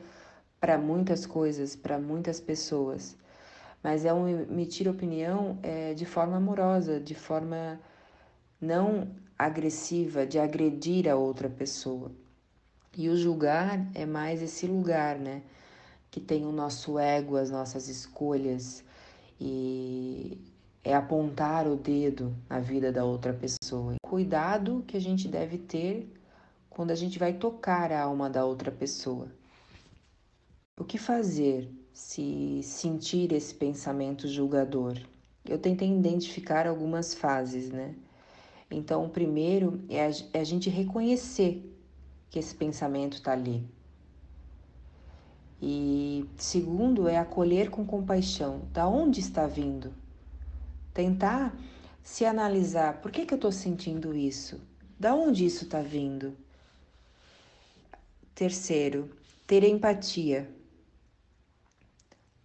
[0.58, 3.18] para muitas coisas, para muitas pessoas,
[3.84, 7.78] mas é um emitir opinião é, de forma amorosa, de forma
[8.60, 12.10] não agressiva, de agredir a outra pessoa.
[12.96, 15.42] E o julgar é mais esse lugar, né?
[16.10, 18.84] Que tem o nosso ego, as nossas escolhas
[19.40, 20.51] e
[20.84, 23.96] é apontar o dedo na vida da outra pessoa.
[24.02, 26.12] Cuidado que a gente deve ter
[26.70, 29.28] quando a gente vai tocar a alma da outra pessoa.
[30.80, 34.98] O que fazer se sentir esse pensamento julgador?
[35.46, 37.94] Eu tentei identificar algumas fases, né?
[38.70, 41.70] Então, o primeiro é a, é a gente reconhecer
[42.30, 43.68] que esse pensamento está ali.
[45.62, 48.62] E segundo é acolher com compaixão.
[48.72, 49.94] Da onde está vindo?
[50.94, 51.54] Tentar
[52.04, 53.02] se analisar.
[53.02, 54.60] Por que, que eu estou sentindo isso?
[55.00, 56.36] Da onde isso está vindo?
[58.36, 59.10] Terceiro,
[59.48, 60.50] ter empatia.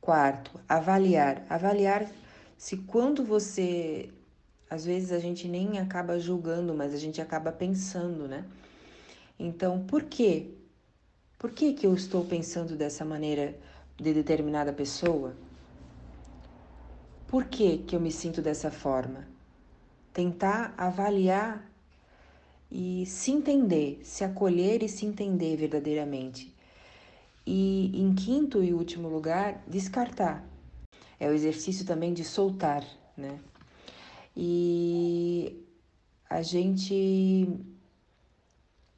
[0.01, 1.45] Quarto, avaliar.
[1.49, 2.09] Avaliar
[2.57, 4.11] se quando você.
[4.69, 8.45] Às vezes a gente nem acaba julgando, mas a gente acaba pensando, né?
[9.39, 10.51] Então, por quê?
[11.39, 13.55] Por que, que eu estou pensando dessa maneira
[13.97, 15.35] de determinada pessoa?
[17.29, 19.27] Por que, que eu me sinto dessa forma?
[20.13, 21.69] Tentar avaliar
[22.71, 26.55] e se entender, se acolher e se entender verdadeiramente.
[27.45, 30.45] E em quinto e último lugar, descartar.
[31.19, 32.85] É o exercício também de soltar,
[33.17, 33.41] né?
[34.37, 35.65] E
[36.31, 37.49] a gente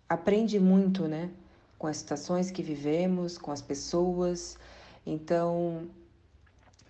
[0.09, 1.31] aprende muito, né?
[1.79, 4.59] Com as situações que vivemos, com as pessoas.
[5.07, 5.89] Então,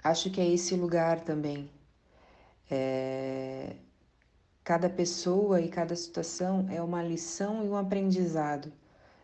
[0.09, 1.69] Acho que é esse lugar também.
[2.71, 3.77] É...
[4.65, 8.73] Cada pessoa e cada situação é uma lição e um aprendizado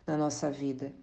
[0.05, 0.93] na nossa vida.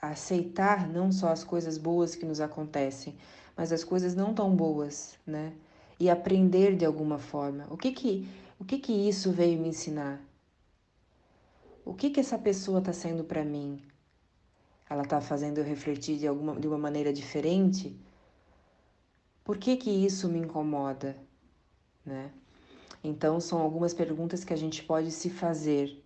[0.00, 3.16] Aceitar não só as coisas boas que nos acontecem,
[3.56, 5.52] mas as coisas não tão boas, né?
[6.00, 7.68] E aprender de alguma forma.
[7.70, 8.28] O que que,
[8.58, 10.20] o que, que isso veio me ensinar?
[11.84, 13.80] O que que essa pessoa está sendo para mim?
[14.90, 17.96] Ela está fazendo eu refletir de alguma de uma maneira diferente?
[19.44, 21.16] Por que que isso me incomoda,
[22.04, 22.30] né?
[23.02, 26.00] Então são algumas perguntas que a gente pode se fazer.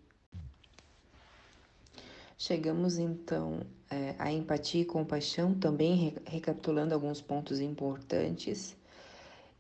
[2.39, 3.61] Chegamos então
[3.91, 8.75] é, à empatia e compaixão, também recapitulando alguns pontos importantes.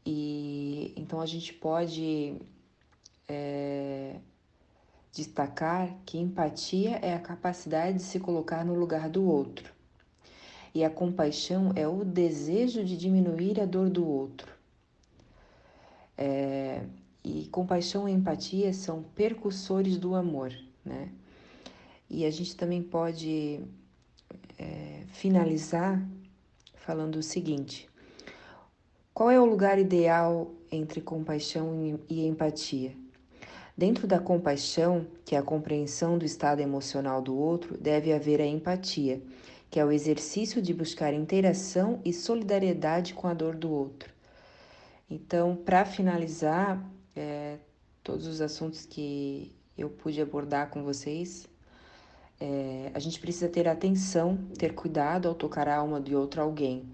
[0.04, 2.40] E então a gente pode
[3.28, 4.16] é,
[5.12, 9.75] destacar que empatia é a capacidade de se colocar no lugar do outro.
[10.76, 14.52] E a compaixão é o desejo de diminuir a dor do outro.
[16.18, 16.82] É,
[17.24, 20.52] e compaixão e empatia são percussores do amor,
[20.84, 21.08] né?
[22.10, 23.62] E a gente também pode
[24.58, 26.06] é, finalizar
[26.74, 27.88] falando o seguinte:
[29.14, 32.92] qual é o lugar ideal entre compaixão e empatia?
[33.74, 38.46] Dentro da compaixão, que é a compreensão do estado emocional do outro, deve haver a
[38.46, 39.22] empatia,
[39.76, 44.10] que é o exercício de buscar interação e solidariedade com a dor do outro.
[45.10, 46.82] Então, para finalizar,
[47.14, 47.58] é,
[48.02, 51.46] todos os assuntos que eu pude abordar com vocês,
[52.40, 56.88] é, a gente precisa ter atenção, ter cuidado ao tocar a alma de outro alguém.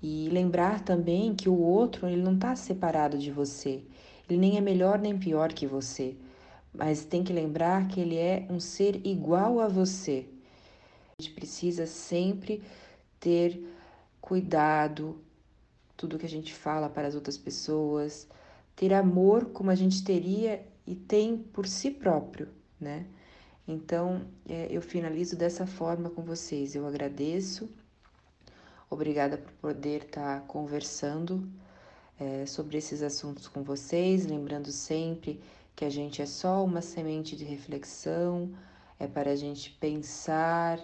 [0.00, 3.82] E lembrar também que o outro ele não está separado de você.
[4.30, 6.14] Ele nem é melhor nem pior que você.
[6.72, 10.28] Mas tem que lembrar que ele é um ser igual a você.
[11.20, 12.62] A gente precisa sempre
[13.18, 13.60] ter
[14.20, 15.20] cuidado,
[15.96, 18.28] tudo que a gente fala para as outras pessoas,
[18.76, 22.50] ter amor como a gente teria e tem por si próprio,
[22.80, 23.04] né?
[23.66, 26.76] Então, é, eu finalizo dessa forma com vocês.
[26.76, 27.68] Eu agradeço,
[28.88, 31.50] obrigada por poder estar conversando
[32.20, 35.42] é, sobre esses assuntos com vocês, lembrando sempre
[35.74, 38.54] que a gente é só uma semente de reflexão,
[39.00, 40.80] é para a gente pensar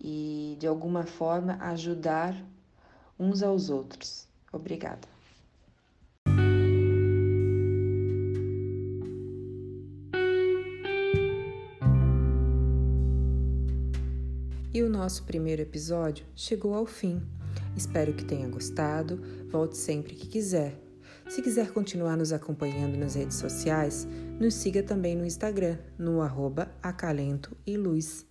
[0.00, 2.34] e de alguma forma ajudar
[3.18, 4.26] uns aos outros.
[4.52, 5.06] Obrigada.
[14.72, 17.20] E o nosso primeiro episódio chegou ao fim.
[17.76, 19.20] Espero que tenha gostado.
[19.48, 20.80] Volte sempre que quiser.
[21.28, 24.06] Se quiser continuar nos acompanhando nas redes sociais,
[24.40, 26.72] nos siga também no Instagram, no arroba
[27.66, 28.26] e luz.